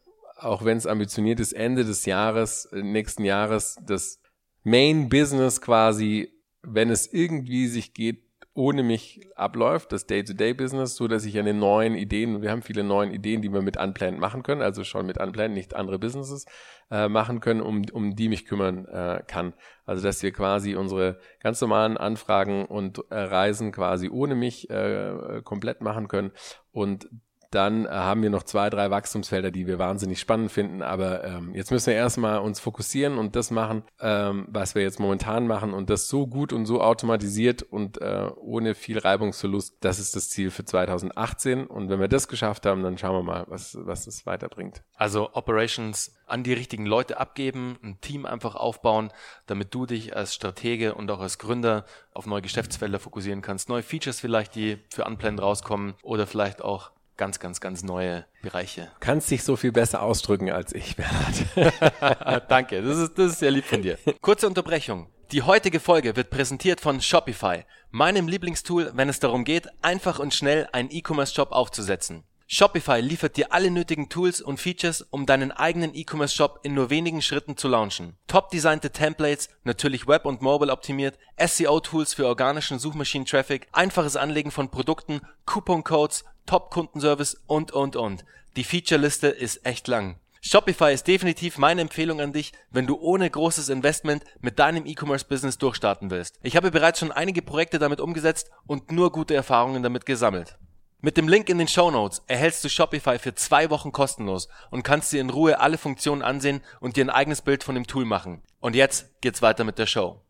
auch 0.43 0.65
wenn 0.65 0.77
es 0.77 0.87
ambitioniert 0.87 1.41
ist, 1.41 1.53
Ende 1.53 1.85
des 1.85 2.07
Jahres, 2.07 2.67
äh, 2.67 2.83
nächsten 2.83 3.25
Jahres, 3.25 3.77
das 3.87 4.21
Main 4.63 5.09
Business 5.09 5.61
quasi, 5.61 6.33
wenn 6.63 6.91
es 6.91 7.13
irgendwie 7.13 7.67
sich 7.67 7.95
geht, 7.95 8.25
ohne 8.53 8.83
mich 8.83 9.27
abläuft, 9.37 9.93
das 9.93 10.07
Day-to-Day-Business, 10.07 10.97
so 10.97 11.07
dass 11.07 11.25
ich 11.25 11.39
an 11.39 11.47
den 11.47 11.59
neuen 11.59 11.95
Ideen, 11.95 12.43
wir 12.43 12.51
haben 12.51 12.63
viele 12.63 12.83
neue 12.83 13.11
Ideen, 13.11 13.43
die 13.43 13.53
wir 13.53 13.63
mit 13.63 13.77
Unplanned 13.77 14.19
machen 14.19 14.43
können, 14.43 14.61
also 14.61 14.83
schon 14.83 15.07
mit 15.07 15.19
Unplanned, 15.19 15.55
nicht 15.55 15.75
andere 15.75 15.99
Businesses 15.99 16.47
äh, 16.91 17.09
machen 17.09 17.41
können, 17.41 17.61
um, 17.61 17.85
um 17.93 18.17
die 18.17 18.29
mich 18.29 18.47
kümmern 18.47 18.87
äh, 18.87 19.23
kann. 19.27 19.55
Also 19.87 20.03
dass 20.03 20.23
wir 20.23 20.33
quasi 20.33 20.75
unsere 20.75 21.21
ganz 21.41 21.61
normalen 21.61 21.97
Anfragen 21.97 22.67
und 22.67 22.99
äh, 23.11 23.19
Reisen 23.19 23.71
quasi 23.71 24.11
ohne 24.11 24.35
mich 24.35 24.69
äh, 24.69 25.41
komplett 25.45 25.81
machen 25.81 26.09
können 26.09 26.33
und 26.73 27.09
dann 27.51 27.87
äh, 27.87 27.89
haben 27.89 28.23
wir 28.23 28.31
noch 28.31 28.45
zwei, 28.45 28.71
drei 28.71 28.91
Wachstumsfelder, 28.91 29.51
die 29.51 29.67
wir 29.67 29.79
wahnsinnig 29.79 30.21
spannend 30.21 30.53
finden. 30.53 30.83
Aber 30.83 31.25
ähm, 31.25 31.55
jetzt 31.55 31.71
müssen 31.71 31.89
wir 31.89 31.95
erstmal 31.95 32.39
uns 32.39 32.61
fokussieren 32.61 33.19
und 33.19 33.35
das 33.37 33.51
machen, 33.51 33.83
ähm, 34.01 34.47
was 34.49 34.75
wir 34.75 34.83
jetzt 34.83 35.01
momentan 35.01 35.47
machen 35.47 35.73
und 35.73 35.91
das 35.91 36.09
so 36.09 36.27
gut 36.27 36.53
und 36.53 36.67
so 36.67 36.81
automatisiert 36.81 37.63
und 37.63 38.01
äh, 38.01 38.31
ohne 38.37 38.75
viel 38.75 38.99
Reibungsverlust. 38.99 39.77
Das 39.81 39.99
ist 39.99 40.15
das 40.15 40.31
Ziel 40.31 40.51
für 40.51 40.65
2018. 40.65 41.67
Und 41.67 41.89
wenn 41.89 42.01
wir 42.01 42.09
das 42.09 42.29
geschafft 42.29 42.67
haben, 42.67 42.83
dann 42.83 42.99
schauen 42.99 43.17
wir 43.17 43.23
mal, 43.23 43.45
was, 43.49 43.77
was 43.81 44.05
das 44.05 44.27
weiterbringt. 44.27 44.83
Also 44.95 45.31
Operations 45.33 46.15
an 46.27 46.45
die 46.45 46.53
richtigen 46.53 46.87
Leute 46.87 47.19
abgeben, 47.19 47.79
ein 47.83 48.01
Team 48.01 48.25
einfach 48.25 48.55
aufbauen, 48.55 49.13
damit 49.47 49.75
du 49.75 49.87
dich 49.87 50.17
als 50.17 50.35
Stratege 50.35 50.95
und 50.95 51.11
auch 51.11 51.21
als 51.21 51.39
Gründer 51.39 51.85
auf 52.15 52.27
neue 52.27 52.43
Geschäftsfelder 52.43 53.01
fokussieren 53.01 53.43
kannst, 53.43 53.69
neue 53.69 53.83
Features 53.83 54.21
vielleicht, 54.21 54.55
die 54.55 54.79
für 54.91 55.05
Unplanned 55.05 55.43
rauskommen 55.43 55.95
oder 56.03 56.27
vielleicht 56.27 56.63
auch 56.63 56.93
ganz, 57.21 57.39
ganz, 57.39 57.61
ganz 57.61 57.83
neue 57.83 58.25
Bereiche. 58.41 58.91
Kannst 58.99 59.31
dich 59.31 59.45
so 59.45 59.55
viel 59.55 59.73
besser 59.73 60.01
ausdrücken 60.01 60.51
als 60.51 60.75
ich, 60.75 60.97
Bernhard. 60.97 62.49
Danke, 62.49 62.81
das 62.81 62.97
ist, 62.97 63.19
das 63.19 63.33
ist 63.33 63.39
sehr 63.41 63.51
lieb 63.51 63.67
von 63.67 63.83
dir. 63.83 63.99
Kurze 64.23 64.47
Unterbrechung. 64.47 65.07
Die 65.31 65.43
heutige 65.43 65.81
Folge 65.81 66.17
wird 66.17 66.31
präsentiert 66.31 66.81
von 66.81 67.03
Shopify, 67.03 67.67
meinem 67.91 68.27
Lieblingstool, 68.27 68.93
wenn 68.95 69.11
es 69.11 69.21
darum 69.21 69.45
geht, 69.45 69.69
einfach 69.83 70.19
und 70.19 70.33
schnell 70.33 70.67
einen 70.73 70.91
E-Commerce-Shop 70.91 71.53
aufzusetzen. 71.53 72.25
Shopify 72.53 72.99
liefert 72.99 73.37
dir 73.37 73.53
alle 73.53 73.71
nötigen 73.71 74.09
Tools 74.09 74.41
und 74.41 74.59
Features, 74.59 75.03
um 75.03 75.25
deinen 75.25 75.53
eigenen 75.53 75.95
E-Commerce-Shop 75.95 76.59
in 76.65 76.75
nur 76.75 76.91
wenigen 76.91 77.23
Schritten 77.23 77.57
zu 77.57 77.69
launchen. 77.69 78.17
Top 78.27 78.51
designte 78.51 78.91
Templates, 78.91 79.51
natürlich 79.63 80.09
Web 80.09 80.27
und 80.27 80.43
Mobile 80.43 80.73
optimiert, 80.73 81.17
SEO-Tools 81.39 82.15
für 82.15 82.27
organischen 82.27 82.81
Suchmaschinen-Traffic, 82.81 83.69
einfaches 83.71 84.17
Anlegen 84.17 84.51
von 84.51 84.69
Produkten, 84.69 85.21
Coupon-Codes, 85.47 86.25
Top-Kundenservice 86.47 87.41
und, 87.47 87.71
und, 87.71 87.95
und. 87.95 88.25
Die 88.57 88.65
Featureliste 88.65 89.29
ist 89.29 89.65
echt 89.65 89.87
lang. 89.87 90.19
Shopify 90.41 90.93
ist 90.93 91.07
definitiv 91.07 91.57
meine 91.57 91.83
Empfehlung 91.83 92.21
an 92.21 92.33
dich, 92.33 92.51
wenn 92.73 92.89
du 92.89 92.99
ohne 92.99 93.31
großes 93.31 93.69
Investment 93.69 94.25
mit 94.41 94.59
deinem 94.59 94.87
E-Commerce-Business 94.87 95.59
durchstarten 95.59 96.11
willst. 96.11 96.41
Ich 96.43 96.57
habe 96.57 96.73
bereits 96.73 96.99
schon 96.99 97.13
einige 97.13 97.43
Projekte 97.43 97.79
damit 97.79 98.01
umgesetzt 98.01 98.51
und 98.67 98.91
nur 98.91 99.13
gute 99.13 99.37
Erfahrungen 99.37 99.85
damit 99.85 100.05
gesammelt. 100.05 100.59
Mit 101.03 101.17
dem 101.17 101.29
Link 101.29 101.49
in 101.49 101.57
den 101.57 101.69
Show 101.69 101.91
Notes 101.91 102.23
erhältst 102.27 102.63
du 102.63 102.69
Shopify 102.69 103.19
für 103.19 103.35
zwei 103.35 103.71
Wochen 103.71 103.91
kostenlos 103.91 104.49
und 104.71 104.83
kannst 104.83 105.11
dir 105.13 105.23
in 105.23 105.31
Ruhe 105.31 105.59
alle 105.59 105.79
Funktionen 105.79 106.21
ansehen 106.21 106.61
und 106.79 106.97
dir 106.97 107.05
ein 107.07 107.11
eigenes 107.11 107.41
Bild 107.41 107.65
von 107.65 107.75
dem 107.75 107.87
Tool 107.87 108.05
machen. 108.05 108.43
Und 108.61 108.77
jetzt 108.77 109.21
geht's 109.23 109.41
weiter 109.41 109.65
mit 109.65 109.79
der 109.79 109.87
Show. 109.87 110.21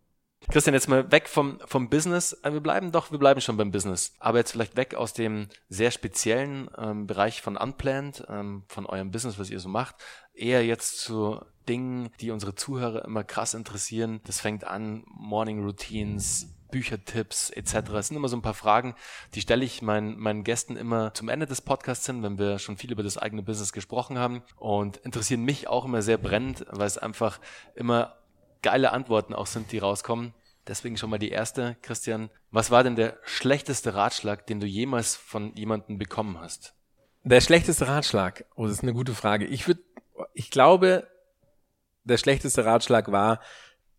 Christian, 0.48 0.74
jetzt 0.74 0.88
mal 0.88 1.10
weg 1.10 1.28
vom, 1.28 1.58
vom 1.66 1.90
Business. 1.90 2.32
Äh, 2.44 2.52
wir 2.52 2.60
bleiben 2.60 2.92
doch, 2.92 3.10
wir 3.10 3.18
bleiben 3.18 3.40
schon 3.40 3.56
beim 3.56 3.72
Business. 3.72 4.14
Aber 4.20 4.38
jetzt 4.38 4.52
vielleicht 4.52 4.76
weg 4.76 4.94
aus 4.94 5.12
dem 5.12 5.48
sehr 5.68 5.90
speziellen 5.90 6.70
ähm, 6.78 7.08
Bereich 7.08 7.42
von 7.42 7.56
Unplanned, 7.56 8.24
ähm, 8.28 8.62
von 8.68 8.86
eurem 8.86 9.10
Business, 9.10 9.40
was 9.40 9.50
ihr 9.50 9.60
so 9.60 9.68
macht. 9.68 9.96
Eher 10.32 10.64
jetzt 10.64 11.00
zu 11.00 11.40
Dingen, 11.68 12.10
die 12.20 12.30
unsere 12.30 12.54
Zuhörer 12.54 13.04
immer 13.04 13.24
krass 13.24 13.54
interessieren. 13.54 14.20
Das 14.24 14.40
fängt 14.40 14.64
an, 14.64 15.02
Morning 15.06 15.62
Routines, 15.64 16.48
Büchertipps 16.70 17.50
etc. 17.50 17.74
Es 17.94 18.08
sind 18.08 18.16
immer 18.16 18.28
so 18.28 18.36
ein 18.36 18.42
paar 18.42 18.54
Fragen, 18.54 18.94
die 19.34 19.40
stelle 19.40 19.64
ich 19.64 19.82
meinen, 19.82 20.18
meinen 20.18 20.44
Gästen 20.44 20.76
immer 20.76 21.14
zum 21.14 21.28
Ende 21.28 21.46
des 21.46 21.60
Podcasts 21.60 22.06
hin, 22.06 22.22
wenn 22.22 22.38
wir 22.38 22.58
schon 22.58 22.76
viel 22.76 22.92
über 22.92 23.02
das 23.02 23.18
eigene 23.18 23.42
Business 23.42 23.72
gesprochen 23.72 24.18
haben 24.18 24.42
und 24.56 24.98
interessieren 24.98 25.44
mich 25.44 25.68
auch 25.68 25.84
immer 25.84 26.02
sehr 26.02 26.18
brennend, 26.18 26.66
weil 26.70 26.86
es 26.86 26.98
einfach 26.98 27.40
immer 27.74 28.16
geile 28.62 28.92
Antworten 28.92 29.34
auch 29.34 29.46
sind, 29.46 29.72
die 29.72 29.78
rauskommen. 29.78 30.34
Deswegen 30.66 30.96
schon 30.96 31.10
mal 31.10 31.18
die 31.18 31.30
erste, 31.30 31.76
Christian. 31.82 32.30
Was 32.50 32.70
war 32.70 32.84
denn 32.84 32.96
der 32.96 33.18
schlechteste 33.24 33.94
Ratschlag, 33.94 34.46
den 34.46 34.60
du 34.60 34.66
jemals 34.66 35.16
von 35.16 35.54
jemandem 35.56 35.98
bekommen 35.98 36.38
hast? 36.38 36.74
Der 37.24 37.40
schlechteste 37.40 37.88
Ratschlag? 37.88 38.44
Oh, 38.54 38.64
das 38.64 38.74
ist 38.74 38.82
eine 38.82 38.92
gute 38.92 39.14
Frage. 39.14 39.46
Ich 39.46 39.66
würde, 39.66 39.82
ich 40.32 40.50
glaube, 40.50 41.08
der 42.04 42.18
schlechteste 42.18 42.64
Ratschlag 42.64 43.10
war, 43.12 43.40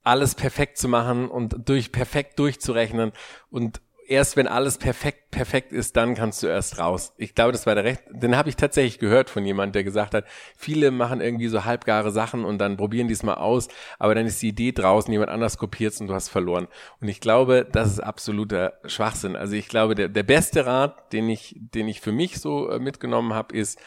alles 0.04 0.36
perfekt 0.36 0.78
zu 0.78 0.88
machen 0.88 1.30
und 1.30 1.70
durch 1.70 1.92
perfekt 1.92 2.40
durchzurechnen 2.40 3.12
und 3.50 3.82
erst 4.12 4.36
wenn 4.36 4.48
alles 4.48 4.78
perfekt 4.78 5.32
perfekt 5.32 5.72
ist, 5.72 5.96
dann 5.96 6.16
kannst 6.16 6.44
du 6.44 6.48
erst 6.48 6.78
raus. 6.78 7.14
Ich 7.18 7.34
glaube, 7.34 7.54
das 7.54 7.66
war 7.66 7.76
der 7.76 7.86
Recht. 7.86 8.04
Den 8.10 8.36
habe 8.36 8.50
ich 8.50 8.58
tatsächlich 8.58 9.00
gehört 9.00 9.30
von 9.30 9.46
jemand, 9.46 9.74
der 9.74 9.86
gesagt 9.86 10.14
hat, 10.14 10.26
viele 10.58 10.92
machen 10.92 11.22
irgendwie 11.22 11.48
so 11.48 11.64
halbgare 11.64 12.12
Sachen 12.12 12.44
und 12.44 12.58
dann 12.58 12.76
probieren 12.76 13.08
die 13.08 13.14
es 13.14 13.24
mal 13.24 13.36
aus, 13.36 13.70
aber 13.98 14.14
dann 14.14 14.26
ist 14.26 14.42
die 14.42 14.50
Idee 14.50 14.74
draußen, 14.74 15.12
jemand 15.12 15.32
anders 15.32 15.58
kopiert 15.58 16.00
und 16.02 16.08
du 16.08 16.14
hast 16.14 16.28
verloren. 16.28 16.68
Und 17.00 17.08
ich 17.08 17.22
glaube, 17.22 17.66
das 17.72 17.88
ist 17.90 18.00
absoluter 18.02 18.74
Schwachsinn. 18.86 19.38
Also 19.38 19.56
ich 19.56 19.70
glaube, 19.70 19.96
der, 19.96 20.10
der 20.10 20.24
beste 20.24 20.66
Rat, 20.66 21.14
den 21.14 21.30
ich, 21.30 21.56
den 21.58 21.88
ich 21.88 22.02
für 22.02 22.12
mich 22.12 22.40
so 22.40 22.70
äh, 22.70 22.80
mitgenommen 22.80 23.34
habe, 23.34 23.56
ist 23.56 23.80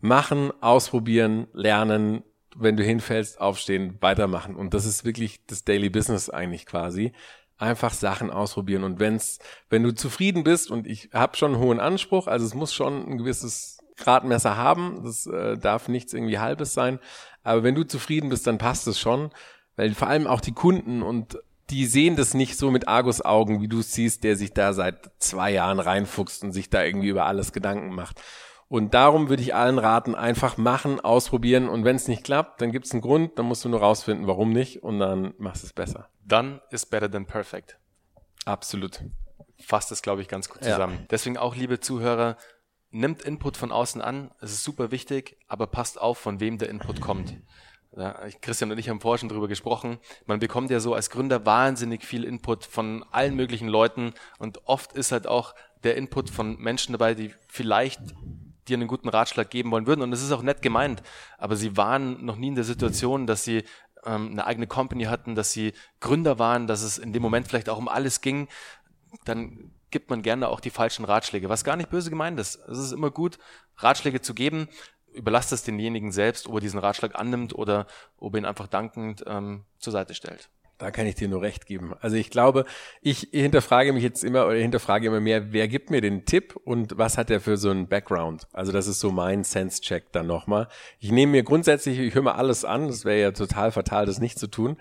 machen, 0.00 0.52
ausprobieren, 0.60 1.48
lernen, 1.52 2.22
wenn 2.58 2.76
du 2.76 2.82
hinfällst, 2.82 3.40
aufstehen, 3.40 3.96
weitermachen. 4.00 4.56
Und 4.56 4.74
das 4.74 4.84
ist 4.84 5.04
wirklich 5.04 5.44
das 5.46 5.64
Daily 5.64 5.90
Business 5.90 6.30
eigentlich 6.30 6.66
quasi. 6.66 7.12
Einfach 7.56 7.92
Sachen 7.92 8.30
ausprobieren. 8.30 8.84
Und 8.84 9.00
wenn's, 9.00 9.38
wenn 9.68 9.82
du 9.82 9.94
zufrieden 9.94 10.44
bist, 10.44 10.70
und 10.70 10.86
ich 10.86 11.10
habe 11.12 11.36
schon 11.36 11.54
einen 11.54 11.62
hohen 11.62 11.80
Anspruch, 11.80 12.26
also 12.26 12.46
es 12.46 12.54
muss 12.54 12.72
schon 12.72 13.08
ein 13.08 13.18
gewisses 13.18 13.78
Gradmesser 13.96 14.56
haben, 14.56 15.02
das 15.04 15.26
äh, 15.26 15.58
darf 15.58 15.88
nichts 15.88 16.12
irgendwie 16.12 16.38
halbes 16.38 16.72
sein. 16.74 17.00
Aber 17.42 17.62
wenn 17.62 17.74
du 17.74 17.84
zufrieden 17.84 18.28
bist, 18.28 18.46
dann 18.46 18.58
passt 18.58 18.86
es 18.86 18.98
schon. 18.98 19.30
Weil 19.76 19.94
vor 19.94 20.08
allem 20.08 20.26
auch 20.26 20.40
die 20.40 20.52
Kunden 20.52 21.02
und 21.02 21.38
die 21.70 21.86
sehen 21.86 22.16
das 22.16 22.34
nicht 22.34 22.56
so 22.56 22.70
mit 22.70 22.88
Argusaugen, 22.88 23.60
wie 23.60 23.68
du 23.68 23.82
siehst, 23.82 24.24
der 24.24 24.36
sich 24.36 24.54
da 24.54 24.72
seit 24.72 25.10
zwei 25.18 25.52
Jahren 25.52 25.80
reinfuchst 25.80 26.42
und 26.42 26.52
sich 26.52 26.70
da 26.70 26.82
irgendwie 26.82 27.08
über 27.08 27.26
alles 27.26 27.52
Gedanken 27.52 27.94
macht. 27.94 28.22
Und 28.68 28.92
darum 28.92 29.30
würde 29.30 29.42
ich 29.42 29.54
allen 29.54 29.78
raten, 29.78 30.14
einfach 30.14 30.58
machen, 30.58 31.00
ausprobieren 31.00 31.68
und 31.70 31.84
wenn 31.84 31.96
es 31.96 32.06
nicht 32.06 32.22
klappt, 32.22 32.60
dann 32.60 32.70
gibt 32.70 32.84
es 32.84 32.92
einen 32.92 33.00
Grund, 33.00 33.38
dann 33.38 33.46
musst 33.46 33.64
du 33.64 33.70
nur 33.70 33.80
rausfinden, 33.80 34.26
warum 34.26 34.52
nicht 34.52 34.82
und 34.82 34.98
dann 34.98 35.32
machst 35.38 35.62
du 35.62 35.66
es 35.66 35.72
besser. 35.72 36.10
Dann 36.24 36.60
ist 36.70 36.86
better 36.86 37.10
than 37.10 37.24
perfect. 37.24 37.78
Absolut. 38.44 39.02
Fasst 39.58 39.90
es, 39.90 40.02
glaube 40.02 40.20
ich, 40.20 40.28
ganz 40.28 40.50
gut 40.50 40.62
zusammen. 40.62 40.98
Ja. 41.00 41.06
Deswegen 41.10 41.38
auch, 41.38 41.56
liebe 41.56 41.80
Zuhörer, 41.80 42.36
nimmt 42.90 43.22
Input 43.22 43.56
von 43.56 43.72
außen 43.72 44.02
an, 44.02 44.30
es 44.40 44.52
ist 44.52 44.64
super 44.64 44.90
wichtig, 44.90 45.38
aber 45.48 45.66
passt 45.66 46.00
auf, 46.00 46.18
von 46.18 46.40
wem 46.40 46.58
der 46.58 46.68
Input 46.68 47.00
kommt. 47.00 47.36
Ja, 47.96 48.14
Christian 48.42 48.70
und 48.70 48.78
ich 48.78 48.90
haben 48.90 49.00
vorher 49.00 49.18
schon 49.18 49.30
drüber 49.30 49.48
gesprochen. 49.48 49.98
Man 50.26 50.40
bekommt 50.40 50.70
ja 50.70 50.78
so 50.78 50.94
als 50.94 51.08
Gründer 51.08 51.46
wahnsinnig 51.46 52.04
viel 52.04 52.22
Input 52.22 52.64
von 52.64 53.02
allen 53.10 53.34
möglichen 53.34 53.66
Leuten 53.66 54.12
und 54.38 54.66
oft 54.66 54.92
ist 54.92 55.10
halt 55.10 55.26
auch 55.26 55.54
der 55.84 55.96
Input 55.96 56.28
von 56.28 56.58
Menschen 56.58 56.92
dabei, 56.92 57.14
die 57.14 57.34
vielleicht 57.48 58.00
dir 58.68 58.76
einen 58.76 58.88
guten 58.88 59.08
Ratschlag 59.08 59.50
geben 59.50 59.70
wollen 59.70 59.86
würden. 59.86 60.02
Und 60.02 60.12
es 60.12 60.22
ist 60.22 60.32
auch 60.32 60.42
nett 60.42 60.62
gemeint, 60.62 61.02
aber 61.36 61.56
sie 61.56 61.76
waren 61.76 62.24
noch 62.24 62.36
nie 62.36 62.48
in 62.48 62.54
der 62.54 62.64
Situation, 62.64 63.26
dass 63.26 63.44
sie 63.44 63.64
ähm, 64.04 64.30
eine 64.32 64.46
eigene 64.46 64.66
Company 64.66 65.04
hatten, 65.04 65.34
dass 65.34 65.52
sie 65.52 65.72
Gründer 66.00 66.38
waren, 66.38 66.66
dass 66.66 66.82
es 66.82 66.98
in 66.98 67.12
dem 67.12 67.22
Moment 67.22 67.48
vielleicht 67.48 67.68
auch 67.68 67.78
um 67.78 67.88
alles 67.88 68.20
ging. 68.20 68.48
dann 69.24 69.72
gibt 69.90 70.10
man 70.10 70.20
gerne 70.22 70.48
auch 70.48 70.60
die 70.60 70.70
falschen 70.70 71.04
Ratschläge, 71.04 71.48
was 71.48 71.64
gar 71.64 71.76
nicht 71.76 71.88
böse 71.88 72.10
gemeint 72.10 72.38
ist. 72.38 72.56
Es 72.68 72.78
ist 72.78 72.92
immer 72.92 73.10
gut, 73.10 73.38
Ratschläge 73.78 74.20
zu 74.20 74.34
geben. 74.34 74.68
Überlasst 75.14 75.50
es 75.52 75.62
denjenigen 75.62 76.12
selbst, 76.12 76.46
ob 76.46 76.56
er 76.56 76.60
diesen 76.60 76.78
Ratschlag 76.78 77.18
annimmt 77.18 77.54
oder 77.54 77.86
ob 78.18 78.34
er 78.34 78.40
ihn 78.40 78.44
einfach 78.44 78.66
dankend 78.66 79.24
ähm, 79.26 79.64
zur 79.78 79.92
Seite 79.92 80.14
stellt. 80.14 80.50
Da 80.78 80.92
kann 80.92 81.06
ich 81.06 81.16
dir 81.16 81.26
nur 81.26 81.42
recht 81.42 81.66
geben. 81.66 81.94
Also 82.00 82.16
ich 82.16 82.30
glaube, 82.30 82.64
ich 83.02 83.28
hinterfrage 83.32 83.92
mich 83.92 84.04
jetzt 84.04 84.22
immer 84.22 84.46
oder 84.46 84.54
hinterfrage 84.54 85.08
immer 85.08 85.20
mehr, 85.20 85.52
wer 85.52 85.66
gibt 85.66 85.90
mir 85.90 86.00
den 86.00 86.24
Tipp 86.24 86.54
und 86.54 86.96
was 86.96 87.18
hat 87.18 87.30
der 87.30 87.40
für 87.40 87.56
so 87.56 87.70
einen 87.70 87.88
Background? 87.88 88.46
Also 88.52 88.70
das 88.70 88.86
ist 88.86 89.00
so 89.00 89.10
mein 89.10 89.42
Sense-Check 89.42 90.12
dann 90.12 90.28
nochmal. 90.28 90.68
Ich 91.00 91.10
nehme 91.10 91.32
mir 91.32 91.42
grundsätzlich, 91.42 91.98
ich 91.98 92.14
höre 92.14 92.22
mir 92.22 92.36
alles 92.36 92.64
an, 92.64 92.86
das 92.86 93.04
wäre 93.04 93.20
ja 93.20 93.32
total 93.32 93.72
fatal, 93.72 94.06
das 94.06 94.20
nicht 94.20 94.38
zu 94.38 94.46
tun. 94.46 94.76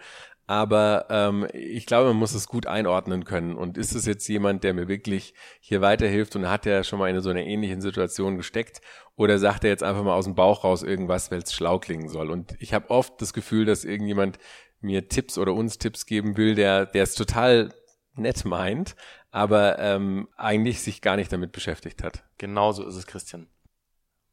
Aber 0.50 1.08
ähm, 1.10 1.46
ich 1.52 1.86
glaube, 1.86 2.08
man 2.08 2.18
muss 2.18 2.34
es 2.34 2.48
gut 2.48 2.68
einordnen 2.68 3.26
können. 3.26 3.54
Und 3.54 3.78
ist 3.78 3.94
es 3.94 4.06
jetzt 4.06 4.26
jemand, 4.30 4.64
der 4.64 4.74
mir 4.74 4.88
wirklich 4.88 5.34
hier 5.60 5.82
weiterhilft 5.82 6.38
und 6.38 6.50
hat 6.50 6.66
er 6.66 6.86
schon 6.86 7.00
mal 7.00 7.10
in 7.10 7.20
so 7.20 7.30
einer 7.30 7.44
ähnlichen 7.44 7.82
Situation 7.82 8.38
gesteckt? 8.38 8.80
Oder 9.18 9.40
sagt 9.40 9.66
er 9.66 9.72
jetzt 9.72 9.84
einfach 9.84 10.04
mal 10.04 10.14
aus 10.14 10.24
dem 10.24 10.36
Bauch 10.36 10.64
raus 10.64 10.84
irgendwas, 10.84 11.32
weil 11.32 11.40
es 11.40 11.54
schlau 11.54 11.80
klingen 11.80 12.08
soll? 12.08 12.32
Und 12.32 12.56
ich 12.60 12.74
habe 12.74 12.90
oft 12.92 13.22
das 13.22 13.34
Gefühl, 13.34 13.66
dass 13.66 13.84
irgendjemand 13.84 14.40
mir 14.80 15.08
Tipps 15.10 15.38
oder 15.38 15.54
uns 15.54 15.78
Tipps 15.78 16.06
geben 16.06 16.38
will, 16.38 16.56
der, 16.56 16.86
der 16.86 17.04
es 17.04 17.16
total 17.16 17.74
nett 18.16 18.46
meint, 18.46 18.96
aber 19.32 19.80
ähm, 19.80 20.28
eigentlich 20.38 20.82
sich 20.82 21.02
gar 21.02 21.16
nicht 21.16 21.32
damit 21.32 21.52
beschäftigt 21.52 22.04
hat. 22.04 22.24
Genauso 22.38 22.86
ist 22.86 22.96
es, 22.96 23.08
Christian. 23.08 23.48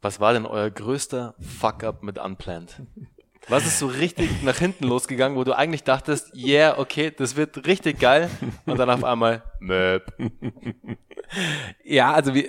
Was 0.00 0.20
war 0.20 0.32
denn 0.32 0.46
euer 0.46 0.70
größter 0.70 1.34
Fuck-up 1.40 2.02
mit 2.02 2.18
Unplanned? 2.18 2.82
Was 3.48 3.66
ist 3.66 3.78
so 3.78 3.86
richtig 3.86 4.42
nach 4.42 4.58
hinten 4.58 4.84
losgegangen, 4.84 5.36
wo 5.36 5.44
du 5.44 5.56
eigentlich 5.56 5.82
dachtest, 5.82 6.34
yeah, 6.34 6.78
okay, 6.78 7.10
das 7.10 7.36
wird 7.36 7.66
richtig 7.66 8.00
geil 8.00 8.30
und 8.64 8.78
dann 8.78 8.88
auf 8.88 9.04
einmal, 9.04 9.42
Möp. 9.60 10.12
Ja, 11.82 12.12
also 12.12 12.34
wir, 12.34 12.48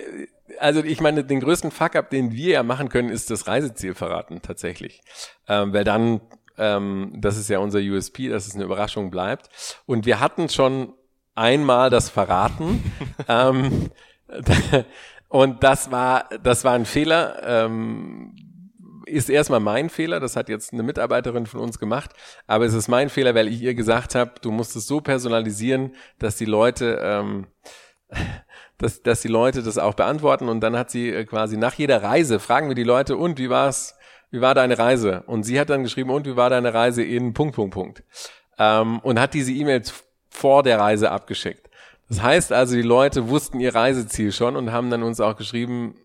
also 0.58 0.82
ich 0.82 1.00
meine, 1.00 1.24
den 1.24 1.40
größten 1.40 1.70
Fuck-up, 1.70 2.10
den 2.10 2.32
wir 2.32 2.52
ja 2.52 2.62
machen 2.62 2.88
können, 2.88 3.08
ist 3.08 3.30
das 3.30 3.46
Reiseziel 3.46 3.94
verraten, 3.94 4.40
tatsächlich. 4.42 5.02
Ähm, 5.48 5.72
weil 5.72 5.84
dann 5.84 6.20
ähm, 6.58 7.12
das 7.16 7.36
ist 7.36 7.48
ja 7.48 7.58
unser 7.58 7.80
USP, 7.80 8.28
dass 8.28 8.46
es 8.46 8.54
eine 8.54 8.64
Überraschung 8.64 9.10
bleibt. 9.10 9.48
Und 9.86 10.06
wir 10.06 10.20
hatten 10.20 10.48
schon 10.48 10.92
einmal 11.34 11.90
das 11.90 12.10
verraten. 12.10 12.92
ähm, 13.28 13.90
und 15.28 15.62
das 15.62 15.90
war, 15.90 16.28
das 16.42 16.64
war 16.64 16.72
ein 16.72 16.86
Fehler. 16.86 17.42
Ähm, 17.44 18.34
ist 19.06 19.30
erstmal 19.30 19.60
mein 19.60 19.88
Fehler, 19.88 20.18
das 20.18 20.36
hat 20.36 20.48
jetzt 20.48 20.72
eine 20.72 20.82
Mitarbeiterin 20.82 21.46
von 21.46 21.60
uns 21.60 21.78
gemacht, 21.78 22.10
aber 22.48 22.66
es 22.66 22.74
ist 22.74 22.88
mein 22.88 23.08
Fehler, 23.08 23.34
weil 23.36 23.46
ich 23.46 23.62
ihr 23.62 23.74
gesagt 23.74 24.16
habe, 24.16 24.32
du 24.42 24.50
musst 24.50 24.74
es 24.74 24.86
so 24.86 25.00
personalisieren, 25.00 25.94
dass 26.18 26.36
die 26.36 26.44
Leute, 26.44 26.98
ähm, 27.00 27.46
dass, 28.78 29.02
dass 29.02 29.22
die 29.22 29.28
Leute 29.28 29.62
das 29.62 29.78
auch 29.78 29.94
beantworten 29.94 30.48
und 30.48 30.60
dann 30.60 30.76
hat 30.76 30.90
sie 30.90 31.10
äh, 31.10 31.24
quasi 31.24 31.56
nach 31.56 31.74
jeder 31.74 32.02
Reise 32.02 32.40
fragen 32.40 32.68
wir 32.68 32.74
die 32.74 32.82
Leute 32.82 33.16
und 33.16 33.38
wie 33.38 33.48
war's 33.48 33.95
wie 34.30 34.40
war 34.40 34.54
deine 34.54 34.78
Reise? 34.78 35.22
Und 35.26 35.44
sie 35.44 35.58
hat 35.58 35.70
dann 35.70 35.82
geschrieben, 35.82 36.10
und 36.10 36.26
wie 36.26 36.36
war 36.36 36.50
deine 36.50 36.74
Reise 36.74 37.02
in 37.02 37.32
Punkt, 37.34 37.54
Punkt, 37.54 37.74
Punkt. 37.74 38.04
Ähm, 38.58 38.98
und 39.00 39.20
hat 39.20 39.34
diese 39.34 39.52
E-Mails 39.52 40.04
vor 40.28 40.62
der 40.62 40.78
Reise 40.78 41.10
abgeschickt. 41.10 41.70
Das 42.08 42.22
heißt 42.22 42.52
also, 42.52 42.76
die 42.76 42.82
Leute 42.82 43.28
wussten 43.28 43.60
ihr 43.60 43.74
Reiseziel 43.74 44.32
schon 44.32 44.56
und 44.56 44.72
haben 44.72 44.90
dann 44.90 45.02
uns 45.02 45.20
auch 45.20 45.36
geschrieben, 45.36 45.96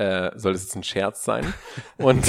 äh, 0.00 0.30
soll 0.38 0.54
das 0.54 0.62
jetzt 0.62 0.76
ein 0.76 0.82
Scherz 0.82 1.24
sein? 1.24 1.52
Und 1.98 2.24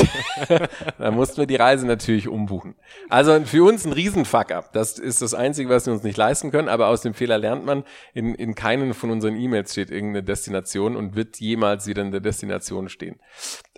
da 0.97 1.10
mussten 1.12 1.38
wir 1.38 1.45
die 1.45 1.55
Reise 1.55 1.88
natürlich 1.88 2.27
umbuchen. 2.27 2.75
Also 3.10 3.39
für 3.45 3.63
uns 3.63 3.86
ein 3.86 3.93
Riesen-Fuck-up. 3.93 4.73
Das 4.73 4.99
ist 4.99 5.21
das 5.21 5.34
Einzige, 5.34 5.69
was 5.69 5.86
wir 5.86 5.93
uns 5.93 6.03
nicht 6.03 6.17
leisten 6.17 6.51
können, 6.51 6.67
aber 6.67 6.88
aus 6.88 7.01
dem 7.01 7.13
Fehler 7.13 7.38
lernt 7.38 7.65
man. 7.65 7.86
In, 8.13 8.36
in 8.36 8.55
keinen 8.55 8.93
von 8.93 9.10
unseren 9.10 9.38
E-Mails 9.38 9.71
steht 9.71 9.89
irgendeine 9.89 10.23
Destination 10.23 10.97
und 10.97 11.15
wird 11.15 11.39
jemals 11.39 11.88
wieder 11.88 12.01
in 12.01 12.12
der 12.12 12.19
Destination 12.19 12.89
stehen. 12.89 13.21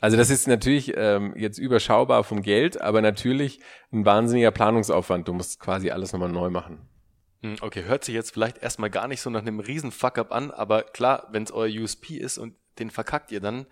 Also 0.01 0.17
das 0.17 0.31
ist 0.31 0.47
natürlich 0.47 0.93
ähm, 0.97 1.35
jetzt 1.37 1.59
überschaubar 1.59 2.23
vom 2.23 2.41
Geld, 2.41 2.81
aber 2.81 3.01
natürlich 3.01 3.59
ein 3.91 4.05
wahnsinniger 4.05 4.51
Planungsaufwand. 4.51 5.27
Du 5.27 5.33
musst 5.33 5.59
quasi 5.59 5.91
alles 5.91 6.13
nochmal 6.13 6.31
neu 6.31 6.49
machen. 6.49 6.79
Hm, 7.43 7.57
okay, 7.61 7.83
hört 7.83 8.05
sich 8.05 8.15
jetzt 8.15 8.31
vielleicht 8.31 8.57
erstmal 8.57 8.89
gar 8.89 9.07
nicht 9.07 9.21
so 9.21 9.29
nach 9.29 9.41
einem 9.41 9.59
riesen 9.59 9.91
Fuck-up 9.91 10.31
an, 10.31 10.49
aber 10.49 10.81
klar, 10.81 11.27
wenn 11.31 11.43
es 11.43 11.51
euer 11.51 11.69
USP 11.69 12.15
ist 12.15 12.39
und 12.39 12.55
den 12.79 12.89
verkackt 12.89 13.31
ihr, 13.31 13.39
dann 13.39 13.65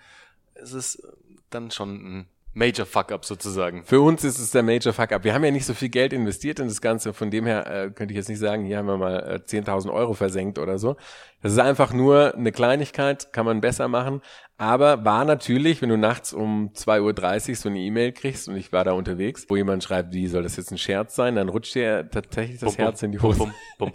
ist 0.56 0.74
es 0.74 1.02
dann 1.50 1.72
schon 1.72 2.20
ein 2.20 2.28
Major 2.54 2.86
Fuck-up 2.86 3.24
sozusagen. 3.24 3.86
Für 3.86 4.02
uns 4.02 4.26
ist 4.26 4.38
es 4.38 4.52
der 4.52 4.62
Major 4.62 4.92
Fuck-up. 4.92 5.24
Wir 5.24 5.34
haben 5.34 5.44
ja 5.46 5.52
nicht 5.52 5.66
so 5.66 5.74
viel 5.74 5.88
Geld 5.88 6.12
investiert 6.12 6.60
in 6.60 6.68
das 6.68 6.82
Ganze. 6.82 7.14
Von 7.14 7.32
dem 7.32 7.46
her 7.46 7.66
äh, 7.66 7.92
könnte 7.92 8.12
ich 8.14 8.18
jetzt 8.18 8.28
nicht 8.28 8.40
sagen, 8.40 8.66
hier 8.66 8.78
haben 8.78 8.88
wir 8.88 8.98
mal 8.98 9.20
äh, 9.20 9.36
10.000 9.36 9.92
Euro 9.92 10.14
versenkt 10.14 10.60
oder 10.60 10.78
so. 10.78 10.98
Das 11.42 11.54
ist 11.54 11.60
einfach 11.60 11.94
nur 11.94 12.36
eine 12.36 12.52
Kleinigkeit, 12.52 13.32
kann 13.32 13.46
man 13.46 13.62
besser 13.62 13.88
machen. 13.88 14.22
Aber 14.58 15.06
war 15.06 15.24
natürlich, 15.24 15.82
wenn 15.82 15.90
du 15.90 15.98
nachts 15.98 16.34
um 16.34 16.72
2.30 16.74 17.50
Uhr 17.50 17.56
so 17.56 17.70
eine 17.70 17.80
E-Mail 17.80 18.12
kriegst 18.12 18.50
und 18.50 18.58
ich 18.58 18.74
war 18.74 18.84
da 18.84 18.92
unterwegs, 18.92 19.46
wo 19.48 19.56
jemand 19.56 19.84
schreibt, 19.84 20.14
wie 20.14 20.28
soll 20.28 20.44
das 20.44 20.58
jetzt 20.58 20.72
ein 20.72 20.78
Scherz 20.78 21.16
sein, 21.16 21.36
dann 21.36 21.48
rutscht 21.48 21.74
dir 21.74 22.10
tatsächlich 22.12 22.60
das 22.60 22.76
bum, 22.76 22.84
Herz 22.84 23.02
in 23.02 23.14
die 23.14 23.20
Hose. 23.22 23.40
Bum, 23.40 23.54
bum, 23.80 23.92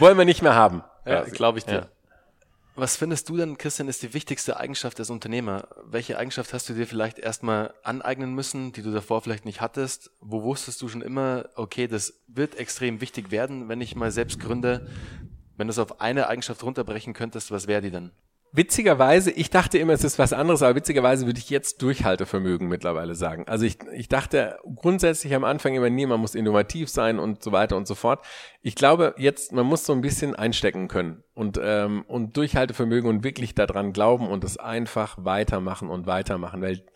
Wollen 0.00 0.18
wir 0.18 0.24
nicht 0.24 0.42
mehr 0.42 0.56
haben. 0.56 0.82
Ja, 1.04 1.22
glaube 1.24 1.58
ich 1.58 1.64
dir. 1.64 1.72
Ja. 1.72 1.88
Was 2.76 2.96
findest 2.96 3.28
du 3.28 3.36
denn, 3.36 3.56
Christian, 3.56 3.86
ist 3.86 4.02
die 4.02 4.14
wichtigste 4.14 4.56
Eigenschaft 4.56 4.98
des 4.98 5.08
Unternehmer? 5.08 5.68
Welche 5.84 6.18
Eigenschaft 6.18 6.52
hast 6.52 6.68
du 6.68 6.74
dir 6.74 6.88
vielleicht 6.88 7.20
erstmal 7.20 7.72
aneignen 7.84 8.34
müssen, 8.34 8.72
die 8.72 8.82
du 8.82 8.90
davor 8.90 9.22
vielleicht 9.22 9.44
nicht 9.44 9.60
hattest? 9.60 10.10
Wo 10.20 10.42
wusstest 10.42 10.82
du 10.82 10.88
schon 10.88 11.00
immer, 11.00 11.48
okay, 11.54 11.86
das 11.86 12.24
wird 12.26 12.56
extrem 12.56 13.00
wichtig 13.00 13.30
werden, 13.30 13.68
wenn 13.68 13.80
ich 13.80 13.94
mal 13.94 14.10
selbst 14.10 14.40
gründe? 14.40 14.88
Wenn 15.56 15.68
du 15.68 15.70
es 15.70 15.78
auf 15.78 16.00
eine 16.00 16.26
Eigenschaft 16.26 16.64
runterbrechen 16.64 17.14
könntest, 17.14 17.52
was 17.52 17.68
wäre 17.68 17.80
die 17.80 17.92
denn? 17.92 18.10
Witzigerweise, 18.56 19.32
ich 19.32 19.50
dachte 19.50 19.78
immer, 19.78 19.94
es 19.94 20.04
ist 20.04 20.16
was 20.16 20.32
anderes, 20.32 20.62
aber 20.62 20.76
witzigerweise 20.76 21.26
würde 21.26 21.40
ich 21.40 21.50
jetzt 21.50 21.82
Durchhaltevermögen 21.82 22.68
mittlerweile 22.68 23.16
sagen. 23.16 23.48
Also 23.48 23.66
ich, 23.66 23.78
ich 23.92 24.08
dachte 24.08 24.60
grundsätzlich 24.76 25.34
am 25.34 25.42
Anfang 25.42 25.74
immer 25.74 25.90
nie, 25.90 26.06
man 26.06 26.20
muss 26.20 26.36
innovativ 26.36 26.88
sein 26.88 27.18
und 27.18 27.42
so 27.42 27.50
weiter 27.50 27.76
und 27.76 27.88
so 27.88 27.96
fort. 27.96 28.24
Ich 28.62 28.76
glaube 28.76 29.16
jetzt, 29.18 29.50
man 29.50 29.66
muss 29.66 29.84
so 29.84 29.92
ein 29.92 30.02
bisschen 30.02 30.36
einstecken 30.36 30.86
können 30.86 31.24
und, 31.34 31.58
ähm, 31.60 32.04
und 32.06 32.36
Durchhaltevermögen 32.36 33.10
und 33.10 33.24
wirklich 33.24 33.56
daran 33.56 33.92
glauben 33.92 34.28
und 34.28 34.44
es 34.44 34.56
einfach 34.56 35.16
weitermachen 35.18 35.90
und 35.90 36.06
weitermachen, 36.06 36.62
weil 36.62 36.86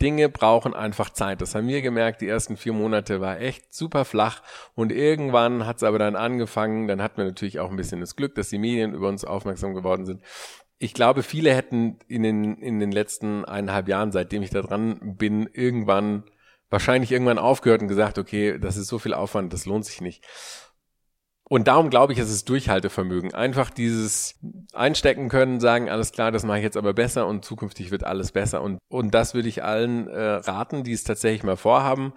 Dinge 0.00 0.30
brauchen 0.30 0.74
einfach 0.74 1.10
Zeit. 1.10 1.40
Das 1.42 1.54
haben 1.54 1.68
wir 1.68 1.80
gemerkt. 1.80 2.22
Die 2.22 2.26
ersten 2.26 2.56
vier 2.56 2.72
Monate 2.72 3.20
war 3.20 3.38
echt 3.38 3.72
super 3.72 4.04
flach 4.04 4.42
und 4.74 4.90
irgendwann 4.90 5.64
hat 5.64 5.76
es 5.76 5.84
aber 5.84 5.98
dann 5.98 6.16
angefangen. 6.16 6.88
Dann 6.88 7.00
hatten 7.00 7.18
wir 7.18 7.24
natürlich 7.24 7.60
auch 7.60 7.70
ein 7.70 7.76
bisschen 7.76 8.00
das 8.00 8.16
Glück, 8.16 8.34
dass 8.34 8.48
die 8.48 8.58
Medien 8.58 8.94
über 8.94 9.08
uns 9.08 9.24
aufmerksam 9.24 9.74
geworden 9.74 10.06
sind 10.06 10.22
ich 10.82 10.94
glaube, 10.94 11.22
viele 11.22 11.54
hätten 11.54 11.98
in 12.08 12.24
den, 12.24 12.56
in 12.56 12.80
den 12.80 12.90
letzten 12.90 13.44
eineinhalb 13.44 13.86
Jahren, 13.86 14.10
seitdem 14.10 14.42
ich 14.42 14.50
da 14.50 14.62
dran 14.62 15.16
bin, 15.16 15.48
irgendwann, 15.52 16.24
wahrscheinlich 16.70 17.12
irgendwann 17.12 17.38
aufgehört 17.38 17.82
und 17.82 17.88
gesagt, 17.88 18.18
okay, 18.18 18.58
das 18.58 18.76
ist 18.76 18.88
so 18.88 18.98
viel 18.98 19.14
Aufwand, 19.14 19.52
das 19.52 19.64
lohnt 19.64 19.84
sich 19.84 20.00
nicht. 20.00 20.24
Und 21.44 21.68
darum 21.68 21.88
glaube 21.88 22.12
ich, 22.12 22.18
ist 22.18 22.30
es 22.30 22.44
Durchhaltevermögen. 22.44 23.32
Einfach 23.32 23.70
dieses 23.70 24.40
einstecken 24.72 25.28
können, 25.28 25.60
sagen, 25.60 25.88
alles 25.88 26.10
klar, 26.10 26.32
das 26.32 26.42
mache 26.42 26.58
ich 26.58 26.64
jetzt 26.64 26.76
aber 26.76 26.94
besser 26.94 27.28
und 27.28 27.44
zukünftig 27.44 27.92
wird 27.92 28.02
alles 28.02 28.32
besser. 28.32 28.60
Und, 28.60 28.78
und 28.88 29.14
das 29.14 29.34
würde 29.34 29.48
ich 29.48 29.62
allen 29.62 30.08
äh, 30.08 30.20
raten, 30.20 30.82
die 30.82 30.92
es 30.92 31.04
tatsächlich 31.04 31.44
mal 31.44 31.56
vorhaben. 31.56 32.12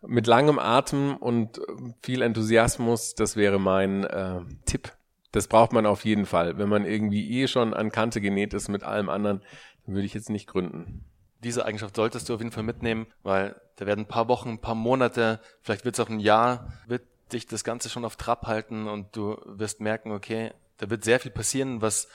Mit 0.00 0.26
langem 0.26 0.58
Atem 0.58 1.18
und 1.18 1.60
viel 2.02 2.22
Enthusiasmus, 2.22 3.14
das 3.14 3.36
wäre 3.36 3.60
mein 3.60 4.04
äh, 4.04 4.40
Tipp 4.64 4.96
das 5.32 5.48
braucht 5.48 5.72
man 5.72 5.86
auf 5.86 6.04
jeden 6.04 6.26
Fall. 6.26 6.58
Wenn 6.58 6.68
man 6.68 6.84
irgendwie 6.84 7.40
eh 7.40 7.48
schon 7.48 7.74
an 7.74 7.90
Kante 7.90 8.20
genäht 8.20 8.54
ist 8.54 8.68
mit 8.68 8.84
allem 8.84 9.08
anderen, 9.08 9.42
dann 9.84 9.94
würde 9.94 10.06
ich 10.06 10.14
jetzt 10.14 10.30
nicht 10.30 10.46
gründen. 10.46 11.04
Diese 11.42 11.64
Eigenschaft 11.64 11.96
solltest 11.96 12.28
du 12.28 12.34
auf 12.34 12.40
jeden 12.40 12.52
Fall 12.52 12.62
mitnehmen, 12.62 13.06
weil 13.22 13.60
da 13.76 13.86
werden 13.86 14.00
ein 14.00 14.08
paar 14.08 14.28
Wochen, 14.28 14.50
ein 14.50 14.60
paar 14.60 14.74
Monate, 14.74 15.40
vielleicht 15.60 15.84
wird 15.84 15.98
es 15.98 16.00
auch 16.04 16.08
ein 16.08 16.20
Jahr, 16.20 16.72
wird 16.86 17.02
dich 17.32 17.46
das 17.46 17.64
Ganze 17.64 17.88
schon 17.88 18.04
auf 18.04 18.16
Trab 18.16 18.46
halten 18.46 18.88
und 18.88 19.14
du 19.16 19.36
wirst 19.44 19.80
merken, 19.80 20.12
okay, 20.12 20.52
da 20.78 20.90
wird 20.90 21.04
sehr 21.04 21.20
viel 21.20 21.30
passieren, 21.30 21.82
was 21.82 22.08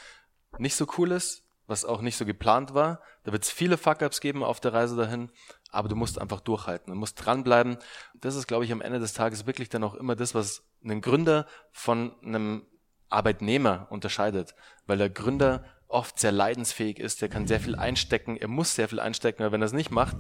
nicht 0.58 0.76
so 0.76 0.88
cool 0.98 1.12
ist, 1.12 1.44
was 1.68 1.86
auch 1.86 2.02
nicht 2.02 2.18
so 2.18 2.26
geplant 2.26 2.74
war. 2.74 3.02
Da 3.24 3.32
wird 3.32 3.44
es 3.44 3.52
viele 3.52 3.78
Fuck-ups 3.78 4.22
geben 4.22 4.44
auf 4.44 4.60
der 4.60 4.74
Reise 4.74 4.96
dahin, 4.96 5.32
aber 5.70 5.88
du 5.88 5.96
musst 5.96 6.20
einfach 6.20 6.42
durchhalten, 6.42 6.92
du 6.92 7.00
musst 7.00 7.24
dranbleiben. 7.24 7.78
Das 8.16 8.36
ist, 8.36 8.48
glaube 8.48 8.66
ich, 8.66 8.72
am 8.72 8.82
Ende 8.82 9.00
des 9.00 9.14
Tages 9.14 9.46
wirklich 9.46 9.70
dann 9.70 9.84
auch 9.84 9.96
immer 9.96 10.16
das, 10.16 10.36
was 10.36 10.64
einen 10.84 11.02
Gründer 11.02 11.46
von 11.72 12.14
einem 12.24 12.66
Arbeitnehmer 13.12 13.88
unterscheidet, 13.90 14.56
weil 14.88 14.98
der 14.98 15.10
Gründer 15.10 15.64
oft 15.88 16.20
sehr 16.20 16.32
leidensfähig 16.32 17.00
ist, 17.00 17.22
der 17.22 17.30
kann 17.30 17.48
sehr 17.48 17.60
viel 17.60 17.76
einstecken, 17.76 18.38
er 18.38 18.48
muss 18.48 18.76
sehr 18.76 18.88
viel 18.88 19.00
einstecken, 19.00 19.44
aber 19.44 19.52
wenn 19.52 19.62
er 19.62 19.66
es 19.66 19.74
nicht 19.74 19.92
macht, 19.92 20.18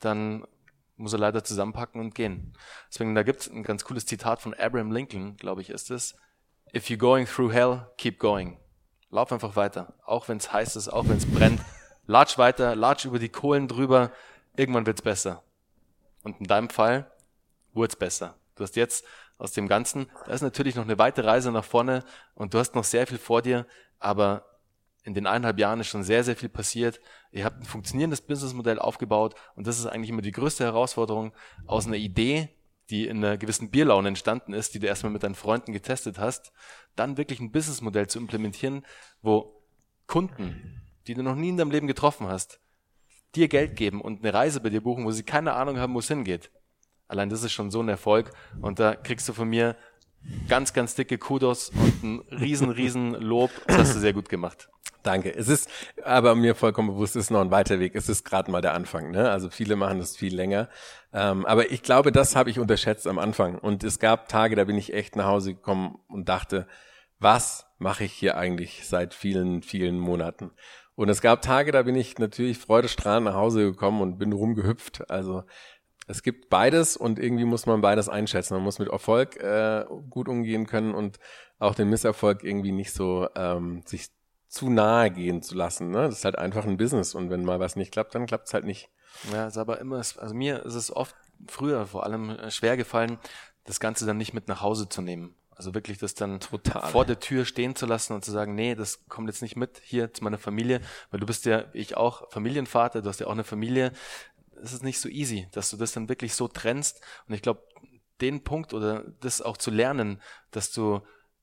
dann 0.00 0.44
muss 0.96 1.12
er 1.12 1.18
leider 1.18 1.44
zusammenpacken 1.44 2.00
und 2.00 2.14
gehen. 2.14 2.56
Deswegen, 2.88 3.14
da 3.14 3.22
gibt 3.22 3.40
es 3.40 3.50
ein 3.50 3.62
ganz 3.62 3.84
cooles 3.84 4.06
Zitat 4.06 4.40
von 4.40 4.54
Abraham 4.54 4.92
Lincoln, 4.92 5.36
glaube 5.36 5.62
ich, 5.62 5.70
ist 5.70 5.90
es. 5.90 6.16
If 6.74 6.86
you're 6.86 6.96
going 6.96 7.26
through 7.26 7.52
hell, 7.52 7.86
keep 7.98 8.18
going. 8.18 8.58
Lauf 9.10 9.32
einfach 9.32 9.56
weiter. 9.56 9.94
Auch 10.04 10.28
wenn 10.28 10.38
es 10.38 10.52
heiß 10.52 10.76
ist, 10.76 10.88
auch 10.88 11.08
wenn 11.08 11.18
es 11.18 11.26
brennt. 11.26 11.60
Latsch 12.06 12.38
weiter, 12.38 12.74
latsch 12.74 13.04
über 13.04 13.18
die 13.18 13.28
Kohlen 13.28 13.68
drüber. 13.68 14.10
Irgendwann 14.56 14.86
wird's 14.86 15.02
besser. 15.02 15.42
Und 16.22 16.40
in 16.40 16.46
deinem 16.46 16.70
Fall 16.70 17.10
wurde 17.74 17.92
es 17.92 17.96
besser. 17.96 18.36
Du 18.54 18.64
hast 18.64 18.76
jetzt 18.76 19.04
aus 19.38 19.52
dem 19.52 19.68
Ganzen, 19.68 20.06
da 20.26 20.32
ist 20.32 20.42
natürlich 20.42 20.76
noch 20.76 20.84
eine 20.84 20.98
weite 20.98 21.24
Reise 21.24 21.50
nach 21.50 21.64
vorne 21.64 22.04
und 22.34 22.54
du 22.54 22.58
hast 22.58 22.74
noch 22.74 22.84
sehr 22.84 23.06
viel 23.06 23.18
vor 23.18 23.42
dir, 23.42 23.66
aber 23.98 24.44
in 25.04 25.14
den 25.14 25.26
eineinhalb 25.26 25.58
Jahren 25.58 25.80
ist 25.80 25.88
schon 25.88 26.04
sehr, 26.04 26.22
sehr 26.22 26.36
viel 26.36 26.48
passiert. 26.48 27.00
Ihr 27.32 27.44
habt 27.44 27.60
ein 27.60 27.64
funktionierendes 27.64 28.20
Businessmodell 28.20 28.78
aufgebaut 28.78 29.34
und 29.56 29.66
das 29.66 29.78
ist 29.78 29.86
eigentlich 29.86 30.10
immer 30.10 30.22
die 30.22 30.30
größte 30.30 30.64
Herausforderung 30.64 31.32
aus 31.66 31.86
einer 31.86 31.96
Idee, 31.96 32.50
die 32.90 33.06
in 33.06 33.18
einer 33.18 33.36
gewissen 33.36 33.70
Bierlaune 33.70 34.08
entstanden 34.08 34.52
ist, 34.52 34.74
die 34.74 34.78
du 34.78 34.86
erstmal 34.86 35.12
mit 35.12 35.22
deinen 35.22 35.34
Freunden 35.34 35.72
getestet 35.72 36.18
hast, 36.18 36.52
dann 36.94 37.16
wirklich 37.16 37.40
ein 37.40 37.50
Businessmodell 37.50 38.06
zu 38.06 38.18
implementieren, 38.18 38.84
wo 39.22 39.62
Kunden, 40.06 40.82
die 41.06 41.14
du 41.14 41.22
noch 41.22 41.36
nie 41.36 41.48
in 41.48 41.56
deinem 41.56 41.70
Leben 41.70 41.86
getroffen 41.86 42.28
hast, 42.28 42.60
dir 43.34 43.48
Geld 43.48 43.76
geben 43.76 44.00
und 44.00 44.22
eine 44.22 44.34
Reise 44.34 44.60
bei 44.60 44.68
dir 44.68 44.82
buchen, 44.82 45.04
wo 45.04 45.10
sie 45.10 45.22
keine 45.22 45.54
Ahnung 45.54 45.78
haben, 45.78 45.94
wo 45.94 46.00
es 46.00 46.08
hingeht. 46.08 46.50
Allein 47.12 47.28
das 47.28 47.42
ist 47.42 47.52
schon 47.52 47.70
so 47.70 47.82
ein 47.82 47.90
Erfolg 47.90 48.30
und 48.62 48.78
da 48.78 48.94
kriegst 48.94 49.28
du 49.28 49.34
von 49.34 49.46
mir 49.46 49.76
ganz, 50.48 50.72
ganz 50.72 50.94
dicke 50.94 51.18
Kudos 51.18 51.68
und 51.68 52.02
ein 52.02 52.20
riesen, 52.30 52.70
riesen 52.70 53.12
Lob. 53.12 53.50
Das 53.66 53.76
hast 53.76 53.96
du 53.96 54.00
sehr 54.00 54.14
gut 54.14 54.30
gemacht. 54.30 54.70
Danke. 55.02 55.34
Es 55.34 55.48
ist 55.48 55.68
aber 56.02 56.34
mir 56.34 56.54
vollkommen 56.54 56.88
bewusst, 56.88 57.14
es 57.16 57.24
ist 57.24 57.30
noch 57.30 57.42
ein 57.42 57.50
weiter 57.50 57.80
Weg. 57.80 57.94
Es 57.96 58.08
ist 58.08 58.24
gerade 58.24 58.50
mal 58.50 58.62
der 58.62 58.72
Anfang. 58.72 59.10
Ne? 59.10 59.30
Also 59.30 59.50
viele 59.50 59.76
machen 59.76 59.98
das 59.98 60.16
viel 60.16 60.34
länger. 60.34 60.70
Ähm, 61.12 61.44
aber 61.44 61.70
ich 61.70 61.82
glaube, 61.82 62.12
das 62.12 62.34
habe 62.34 62.48
ich 62.48 62.58
unterschätzt 62.58 63.06
am 63.06 63.18
Anfang. 63.18 63.58
Und 63.58 63.84
es 63.84 63.98
gab 63.98 64.28
Tage, 64.28 64.56
da 64.56 64.64
bin 64.64 64.78
ich 64.78 64.94
echt 64.94 65.14
nach 65.14 65.26
Hause 65.26 65.52
gekommen 65.52 65.98
und 66.08 66.30
dachte, 66.30 66.66
was 67.18 67.66
mache 67.78 68.04
ich 68.04 68.12
hier 68.14 68.38
eigentlich 68.38 68.88
seit 68.88 69.12
vielen, 69.12 69.62
vielen 69.62 69.98
Monaten? 69.98 70.50
Und 70.94 71.10
es 71.10 71.20
gab 71.20 71.42
Tage, 71.42 71.72
da 71.72 71.82
bin 71.82 71.94
ich 71.94 72.16
natürlich 72.16 72.56
freudestrahlend 72.56 73.26
nach 73.26 73.34
Hause 73.34 73.64
gekommen 73.64 74.00
und 74.00 74.18
bin 74.18 74.32
rumgehüpft. 74.32 75.10
Also 75.10 75.44
es 76.06 76.22
gibt 76.22 76.50
beides 76.50 76.96
und 76.96 77.18
irgendwie 77.18 77.44
muss 77.44 77.66
man 77.66 77.80
beides 77.80 78.08
einschätzen. 78.08 78.54
Man 78.54 78.64
muss 78.64 78.78
mit 78.78 78.88
Erfolg 78.88 79.36
äh, 79.36 79.84
gut 80.10 80.28
umgehen 80.28 80.66
können 80.66 80.94
und 80.94 81.18
auch 81.58 81.74
den 81.74 81.88
Misserfolg 81.88 82.42
irgendwie 82.42 82.72
nicht 82.72 82.92
so 82.92 83.28
ähm, 83.36 83.82
sich 83.86 84.08
zu 84.48 84.68
nahe 84.68 85.10
gehen 85.10 85.42
zu 85.42 85.54
lassen. 85.54 85.90
Ne? 85.90 86.02
Das 86.02 86.18
ist 86.18 86.24
halt 86.24 86.36
einfach 86.36 86.66
ein 86.66 86.76
Business 86.76 87.14
und 87.14 87.30
wenn 87.30 87.44
mal 87.44 87.60
was 87.60 87.76
nicht 87.76 87.92
klappt, 87.92 88.14
dann 88.14 88.26
klappt 88.26 88.48
es 88.48 88.54
halt 88.54 88.64
nicht. 88.64 88.90
Ja, 89.32 89.46
ist 89.46 89.58
aber 89.58 89.80
immer, 89.80 89.96
also 89.96 90.34
mir 90.34 90.64
ist 90.64 90.74
es 90.74 90.94
oft 90.94 91.14
früher 91.48 91.86
vor 91.86 92.04
allem 92.04 92.30
äh, 92.30 92.50
schwer 92.50 92.76
gefallen, 92.76 93.18
das 93.64 93.80
Ganze 93.80 94.06
dann 94.06 94.18
nicht 94.18 94.34
mit 94.34 94.48
nach 94.48 94.60
Hause 94.60 94.88
zu 94.88 95.02
nehmen. 95.02 95.34
Also 95.54 95.74
wirklich 95.74 95.98
das 95.98 96.14
dann 96.14 96.40
Total. 96.40 96.90
vor 96.90 97.04
der 97.04 97.20
Tür 97.20 97.44
stehen 97.44 97.76
zu 97.76 97.86
lassen 97.86 98.14
und 98.14 98.24
zu 98.24 98.32
sagen, 98.32 98.54
nee, 98.54 98.74
das 98.74 99.06
kommt 99.06 99.28
jetzt 99.28 99.42
nicht 99.42 99.54
mit 99.54 99.80
hier 99.84 100.12
zu 100.12 100.24
meiner 100.24 100.38
Familie, 100.38 100.80
weil 101.10 101.20
du 101.20 101.26
bist 101.26 101.44
ja, 101.44 101.66
ich 101.72 101.96
auch, 101.96 102.30
Familienvater, 102.32 103.02
du 103.02 103.08
hast 103.08 103.20
ja 103.20 103.26
auch 103.26 103.32
eine 103.32 103.44
Familie. 103.44 103.92
Es 104.62 104.72
ist 104.72 104.82
nicht 104.82 105.00
so 105.00 105.08
easy, 105.08 105.48
dass 105.52 105.70
du 105.70 105.76
das 105.76 105.92
dann 105.92 106.08
wirklich 106.08 106.34
so 106.34 106.48
trennst. 106.48 107.00
Und 107.26 107.34
ich 107.34 107.42
glaube, 107.42 107.62
den 108.20 108.44
Punkt 108.44 108.72
oder 108.72 109.04
das 109.20 109.42
auch 109.42 109.56
zu 109.56 109.70
lernen, 109.70 110.20
dass 110.50 110.70
du 110.70 111.00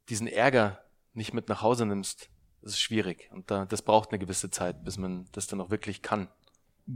diesen 0.10 0.28
Ärger 0.28 0.84
nicht 1.14 1.34
mit 1.34 1.49
nach 1.49 1.62
Hause 1.62 1.86
nimmst, 1.86 2.30
ist 2.62 2.80
schwierig. 2.80 3.30
Und 3.32 3.51
da, 3.51 3.66
das 3.66 3.82
braucht 3.82 4.10
eine 4.10 4.20
gewisse 4.20 4.49
Zeit, 4.49 4.84
bis 4.84 4.97
man 4.97 5.28
das 5.32 5.47
dann 5.47 5.62
auch 5.62 5.70
wirklich 5.70 6.01
kann. 6.01 6.30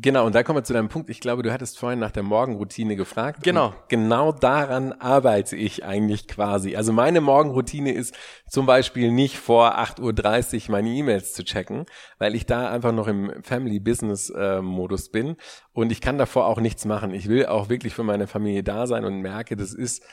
Genau, 0.01 0.25
und 0.25 0.33
da 0.33 0.41
kommen 0.41 0.57
wir 0.57 0.63
zu 0.63 0.73
deinem 0.73 0.89
Punkt. 0.89 1.11
Ich 1.11 1.19
glaube, 1.19 1.43
du 1.43 1.53
hattest 1.53 1.77
vorhin 1.77 1.99
nach 1.99 2.09
der 2.09 2.23
Morgenroutine 2.23 2.95
gefragt. 2.95 3.43
Genau. 3.43 3.75
Genau 3.89 4.31
daran 4.31 4.91
arbeite 4.93 5.55
ich 5.55 5.85
eigentlich 5.85 6.27
quasi. 6.27 6.75
Also 6.75 6.91
meine 6.91 7.21
Morgenroutine 7.21 7.91
ist 7.91 8.15
zum 8.49 8.65
Beispiel 8.65 9.11
nicht 9.11 9.37
vor 9.37 9.77
8.30 9.77 10.65
Uhr 10.65 10.71
meine 10.71 10.89
E-Mails 10.89 11.33
zu 11.33 11.43
checken, 11.43 11.85
weil 12.17 12.33
ich 12.33 12.47
da 12.47 12.71
einfach 12.71 12.91
noch 12.91 13.07
im 13.07 13.43
Family 13.43 13.79
Business 13.79 14.31
äh, 14.31 14.63
Modus 14.63 15.11
bin. 15.11 15.35
Und 15.73 15.91
ich 15.91 16.01
kann 16.01 16.17
davor 16.17 16.47
auch 16.47 16.59
nichts 16.59 16.85
machen. 16.85 17.13
Ich 17.13 17.29
will 17.29 17.45
auch 17.45 17.69
wirklich 17.69 17.93
für 17.93 18.03
meine 18.03 18.25
Familie 18.25 18.63
da 18.63 18.87
sein 18.87 19.05
und 19.05 19.21
merke, 19.21 19.55
das 19.55 19.75
ist 19.75 20.03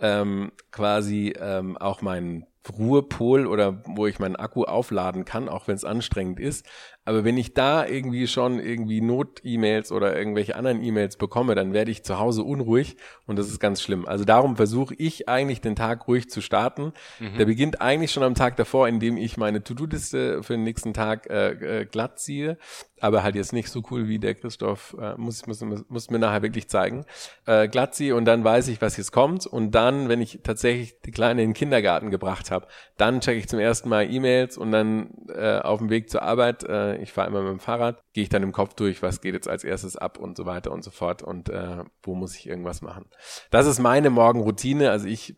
ähm, 0.00 0.52
quasi 0.70 1.34
ähm, 1.40 1.78
auch 1.78 2.02
mein 2.02 2.46
Ruhepol 2.68 3.46
oder 3.46 3.82
wo 3.86 4.06
ich 4.06 4.18
meinen 4.18 4.36
Akku 4.36 4.64
aufladen 4.64 5.24
kann, 5.24 5.48
auch 5.48 5.66
wenn 5.66 5.76
es 5.76 5.84
anstrengend 5.84 6.38
ist. 6.38 6.66
Aber 7.06 7.24
wenn 7.24 7.38
ich 7.38 7.54
da 7.54 7.86
irgendwie 7.86 8.26
schon 8.26 8.60
irgendwie 8.60 9.00
Not-E-Mails 9.00 9.90
oder 9.90 10.16
irgendwelche 10.16 10.54
anderen 10.54 10.82
E-Mails 10.82 11.16
bekomme, 11.16 11.54
dann 11.54 11.72
werde 11.72 11.90
ich 11.90 12.04
zu 12.04 12.18
Hause 12.18 12.44
unruhig 12.44 12.96
und 13.26 13.36
das 13.36 13.48
ist 13.48 13.58
ganz 13.58 13.80
schlimm. 13.80 14.06
Also 14.06 14.24
darum 14.24 14.56
versuche 14.56 14.94
ich 14.94 15.28
eigentlich 15.28 15.62
den 15.62 15.76
Tag 15.76 16.06
ruhig 16.06 16.28
zu 16.28 16.42
starten. 16.42 16.92
Mhm. 17.18 17.38
Der 17.38 17.46
beginnt 17.46 17.80
eigentlich 17.80 18.12
schon 18.12 18.22
am 18.22 18.34
Tag 18.34 18.56
davor, 18.56 18.86
indem 18.86 19.16
ich 19.16 19.38
meine 19.38 19.64
To-Do-Liste 19.64 20.42
für 20.42 20.52
den 20.52 20.62
nächsten 20.62 20.92
Tag 20.92 21.28
äh, 21.30 21.80
äh, 21.80 21.84
glatt 21.86 22.18
ziehe. 22.20 22.58
Aber 23.00 23.22
halt 23.22 23.34
jetzt 23.34 23.54
nicht 23.54 23.70
so 23.70 23.82
cool 23.90 24.08
wie 24.08 24.18
der 24.18 24.34
Christoph, 24.34 24.94
äh, 25.00 25.14
muss, 25.16 25.46
muss, 25.46 25.64
muss 25.88 26.10
mir 26.10 26.18
nachher 26.18 26.42
wirklich 26.42 26.68
zeigen. 26.68 27.06
Äh, 27.46 27.68
glatt 27.68 27.94
ziehe 27.94 28.14
und 28.14 28.26
dann 28.26 28.44
weiß 28.44 28.68
ich, 28.68 28.82
was 28.82 28.98
jetzt 28.98 29.10
kommt. 29.10 29.46
Und 29.46 29.70
dann, 29.70 30.10
wenn 30.10 30.20
ich 30.20 30.40
tatsächlich 30.42 31.00
die 31.00 31.10
Kleine 31.10 31.42
in 31.42 31.50
den 31.50 31.54
Kindergarten 31.54 32.10
gebracht 32.10 32.49
habe, 32.50 32.66
dann 32.96 33.20
checke 33.20 33.38
ich 33.38 33.48
zum 33.48 33.58
ersten 33.58 33.88
Mal 33.88 34.10
E-Mails 34.10 34.56
und 34.58 34.72
dann 34.72 35.10
äh, 35.34 35.58
auf 35.58 35.78
dem 35.78 35.90
Weg 35.90 36.10
zur 36.10 36.22
Arbeit 36.22 36.64
äh, 36.64 36.96
ich 36.96 37.12
fahre 37.12 37.28
immer 37.28 37.42
mit 37.42 37.50
dem 37.50 37.60
Fahrrad, 37.60 38.02
gehe 38.12 38.22
ich 38.22 38.28
dann 38.28 38.42
im 38.42 38.52
Kopf 38.52 38.74
durch, 38.74 39.02
was 39.02 39.20
geht 39.20 39.34
jetzt 39.34 39.48
als 39.48 39.64
erstes 39.64 39.96
ab 39.96 40.18
und 40.18 40.36
so 40.36 40.46
weiter 40.46 40.72
und 40.72 40.82
so 40.82 40.90
fort 40.90 41.22
und 41.22 41.48
äh, 41.48 41.84
wo 42.02 42.14
muss 42.14 42.36
ich 42.36 42.46
irgendwas 42.46 42.82
machen. 42.82 43.06
Das 43.50 43.66
ist 43.66 43.78
meine 43.78 44.10
Morgenroutine. 44.10 44.90
Also 44.90 45.06
ich 45.06 45.36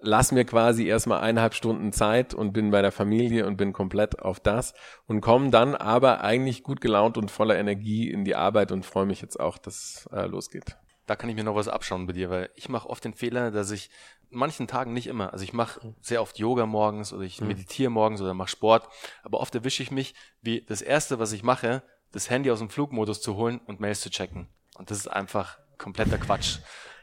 lass 0.00 0.32
mir 0.32 0.44
quasi 0.44 0.86
erstmal 0.86 1.20
eineinhalb 1.20 1.54
Stunden 1.54 1.92
Zeit 1.92 2.34
und 2.34 2.52
bin 2.52 2.70
bei 2.70 2.82
der 2.82 2.92
Familie 2.92 3.46
und 3.46 3.56
bin 3.56 3.72
komplett 3.72 4.20
auf 4.20 4.40
das 4.40 4.74
und 5.06 5.20
komme 5.20 5.50
dann 5.50 5.74
aber 5.74 6.22
eigentlich 6.22 6.62
gut 6.62 6.80
gelaunt 6.80 7.18
und 7.18 7.30
voller 7.30 7.58
Energie 7.58 8.10
in 8.10 8.24
die 8.24 8.36
Arbeit 8.36 8.72
und 8.72 8.86
freue 8.86 9.06
mich 9.06 9.20
jetzt 9.20 9.38
auch, 9.38 9.58
dass 9.58 10.08
äh, 10.12 10.26
losgeht. 10.26 10.76
Da 11.06 11.16
kann 11.16 11.30
ich 11.30 11.36
mir 11.36 11.44
noch 11.44 11.54
was 11.54 11.68
abschauen 11.68 12.06
bei 12.06 12.12
dir, 12.12 12.28
weil 12.28 12.50
ich 12.54 12.68
mache 12.68 12.88
oft 12.88 13.02
den 13.02 13.14
Fehler, 13.14 13.50
dass 13.50 13.70
ich 13.70 13.90
manchen 14.30 14.66
Tagen 14.66 14.92
nicht 14.92 15.06
immer. 15.06 15.32
Also 15.32 15.44
ich 15.44 15.52
mache 15.52 15.86
mhm. 15.86 15.94
sehr 16.00 16.22
oft 16.22 16.38
Yoga 16.38 16.66
morgens 16.66 17.12
oder 17.12 17.22
ich 17.22 17.40
mhm. 17.40 17.48
meditiere 17.48 17.90
morgens 17.90 18.20
oder 18.20 18.34
mache 18.34 18.48
Sport, 18.48 18.88
aber 19.22 19.40
oft 19.40 19.54
erwische 19.54 19.82
ich 19.82 19.90
mich, 19.90 20.14
wie 20.42 20.62
das 20.62 20.82
erste, 20.82 21.18
was 21.18 21.32
ich 21.32 21.42
mache, 21.42 21.82
das 22.12 22.30
Handy 22.30 22.50
aus 22.50 22.58
dem 22.58 22.70
Flugmodus 22.70 23.20
zu 23.20 23.36
holen 23.36 23.60
und 23.66 23.80
Mails 23.80 24.00
zu 24.00 24.10
checken. 24.10 24.48
Und 24.76 24.90
das 24.90 24.98
ist 24.98 25.08
einfach 25.08 25.58
kompletter 25.76 26.18
Quatsch. 26.18 26.58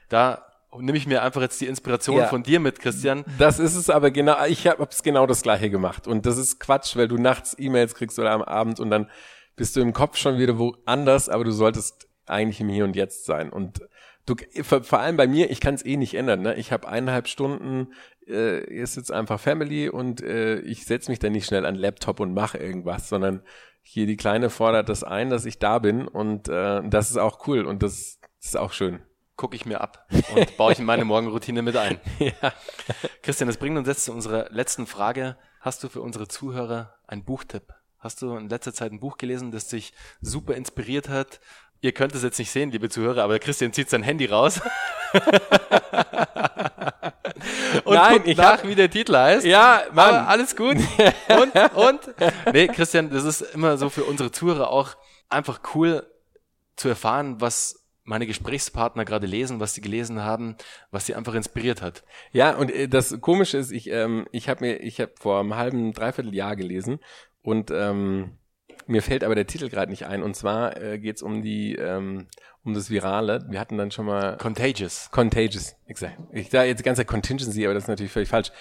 Da 0.09 0.45
nehme 0.77 0.97
ich 0.97 1.07
mir 1.07 1.21
einfach 1.21 1.41
jetzt 1.41 1.59
die 1.61 1.67
Inspiration 1.67 2.17
ja. 2.17 2.27
von 2.27 2.43
dir 2.43 2.59
mit, 2.59 2.79
Christian. 2.79 3.23
Das 3.37 3.59
ist 3.59 3.75
es 3.75 3.89
aber 3.89 4.11
genau, 4.11 4.43
ich 4.45 4.67
habe 4.67 4.85
es 4.89 5.03
genau 5.03 5.25
das 5.25 5.41
gleiche 5.41 5.69
gemacht. 5.69 6.07
Und 6.07 6.25
das 6.25 6.37
ist 6.37 6.59
Quatsch, 6.59 6.95
weil 6.95 7.07
du 7.07 7.17
nachts 7.17 7.55
E-Mails 7.57 7.95
kriegst 7.95 8.19
oder 8.19 8.31
am 8.31 8.41
Abend 8.41 8.79
und 8.79 8.89
dann 8.89 9.09
bist 9.55 9.75
du 9.75 9.81
im 9.81 9.93
Kopf 9.93 10.17
schon 10.17 10.37
wieder 10.37 10.57
woanders, 10.57 11.29
aber 11.29 11.43
du 11.43 11.51
solltest 11.51 12.07
eigentlich 12.25 12.59
im 12.59 12.69
Hier 12.69 12.83
und 12.83 12.95
Jetzt 12.95 13.25
sein. 13.25 13.49
Und 13.49 13.81
Du, 14.25 14.35
vor, 14.63 14.83
vor 14.83 14.99
allem 14.99 15.17
bei 15.17 15.27
mir, 15.27 15.51
ich 15.51 15.59
kann 15.59 15.75
es 15.75 15.85
eh 15.85 15.97
nicht 15.97 16.15
ändern. 16.15 16.41
Ne? 16.41 16.55
Ich 16.55 16.71
habe 16.71 16.87
eineinhalb 16.87 17.27
Stunden, 17.27 17.93
äh, 18.27 18.63
ist 18.63 18.95
jetzt 18.95 19.11
einfach 19.11 19.39
Family 19.39 19.87
und 19.87 20.21
äh, 20.21 20.59
ich 20.61 20.85
setze 20.85 21.11
mich 21.11 21.19
dann 21.19 21.33
nicht 21.33 21.45
schnell 21.45 21.65
an 21.65 21.75
den 21.75 21.81
Laptop 21.81 22.19
und 22.19 22.33
mache 22.33 22.57
irgendwas, 22.57 23.07
sondern 23.07 23.43
hier 23.81 24.07
die 24.07 24.17
Kleine 24.17 24.49
fordert 24.49 24.89
das 24.89 25.03
ein, 25.03 25.29
dass 25.29 25.45
ich 25.45 25.59
da 25.59 25.77
bin 25.77 26.07
und 26.07 26.49
äh, 26.49 26.81
das 26.89 27.11
ist 27.11 27.17
auch 27.17 27.47
cool 27.47 27.65
und 27.65 27.83
das, 27.83 28.19
das 28.39 28.49
ist 28.49 28.57
auch 28.57 28.73
schön. 28.73 28.99
Gucke 29.35 29.55
ich 29.55 29.65
mir 29.65 29.81
ab 29.81 30.07
und 30.33 30.57
baue 30.57 30.71
ich 30.71 30.79
in 30.79 30.85
meine 30.85 31.05
Morgenroutine 31.05 31.61
mit 31.61 31.77
ein. 31.77 31.99
ja. 32.19 32.53
Christian, 33.21 33.47
das 33.47 33.57
bringt 33.57 33.77
uns 33.77 33.87
jetzt 33.87 34.05
zu 34.05 34.11
unserer 34.11 34.49
letzten 34.49 34.87
Frage. 34.87 35.37
Hast 35.59 35.83
du 35.83 35.89
für 35.89 36.01
unsere 36.01 36.27
Zuhörer 36.27 36.95
einen 37.05 37.25
Buchtipp? 37.25 37.73
Hast 37.99 38.21
du 38.21 38.35
in 38.37 38.49
letzter 38.49 38.73
Zeit 38.73 38.91
ein 38.91 38.99
Buch 38.99 39.17
gelesen, 39.17 39.51
das 39.51 39.67
dich 39.67 39.93
super 40.21 40.55
inspiriert 40.55 41.09
hat, 41.09 41.39
Ihr 41.81 41.91
könnt 41.91 42.15
es 42.15 42.23
jetzt 42.23 42.39
nicht 42.39 42.51
sehen, 42.51 42.71
liebe 42.71 42.89
Zuhörer, 42.89 43.23
aber 43.23 43.37
Christian 43.39 43.73
zieht 43.73 43.89
sein 43.89 44.03
Handy 44.03 44.25
raus. 44.25 44.61
und 47.83 47.93
Nein, 47.93 48.21
ich 48.25 48.37
nach, 48.37 48.59
hab, 48.59 48.67
wie 48.67 48.75
der 48.75 48.89
Titel 48.89 49.15
heißt. 49.15 49.45
Ja, 49.45 49.83
Mann. 49.91 50.15
Aber 50.15 50.27
alles 50.27 50.55
gut. 50.55 50.77
und, 51.29 51.55
und? 51.75 51.99
Nee, 52.51 52.67
Christian, 52.67 53.09
das 53.09 53.23
ist 53.23 53.41
immer 53.41 53.77
so 53.77 53.89
für 53.89 54.03
unsere 54.03 54.31
Zuhörer 54.31 54.69
auch 54.69 54.95
einfach 55.29 55.59
cool 55.75 56.05
zu 56.75 56.89
erfahren, 56.89 57.39
was 57.39 57.85
meine 58.05 58.27
Gesprächspartner 58.27 59.03
gerade 59.03 59.25
lesen, 59.25 59.59
was 59.59 59.73
sie 59.73 59.81
gelesen 59.81 60.21
haben, 60.21 60.55
was 60.91 61.07
sie 61.07 61.15
einfach 61.15 61.33
inspiriert 61.33 61.81
hat. 61.81 62.03
Ja, 62.31 62.55
und 62.55 62.71
äh, 62.71 62.87
das 62.87 63.19
Komische 63.19 63.57
ist, 63.57 63.71
ich, 63.71 63.89
ähm, 63.89 64.27
ich 64.31 64.47
habe 64.47 64.63
mir, 64.63 64.77
ich 64.77 65.01
habe 65.01 65.13
vor 65.19 65.39
einem 65.39 65.55
halben, 65.55 65.91
dreiviertel 65.91 66.33
Jahr 66.33 66.55
gelesen 66.55 66.99
und 67.41 67.71
ähm, 67.71 68.37
mir 68.87 69.01
fällt 69.01 69.23
aber 69.23 69.35
der 69.35 69.47
Titel 69.47 69.69
gerade 69.69 69.91
nicht 69.91 70.05
ein. 70.05 70.23
Und 70.23 70.35
zwar 70.35 70.81
äh, 70.81 70.99
geht 70.99 71.17
es 71.17 71.21
um 71.21 71.41
die 71.41 71.75
ähm, 71.75 72.27
um 72.65 72.73
das 72.73 72.89
Virale. 72.89 73.45
Wir 73.47 73.59
hatten 73.59 73.77
dann 73.77 73.91
schon 73.91 74.07
mal 74.07 74.37
Contagious. 74.37 75.09
Contagious, 75.11 75.75
exakt. 75.85 76.17
Ich 76.31 76.49
sage 76.49 76.67
jetzt 76.67 76.79
die 76.79 76.83
ganze 76.83 77.01
Zeit 77.01 77.07
Contingency, 77.07 77.63
aber 77.63 77.75
das 77.75 77.83
ist 77.83 77.89
natürlich 77.89 78.11
völlig 78.11 78.29
falsch. 78.29 78.51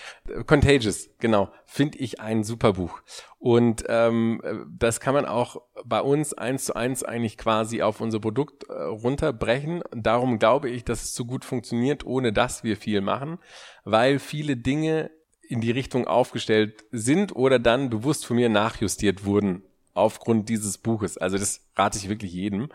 Contagious, 0.46 1.08
genau. 1.18 1.50
Finde 1.64 1.98
ich 1.98 2.20
ein 2.20 2.44
super 2.44 2.74
Buch. 2.74 3.00
Und 3.38 3.84
ähm, 3.88 4.68
das 4.78 5.00
kann 5.00 5.14
man 5.14 5.24
auch 5.24 5.62
bei 5.84 6.00
uns 6.00 6.34
eins 6.34 6.66
zu 6.66 6.76
eins 6.76 7.02
eigentlich 7.02 7.38
quasi 7.38 7.80
auf 7.80 8.00
unser 8.00 8.20
Produkt 8.20 8.64
äh, 8.68 8.72
runterbrechen. 8.74 9.82
Darum 9.90 10.38
glaube 10.38 10.68
ich, 10.68 10.84
dass 10.84 11.02
es 11.02 11.14
so 11.14 11.24
gut 11.24 11.44
funktioniert, 11.44 12.04
ohne 12.04 12.32
dass 12.32 12.62
wir 12.62 12.76
viel 12.76 13.00
machen, 13.00 13.38
weil 13.84 14.18
viele 14.18 14.56
Dinge 14.56 15.10
in 15.48 15.60
die 15.60 15.70
Richtung 15.70 16.06
aufgestellt 16.06 16.84
sind 16.90 17.34
oder 17.34 17.58
dann 17.58 17.90
bewusst 17.90 18.26
von 18.26 18.36
mir 18.36 18.48
nachjustiert 18.48 19.24
wurden 19.24 19.62
aufgrund 19.94 20.48
dieses 20.48 20.78
Buches. 20.78 21.16
Also 21.16 21.38
das 21.38 21.66
rate 21.76 21.98
ich 21.98 22.08
wirklich 22.08 22.32
jedem, 22.32 22.68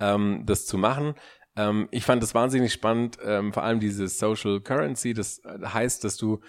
ähm, 0.00 0.42
das 0.44 0.66
zu 0.66 0.78
machen. 0.78 1.14
Ähm, 1.56 1.88
ich 1.90 2.04
fand 2.04 2.22
das 2.22 2.34
wahnsinnig 2.34 2.72
spannend, 2.72 3.18
ähm, 3.24 3.52
vor 3.52 3.62
allem 3.62 3.80
diese 3.80 4.08
Social 4.08 4.60
Currency. 4.60 5.14
Das 5.14 5.38
äh, 5.44 5.66
heißt, 5.66 6.02
dass 6.04 6.16
du 6.16 6.40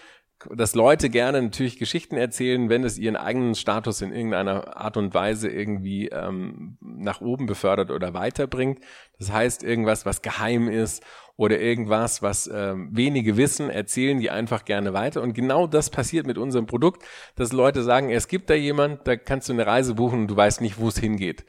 dass 0.52 0.76
Leute 0.76 1.10
gerne 1.10 1.42
natürlich 1.42 1.80
Geschichten 1.80 2.18
erzählen, 2.18 2.70
wenn 2.70 2.84
es 2.84 2.98
ihren 2.98 3.16
eigenen 3.16 3.56
Status 3.56 4.02
in 4.02 4.12
irgendeiner 4.12 4.78
Art 4.78 4.98
und 4.98 5.14
Weise 5.14 5.50
irgendwie 5.50 6.10
ähm, 6.10 6.78
nach 6.82 7.22
oben 7.22 7.46
befördert 7.46 7.92
oder 7.92 8.14
weiterbringt. 8.14 8.80
Das 9.20 9.32
heißt, 9.32 9.64
irgendwas, 9.64 10.06
was 10.06 10.22
geheim 10.22 10.68
ist 10.68 11.04
oder 11.36 11.60
irgendwas, 11.60 12.22
was 12.22 12.50
ähm, 12.54 12.90
wenige 12.92 13.38
wissen, 13.38 13.70
erzählen 13.70 14.20
die 14.20 14.30
einfach 14.30 14.66
gerne 14.66 14.94
weiter. 14.94 15.22
Und 15.22 15.34
genau 15.34 15.68
das 15.68 15.90
passiert 15.90 16.28
mit 16.28 16.38
unserem 16.38 16.68
Produkt, 16.68 17.04
dass 17.36 17.52
Leute 17.52 17.84
sagen, 17.84 18.12
es 18.12 18.28
gibt 18.28 18.50
da 18.50 18.54
jemand, 18.54 19.08
da 19.08 19.16
kannst 19.16 19.50
du 19.50 19.54
eine 19.54 19.66
Reise 19.66 19.96
buchen 19.96 20.22
und 20.22 20.28
du 20.28 20.36
weißt 20.36 20.62
nicht, 20.62 20.80
wo 20.80 20.88
es 20.88 20.98
hingeht. 20.98 21.46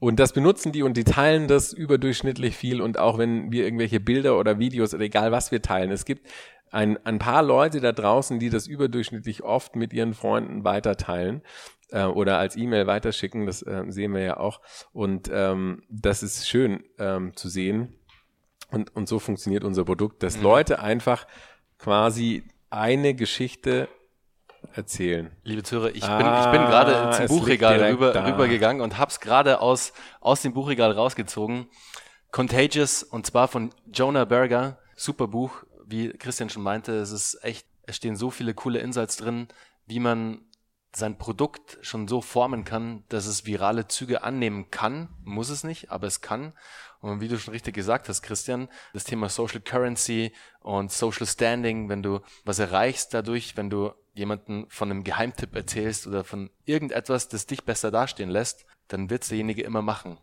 Und 0.00 0.20
das 0.20 0.32
benutzen 0.32 0.72
die 0.72 0.82
und 0.82 0.96
die 0.96 1.04
teilen 1.04 1.48
das 1.48 1.72
überdurchschnittlich 1.72 2.56
viel. 2.56 2.80
Und 2.80 2.98
auch 2.98 3.18
wenn 3.18 3.50
wir 3.50 3.64
irgendwelche 3.64 4.00
Bilder 4.00 4.38
oder 4.38 4.58
Videos 4.58 4.94
oder 4.94 5.04
egal 5.04 5.32
was 5.32 5.50
wir 5.50 5.60
teilen, 5.60 5.90
es 5.90 6.04
gibt 6.04 6.26
ein, 6.70 7.04
ein 7.04 7.18
paar 7.18 7.42
Leute 7.42 7.80
da 7.80 7.92
draußen, 7.92 8.38
die 8.38 8.50
das 8.50 8.66
überdurchschnittlich 8.66 9.42
oft 9.42 9.74
mit 9.74 9.92
ihren 9.92 10.14
Freunden 10.14 10.64
weiterteilen 10.64 11.42
äh, 11.90 12.04
oder 12.04 12.38
als 12.38 12.56
E-Mail 12.56 12.86
weiterschicken. 12.86 13.46
Das 13.46 13.62
äh, 13.62 13.84
sehen 13.88 14.14
wir 14.14 14.22
ja 14.22 14.36
auch. 14.38 14.60
Und 14.92 15.28
ähm, 15.32 15.82
das 15.90 16.22
ist 16.22 16.48
schön 16.48 16.84
ähm, 16.98 17.34
zu 17.34 17.48
sehen. 17.48 17.97
Und, 18.70 18.94
und 18.94 19.08
so 19.08 19.18
funktioniert 19.18 19.64
unser 19.64 19.84
Produkt, 19.84 20.22
dass 20.22 20.36
mhm. 20.36 20.42
Leute 20.42 20.80
einfach 20.80 21.26
quasi 21.78 22.44
eine 22.70 23.14
Geschichte 23.14 23.88
erzählen. 24.74 25.30
Liebe 25.44 25.62
Zuhörer, 25.62 25.94
ich 25.94 26.02
ah, 26.04 26.18
bin, 26.18 26.26
ich 26.26 26.58
bin 26.58 26.68
gerade 26.68 27.16
zum 27.16 27.26
Buchregal 27.26 27.82
rüber, 27.82 28.26
rübergegangen 28.26 28.82
und 28.82 28.98
hab's 28.98 29.20
gerade 29.20 29.60
aus, 29.60 29.92
aus 30.20 30.42
dem 30.42 30.52
Buchregal 30.52 30.92
rausgezogen. 30.92 31.68
Contagious 32.30 33.02
und 33.02 33.26
zwar 33.26 33.48
von 33.48 33.70
Jonah 33.92 34.24
Berger. 34.24 34.78
Super 34.96 35.28
Buch, 35.28 35.64
wie 35.86 36.10
Christian 36.10 36.50
schon 36.50 36.62
meinte, 36.62 36.92
es 36.92 37.12
ist 37.12 37.38
echt, 37.42 37.66
es 37.86 37.96
stehen 37.96 38.16
so 38.16 38.30
viele 38.30 38.52
coole 38.52 38.80
Insights 38.80 39.16
drin, 39.16 39.48
wie 39.86 40.00
man 40.00 40.40
sein 40.94 41.18
Produkt 41.18 41.78
schon 41.82 42.08
so 42.08 42.20
formen 42.20 42.64
kann, 42.64 43.04
dass 43.08 43.26
es 43.26 43.46
virale 43.46 43.88
Züge 43.88 44.22
annehmen 44.22 44.70
kann. 44.70 45.08
Muss 45.22 45.50
es 45.50 45.62
nicht, 45.64 45.90
aber 45.90 46.06
es 46.06 46.20
kann. 46.20 46.52
Und 47.00 47.20
wie 47.20 47.28
du 47.28 47.38
schon 47.38 47.52
richtig 47.52 47.74
gesagt 47.74 48.08
hast, 48.08 48.22
Christian, 48.22 48.68
das 48.92 49.04
Thema 49.04 49.28
Social 49.28 49.60
Currency 49.60 50.32
und 50.60 50.90
Social 50.90 51.26
Standing, 51.26 51.88
wenn 51.88 52.02
du 52.02 52.20
was 52.44 52.58
erreichst 52.58 53.14
dadurch, 53.14 53.56
wenn 53.56 53.70
du 53.70 53.92
jemanden 54.14 54.66
von 54.68 54.90
einem 54.90 55.04
Geheimtipp 55.04 55.54
erzählst 55.54 56.06
oder 56.06 56.24
von 56.24 56.50
irgendetwas, 56.64 57.28
das 57.28 57.46
dich 57.46 57.64
besser 57.64 57.90
dastehen 57.90 58.30
lässt, 58.30 58.66
dann 58.88 59.10
wird 59.10 59.30
derjenige 59.30 59.62
immer 59.62 59.82
machen. 59.82 60.18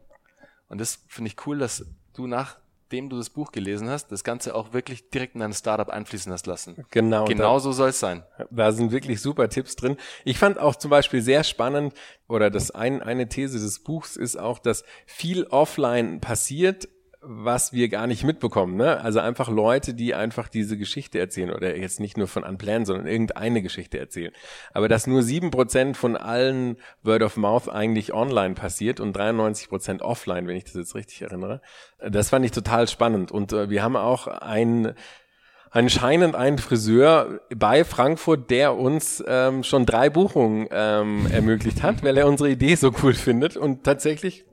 Und 0.68 0.82
das 0.82 1.06
finde 1.08 1.30
ich 1.30 1.48
cool, 1.48 1.60
dass 1.60 1.86
du 2.14 2.28
nach 2.28 2.58
nachdem 2.86 3.10
du 3.10 3.18
das 3.18 3.32
Buch 3.32 3.52
gelesen 3.52 3.90
hast, 3.90 4.12
das 4.12 4.24
Ganze 4.24 4.54
auch 4.54 4.72
wirklich 4.72 5.10
direkt 5.10 5.34
in 5.34 5.42
dein 5.42 5.54
Startup 5.54 5.90
einfließen 5.90 6.32
hast 6.32 6.46
lassen. 6.46 6.86
Genau. 6.92 7.26
Genau 7.26 7.58
so 7.58 7.72
soll 7.72 7.90
es 7.90 8.00
sein. 8.00 8.24
Da 8.52 8.72
sind 8.72 8.92
wirklich 8.92 9.22
super 9.22 9.50
Tipps 9.50 9.76
drin. 9.76 9.98
Ich 10.24 10.38
fand 10.38 10.60
auch 10.60 10.76
zum 10.76 10.92
Beispiel 10.92 11.22
sehr 11.24 11.44
spannend, 11.44 11.96
oder 12.28 12.52
das 12.52 12.70
ein, 12.70 13.02
eine 13.02 13.28
These 13.28 13.60
des 13.60 13.80
Buchs 13.80 14.16
ist 14.16 14.38
auch, 14.38 14.60
dass 14.60 14.84
viel 15.08 15.46
offline 15.46 16.22
passiert, 16.22 16.88
was 17.28 17.74
wir 17.74 17.90
gar 17.90 18.08
nicht 18.08 18.24
mitbekommen. 18.24 18.76
Ne? 18.76 19.02
Also 19.02 19.20
einfach 19.20 19.50
Leute, 19.50 19.94
die 19.94 20.14
einfach 20.14 20.48
diese 20.48 20.78
Geschichte 20.78 21.20
erzählen 21.20 21.52
oder 21.52 21.76
jetzt 21.76 22.00
nicht 22.00 22.18
nur 22.18 22.28
von 22.28 22.44
Unplanned, 22.44 22.88
sondern 22.88 23.08
irgendeine 23.08 23.62
Geschichte 23.62 24.00
erzählen. 24.00 24.32
Aber 24.74 24.88
dass 24.88 25.08
nur 25.08 25.24
sieben 25.24 25.52
Prozent 25.52 25.98
von 25.98 26.16
allen 26.16 26.78
Word 27.04 27.24
of 27.24 27.38
Mouth 27.38 27.70
eigentlich 27.70 28.14
online 28.14 28.54
passiert 28.54 29.00
und 29.00 29.14
93 29.14 29.70
Prozent 29.70 30.02
offline, 30.02 30.48
wenn 30.48 30.56
ich 30.56 30.66
das 30.66 30.76
jetzt 30.76 30.96
richtig 30.96 31.22
erinnere. 31.22 31.62
Das 32.00 32.30
fand 32.30 32.46
ich 32.46 32.52
total 32.52 32.88
spannend. 32.88 33.32
Und 33.32 33.54
äh, 33.54 33.70
wir 33.70 33.84
haben 33.84 33.96
auch 33.96 34.28
ein 34.28 34.94
anscheinend 35.72 36.36
einen 36.36 36.58
Friseur 36.58 37.42
bei 37.54 37.84
Frankfurt, 37.84 38.50
der 38.50 38.76
uns 38.76 39.22
ähm, 39.28 39.62
schon 39.64 39.86
drei 39.86 40.10
Buchungen 40.10 40.68
ähm, 40.72 41.28
ermöglicht 41.30 41.84
hat, 41.84 42.02
weil 42.02 42.18
er 42.18 42.28
unsere 42.28 42.50
Idee 42.50 42.76
so 42.76 42.94
cool 43.04 43.14
findet. 43.14 43.58
Und 43.58 43.84
tatsächlich 43.84 44.46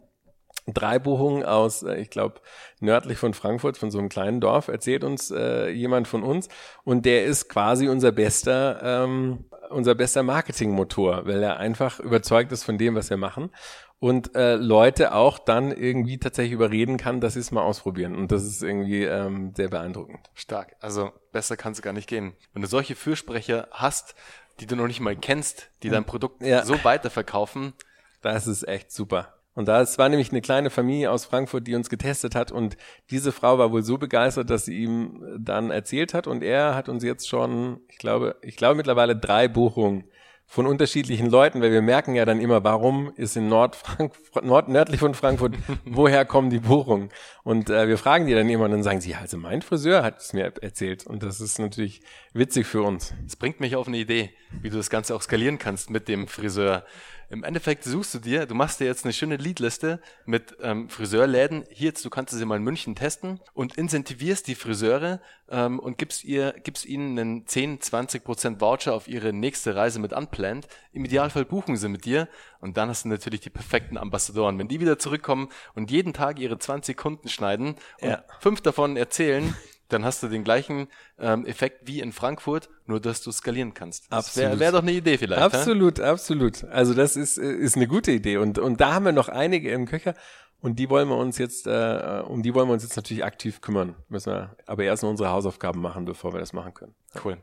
drei 0.67 0.99
Buchungen 0.99 1.45
aus, 1.45 1.83
äh, 1.83 1.97
ich 1.97 2.11
glaube, 2.11 2.41
nördlich 2.81 3.19
von 3.19 3.35
Frankfurt, 3.35 3.79
von 3.79 3.91
so 3.91 3.99
einem 3.99 4.09
kleinen 4.09 4.41
Dorf, 4.41 4.69
erzählt 4.69 5.05
uns 5.05 5.31
äh, 5.31 5.69
jemand 5.71 6.09
von 6.09 6.23
uns. 6.23 6.49
Und 6.85 7.07
der 7.07 7.25
ist 7.25 7.49
quasi 7.49 7.89
unser 7.89 8.13
bester, 8.13 8.81
ähm, 8.83 9.45
unser 9.71 9.95
bester 9.95 10.23
Marketingmotor, 10.23 11.27
weil 11.27 11.43
er 11.43 11.59
einfach 11.59 12.01
überzeugt 12.01 12.53
ist 12.53 12.65
von 12.65 12.79
dem, 12.79 12.95
was 12.95 13.11
wir 13.11 13.17
machen. 13.17 13.51
Und 13.99 14.35
äh, 14.35 14.57
Leute 14.57 15.15
auch 15.15 15.39
dann 15.39 15.71
irgendwie 15.71 16.19
tatsächlich 16.19 16.53
überreden 16.53 16.97
kann, 16.97 17.21
dass 17.21 17.35
sie 17.35 17.41
es 17.41 17.53
mal 17.53 17.63
ausprobieren. 17.63 18.17
Und 18.17 18.33
das 18.33 18.43
ist 18.43 18.61
irgendwie 18.61 19.05
ähm, 19.05 19.53
sehr 19.57 19.69
beeindruckend. 19.69 20.29
Stark. 20.35 20.75
Also 20.81 21.13
besser 21.31 21.57
kann 21.57 21.71
es 21.71 21.83
gar 21.83 21.93
nicht 21.93 22.09
gehen. 22.09 22.33
Wenn 22.53 22.63
du 22.63 22.69
solche 22.69 22.97
Fürsprecher 22.97 23.69
hast, 23.71 24.17
die 24.59 24.67
du 24.67 24.75
noch 24.75 24.89
nicht 24.89 24.99
mal 24.99 25.17
kennst, 25.17 25.71
die 25.85 25.89
dein 25.89 26.05
Produkt 26.05 26.43
ja. 26.43 26.65
so 26.65 26.83
weiterverkaufen. 26.83 27.75
Das 28.23 28.49
ist 28.49 28.67
echt 28.67 28.91
super. 28.91 29.35
Und 29.55 29.69
da 29.69 29.81
es 29.83 29.99
war 29.99 30.09
nämlich 30.09 30.31
eine 30.31 30.41
kleine 30.41 30.71
Familie 30.71 31.11
aus 31.11 31.27
Frankfurt, 31.27 31.67
die 31.67 31.75
uns 31.75 31.91
getestet 31.91 32.35
hat 32.35 32.53
und 32.53 32.77
diese 33.11 33.33
Frau 33.33 33.59
war 33.59 33.71
wohl 33.71 33.83
so 33.83 33.99
begeistert, 33.99 34.49
dass 34.49 34.65
sie 34.65 34.77
ihm 34.77 35.23
dann 35.39 35.71
erzählt 35.71 36.15
hat 36.15 36.27
und 36.27 36.43
er 36.43 36.75
hat 36.75 36.89
uns 36.89 37.05
jetzt 37.05 37.29
schon, 37.29 37.81
ich 37.89 37.99
glaube, 37.99 38.37
ich 38.43 38.57
glaube 38.57 38.77
mittlerweile 38.77 39.17
drei 39.17 39.49
Buchungen 39.49 40.05
von 40.53 40.67
unterschiedlichen 40.67 41.31
Leuten, 41.31 41.63
weil 41.63 41.73
wir 41.73 41.81
merken 41.81 42.15
ja 42.15 42.27
dann 42.27 42.39
immer, 42.39 42.63
warum 42.63 43.11
ist 43.17 43.39
in 43.39 43.49
Nordfrankfurt, 43.49 44.45
Nord, 44.45 44.69
nördlich 44.69 45.01
von 45.01 45.15
Frankfurt, 45.15 45.55
woher 45.87 46.27
kommen 46.27 46.51
die 46.51 46.59
Buchungen? 46.59 47.09
Und 47.43 47.71
äh, 47.71 47.89
wir 47.89 47.97
fragen 47.97 48.27
die 48.27 48.35
dann 48.35 48.51
immer 48.51 48.67
und 48.67 48.73
dann 48.73 48.83
sagen 48.83 49.01
sie, 49.01 49.15
also 49.15 49.39
mein 49.39 49.63
Friseur 49.63 50.03
hat 50.03 50.21
es 50.21 50.35
mir 50.35 50.53
erzählt. 50.61 51.07
Und 51.07 51.23
das 51.23 51.41
ist 51.41 51.59
natürlich 51.59 52.03
witzig 52.35 52.67
für 52.67 52.83
uns. 52.83 53.15
Es 53.27 53.37
bringt 53.37 53.61
mich 53.61 53.77
auf 53.77 53.89
eine 53.89 53.97
Idee, 53.97 54.29
wie 54.61 54.69
du 54.69 54.77
das 54.77 54.91
Ganze 54.91 55.15
auch 55.15 55.23
skalieren 55.23 55.59
kannst 55.59 55.89
mit 55.89 56.07
dem 56.07 56.29
Friseur. 56.29 56.85
Im 57.33 57.45
Endeffekt 57.45 57.85
suchst 57.85 58.13
du 58.13 58.19
dir, 58.19 58.45
du 58.45 58.55
machst 58.55 58.79
dir 58.79 58.85
jetzt 58.85 59.07
eine 59.07 59.15
schöne 59.15 59.39
Leadliste 59.39 60.03
mit 60.27 60.55
ähm, 60.61 60.91
Friseurläden. 60.91 61.65
Hier 61.71 61.87
jetzt, 61.87 62.05
du 62.05 62.11
kannst 62.11 62.35
sie 62.35 62.45
mal 62.45 62.57
in 62.57 62.63
München 62.63 62.95
testen 62.95 63.41
und 63.55 63.79
incentivierst 63.79 64.47
die 64.47 64.55
Friseure 64.55 65.19
ähm, 65.49 65.79
und 65.79 65.97
gibst 65.97 66.25
ihr, 66.25 66.53
gibst 66.63 66.85
ihnen 66.85 67.19
einen 67.19 67.47
10, 67.47 67.81
20 67.81 68.23
Prozent 68.23 68.61
Voucher 68.61 68.93
auf 68.93 69.09
ihre 69.09 69.33
nächste 69.33 69.75
Reise 69.75 69.99
mit 69.99 70.13
Unplanned. 70.13 70.69
Im 70.93 71.07
Idealfall 71.07 71.47
buchen 71.47 71.79
sie 71.79 71.89
mit 71.89 72.05
dir 72.05 72.29
und 72.61 72.77
dann 72.77 72.91
hast 72.91 73.07
du 73.07 73.09
natürlich 73.09 73.41
die 73.41 73.49
perfekten 73.49 73.97
Ambassadoren. 73.97 74.59
Wenn 74.59 74.69
die 74.69 74.81
wieder 74.81 74.99
zurückkommen 74.99 75.49
und 75.75 75.91
jeden 75.91 76.13
Tag 76.13 76.39
ihre 76.39 76.59
20 76.59 76.99
Kunden 76.99 77.31
schneiden 77.31 77.77
und 78.03 78.11
ja. 78.11 78.25
fünf 78.41 78.61
davon 78.61 78.99
erzählen, 78.99 79.57
dann 79.93 80.05
hast 80.05 80.23
du 80.23 80.29
den 80.29 80.45
gleichen 80.45 80.89
ähm, 81.19 81.47
Effekt 81.47 81.87
wie 81.87 82.01
in 82.01 82.13
Frankfurt, 82.13 82.69
nur 82.87 83.01
dass 83.01 83.23
du 83.23 83.33
skalieren 83.33 83.75
kannst. 83.75 84.11
Das 84.11 84.37
wäre 84.37 84.59
wär 84.59 84.73
doch 84.73 84.83
eine 84.83 84.93
Idee 84.93 85.19
vielleicht. 85.19 85.43
Absolut, 85.43 85.99
ha? 86.01 86.11
absolut. 86.11 86.65
Also 86.65 86.95
das 86.95 87.17
ist, 87.17 87.39
ist 87.39 87.77
eine 87.77 87.87
gute 87.87 88.13
Idee. 88.13 88.37
Und, 88.37 88.59
und 88.59 88.81
da 88.81 88.95
haben 88.95 89.05
wir 89.05 89.13
noch 89.13 89.29
einige 89.29 89.71
im 89.71 89.87
Köcher. 89.87 90.15
Und 90.61 90.79
die 90.79 90.89
wollen 90.89 91.09
wir 91.09 91.17
uns 91.17 91.39
jetzt, 91.39 91.67
äh, 91.67 92.23
um 92.25 92.43
die 92.43 92.55
wollen 92.55 92.69
wir 92.69 92.75
uns 92.75 92.85
jetzt 92.85 92.97
natürlich 92.97 93.25
aktiv 93.25 93.61
kümmern. 93.61 93.97
Müssen 94.09 94.33
wir 94.33 94.57
aber 94.67 94.85
erst 94.85 95.03
unsere 95.03 95.31
Hausaufgaben 95.31 95.81
machen, 95.81 96.05
bevor 96.05 96.33
wir 96.33 96.41
das 96.41 96.53
machen 96.53 96.73
können. 96.73 96.95
Cool. 97.25 97.39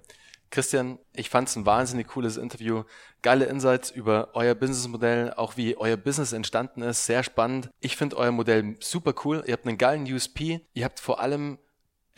Christian, 0.52 0.98
ich 1.14 1.30
fand 1.30 1.48
es 1.48 1.56
ein 1.56 1.66
wahnsinnig 1.66 2.08
cooles 2.08 2.38
Interview. 2.38 2.84
Geile 3.22 3.46
Insights 3.46 3.92
über 3.92 4.30
euer 4.34 4.56
Businessmodell, 4.56 5.34
auch 5.34 5.58
wie 5.58 5.78
euer 5.78 5.98
Business 5.98 6.34
entstanden 6.34 6.82
ist. 6.82 7.06
Sehr 7.06 7.24
spannend. 7.24 7.70
Ich 7.82 7.98
finde 7.98 8.18
euer 8.18 8.32
Modell 8.32 8.78
super 8.80 9.14
cool. 9.26 9.44
Ihr 9.46 9.54
habt 9.54 9.68
einen 9.68 9.78
geilen 9.78 10.12
USP. 10.12 10.62
Ihr 10.74 10.86
habt 10.86 11.00
vor 11.00 11.20
allem 11.20 11.60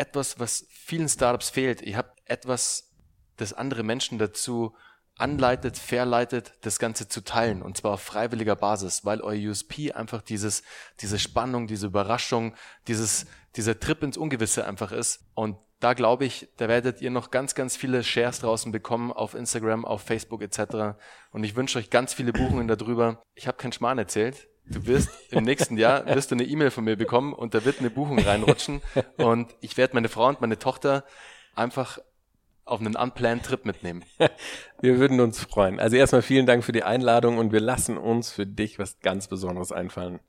etwas, 0.02 0.40
was 0.40 0.66
vielen 0.70 1.08
Startups 1.08 1.52
fehlt. 1.52 1.84
Ihr 1.84 1.96
habt 1.96 2.20
etwas, 2.26 2.92
das 3.38 3.54
andere 3.54 3.84
Menschen 3.84 4.18
dazu 4.18 4.76
anleitet, 5.18 5.78
verleitet, 5.78 6.54
das 6.62 6.80
Ganze 6.80 7.08
zu 7.08 7.24
teilen 7.24 7.62
und 7.62 7.78
zwar 7.78 7.94
auf 7.94 8.02
freiwilliger 8.02 8.56
Basis, 8.56 9.06
weil 9.06 9.22
euer 9.22 9.52
USP 9.52 9.92
einfach 9.92 10.24
dieses, 10.24 10.64
diese 11.00 11.20
Spannung, 11.20 11.68
diese 11.68 11.86
Überraschung, 11.86 12.56
dieses, 12.88 13.28
dieser 13.56 13.80
Trip 13.80 14.02
ins 14.02 14.18
Ungewisse 14.18 14.66
einfach 14.66 14.92
ist. 14.92 15.24
Und 15.36 15.58
da 15.80 15.94
glaube 15.94 16.26
ich, 16.26 16.50
da 16.58 16.68
werdet 16.68 17.02
ihr 17.02 17.12
noch 17.12 17.30
ganz, 17.30 17.54
ganz 17.54 17.76
viele 17.76 18.04
Shares 18.04 18.40
draußen 18.40 18.72
bekommen 18.72 19.12
auf 19.12 19.36
Instagram, 19.36 19.86
auf 19.86 20.02
Facebook 20.02 20.42
etc. 20.42 20.98
Und 21.32 21.44
ich 21.44 21.56
wünsche 21.56 21.78
euch 21.78 21.92
ganz 21.92 22.14
viele 22.14 22.34
Buchungen 22.34 22.68
darüber. 22.68 23.22
Ich 23.36 23.48
habe 23.48 23.58
keinen 23.58 23.74
Schmarrn 23.74 24.00
erzählt. 24.00 24.48
Du 24.66 24.86
wirst 24.86 25.10
im 25.32 25.44
nächsten 25.44 25.78
Jahr 25.78 26.06
wirst 26.06 26.32
du 26.32 26.36
eine 26.36 26.44
E-Mail 26.44 26.72
von 26.72 26.84
mir 26.84 26.96
bekommen 26.96 27.34
und 27.34 27.54
da 27.54 27.66
wird 27.66 27.80
eine 27.80 27.90
Buchung 27.90 28.20
reinrutschen 28.20 28.82
und 29.18 29.54
ich 29.60 29.78
werde 29.78 29.96
meine 29.96 30.10
Frau 30.10 30.28
und 30.28 30.40
meine 30.42 30.60
Tochter 30.60 31.04
einfach 31.56 32.00
auf 32.64 32.80
einen 32.80 32.96
unplanned 32.96 33.46
Trip 33.46 33.66
mitnehmen. 33.66 34.06
Wir 34.82 34.98
würden 34.98 35.20
uns 35.20 35.40
freuen. 35.40 35.80
Also 35.80 35.98
erstmal 35.98 36.22
vielen 36.22 36.46
Dank 36.46 36.64
für 36.64 36.72
die 36.72 36.84
Einladung 36.84 37.38
und 37.38 37.52
wir 37.52 37.60
lassen 37.60 37.98
uns 37.98 38.32
für 38.32 38.46
dich 38.46 38.80
was 38.80 39.00
ganz 39.00 39.28
Besonderes 39.28 39.72
einfallen. 39.72 40.20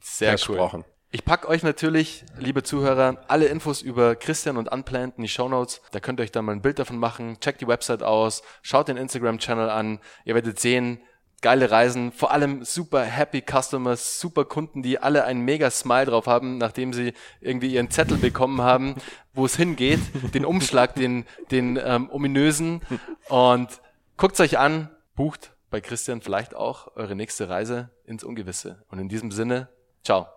Sehr 0.00 0.30
Versprochen. 0.30 0.80
Cool. 0.80 0.92
Ich 1.14 1.26
pack 1.26 1.46
euch 1.46 1.62
natürlich, 1.62 2.24
liebe 2.38 2.62
Zuhörer, 2.62 3.22
alle 3.28 3.44
Infos 3.44 3.82
über 3.82 4.16
Christian 4.16 4.56
und 4.56 4.72
Unplanned 4.72 5.18
in 5.18 5.24
die 5.24 5.28
Show 5.28 5.46
Notes. 5.46 5.82
Da 5.90 6.00
könnt 6.00 6.18
ihr 6.18 6.22
euch 6.22 6.32
dann 6.32 6.46
mal 6.46 6.52
ein 6.52 6.62
Bild 6.62 6.78
davon 6.78 6.96
machen. 6.96 7.38
Checkt 7.40 7.60
die 7.60 7.68
Website 7.68 8.02
aus, 8.02 8.42
schaut 8.62 8.88
den 8.88 8.96
Instagram-Channel 8.96 9.68
an. 9.68 9.98
Ihr 10.24 10.34
werdet 10.34 10.58
sehen, 10.58 11.02
geile 11.42 11.70
Reisen, 11.70 12.12
vor 12.12 12.30
allem 12.30 12.64
super 12.64 13.02
happy 13.02 13.42
Customers, 13.42 14.20
super 14.20 14.44
Kunden, 14.44 14.82
die 14.82 14.98
alle 14.98 15.24
einen 15.24 15.42
mega 15.42 15.70
Smile 15.70 16.06
drauf 16.06 16.26
haben, 16.26 16.56
nachdem 16.56 16.92
sie 16.92 17.12
irgendwie 17.40 17.74
ihren 17.74 17.90
Zettel 17.90 18.16
bekommen 18.16 18.62
haben, 18.62 18.94
wo 19.34 19.44
es 19.44 19.56
hingeht, 19.56 20.00
den 20.34 20.44
Umschlag, 20.44 20.94
den, 20.94 21.26
den 21.50 21.78
ähm, 21.82 22.08
ominösen. 22.10 22.80
Und 23.28 23.68
guckt's 24.16 24.40
euch 24.40 24.58
an, 24.58 24.88
bucht 25.14 25.52
bei 25.70 25.80
Christian 25.80 26.20
vielleicht 26.20 26.54
auch 26.54 26.96
eure 26.96 27.16
nächste 27.16 27.48
Reise 27.48 27.90
ins 28.04 28.24
Ungewisse. 28.24 28.84
Und 28.88 28.98
in 28.98 29.08
diesem 29.08 29.30
Sinne, 29.30 29.68
ciao. 30.04 30.28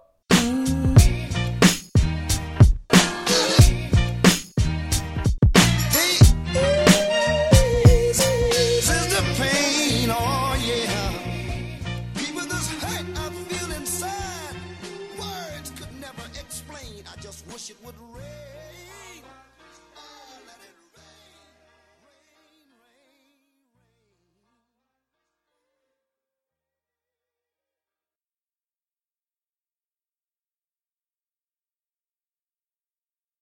It 17.70 17.78
would 17.84 17.96
rain. 18.14 18.45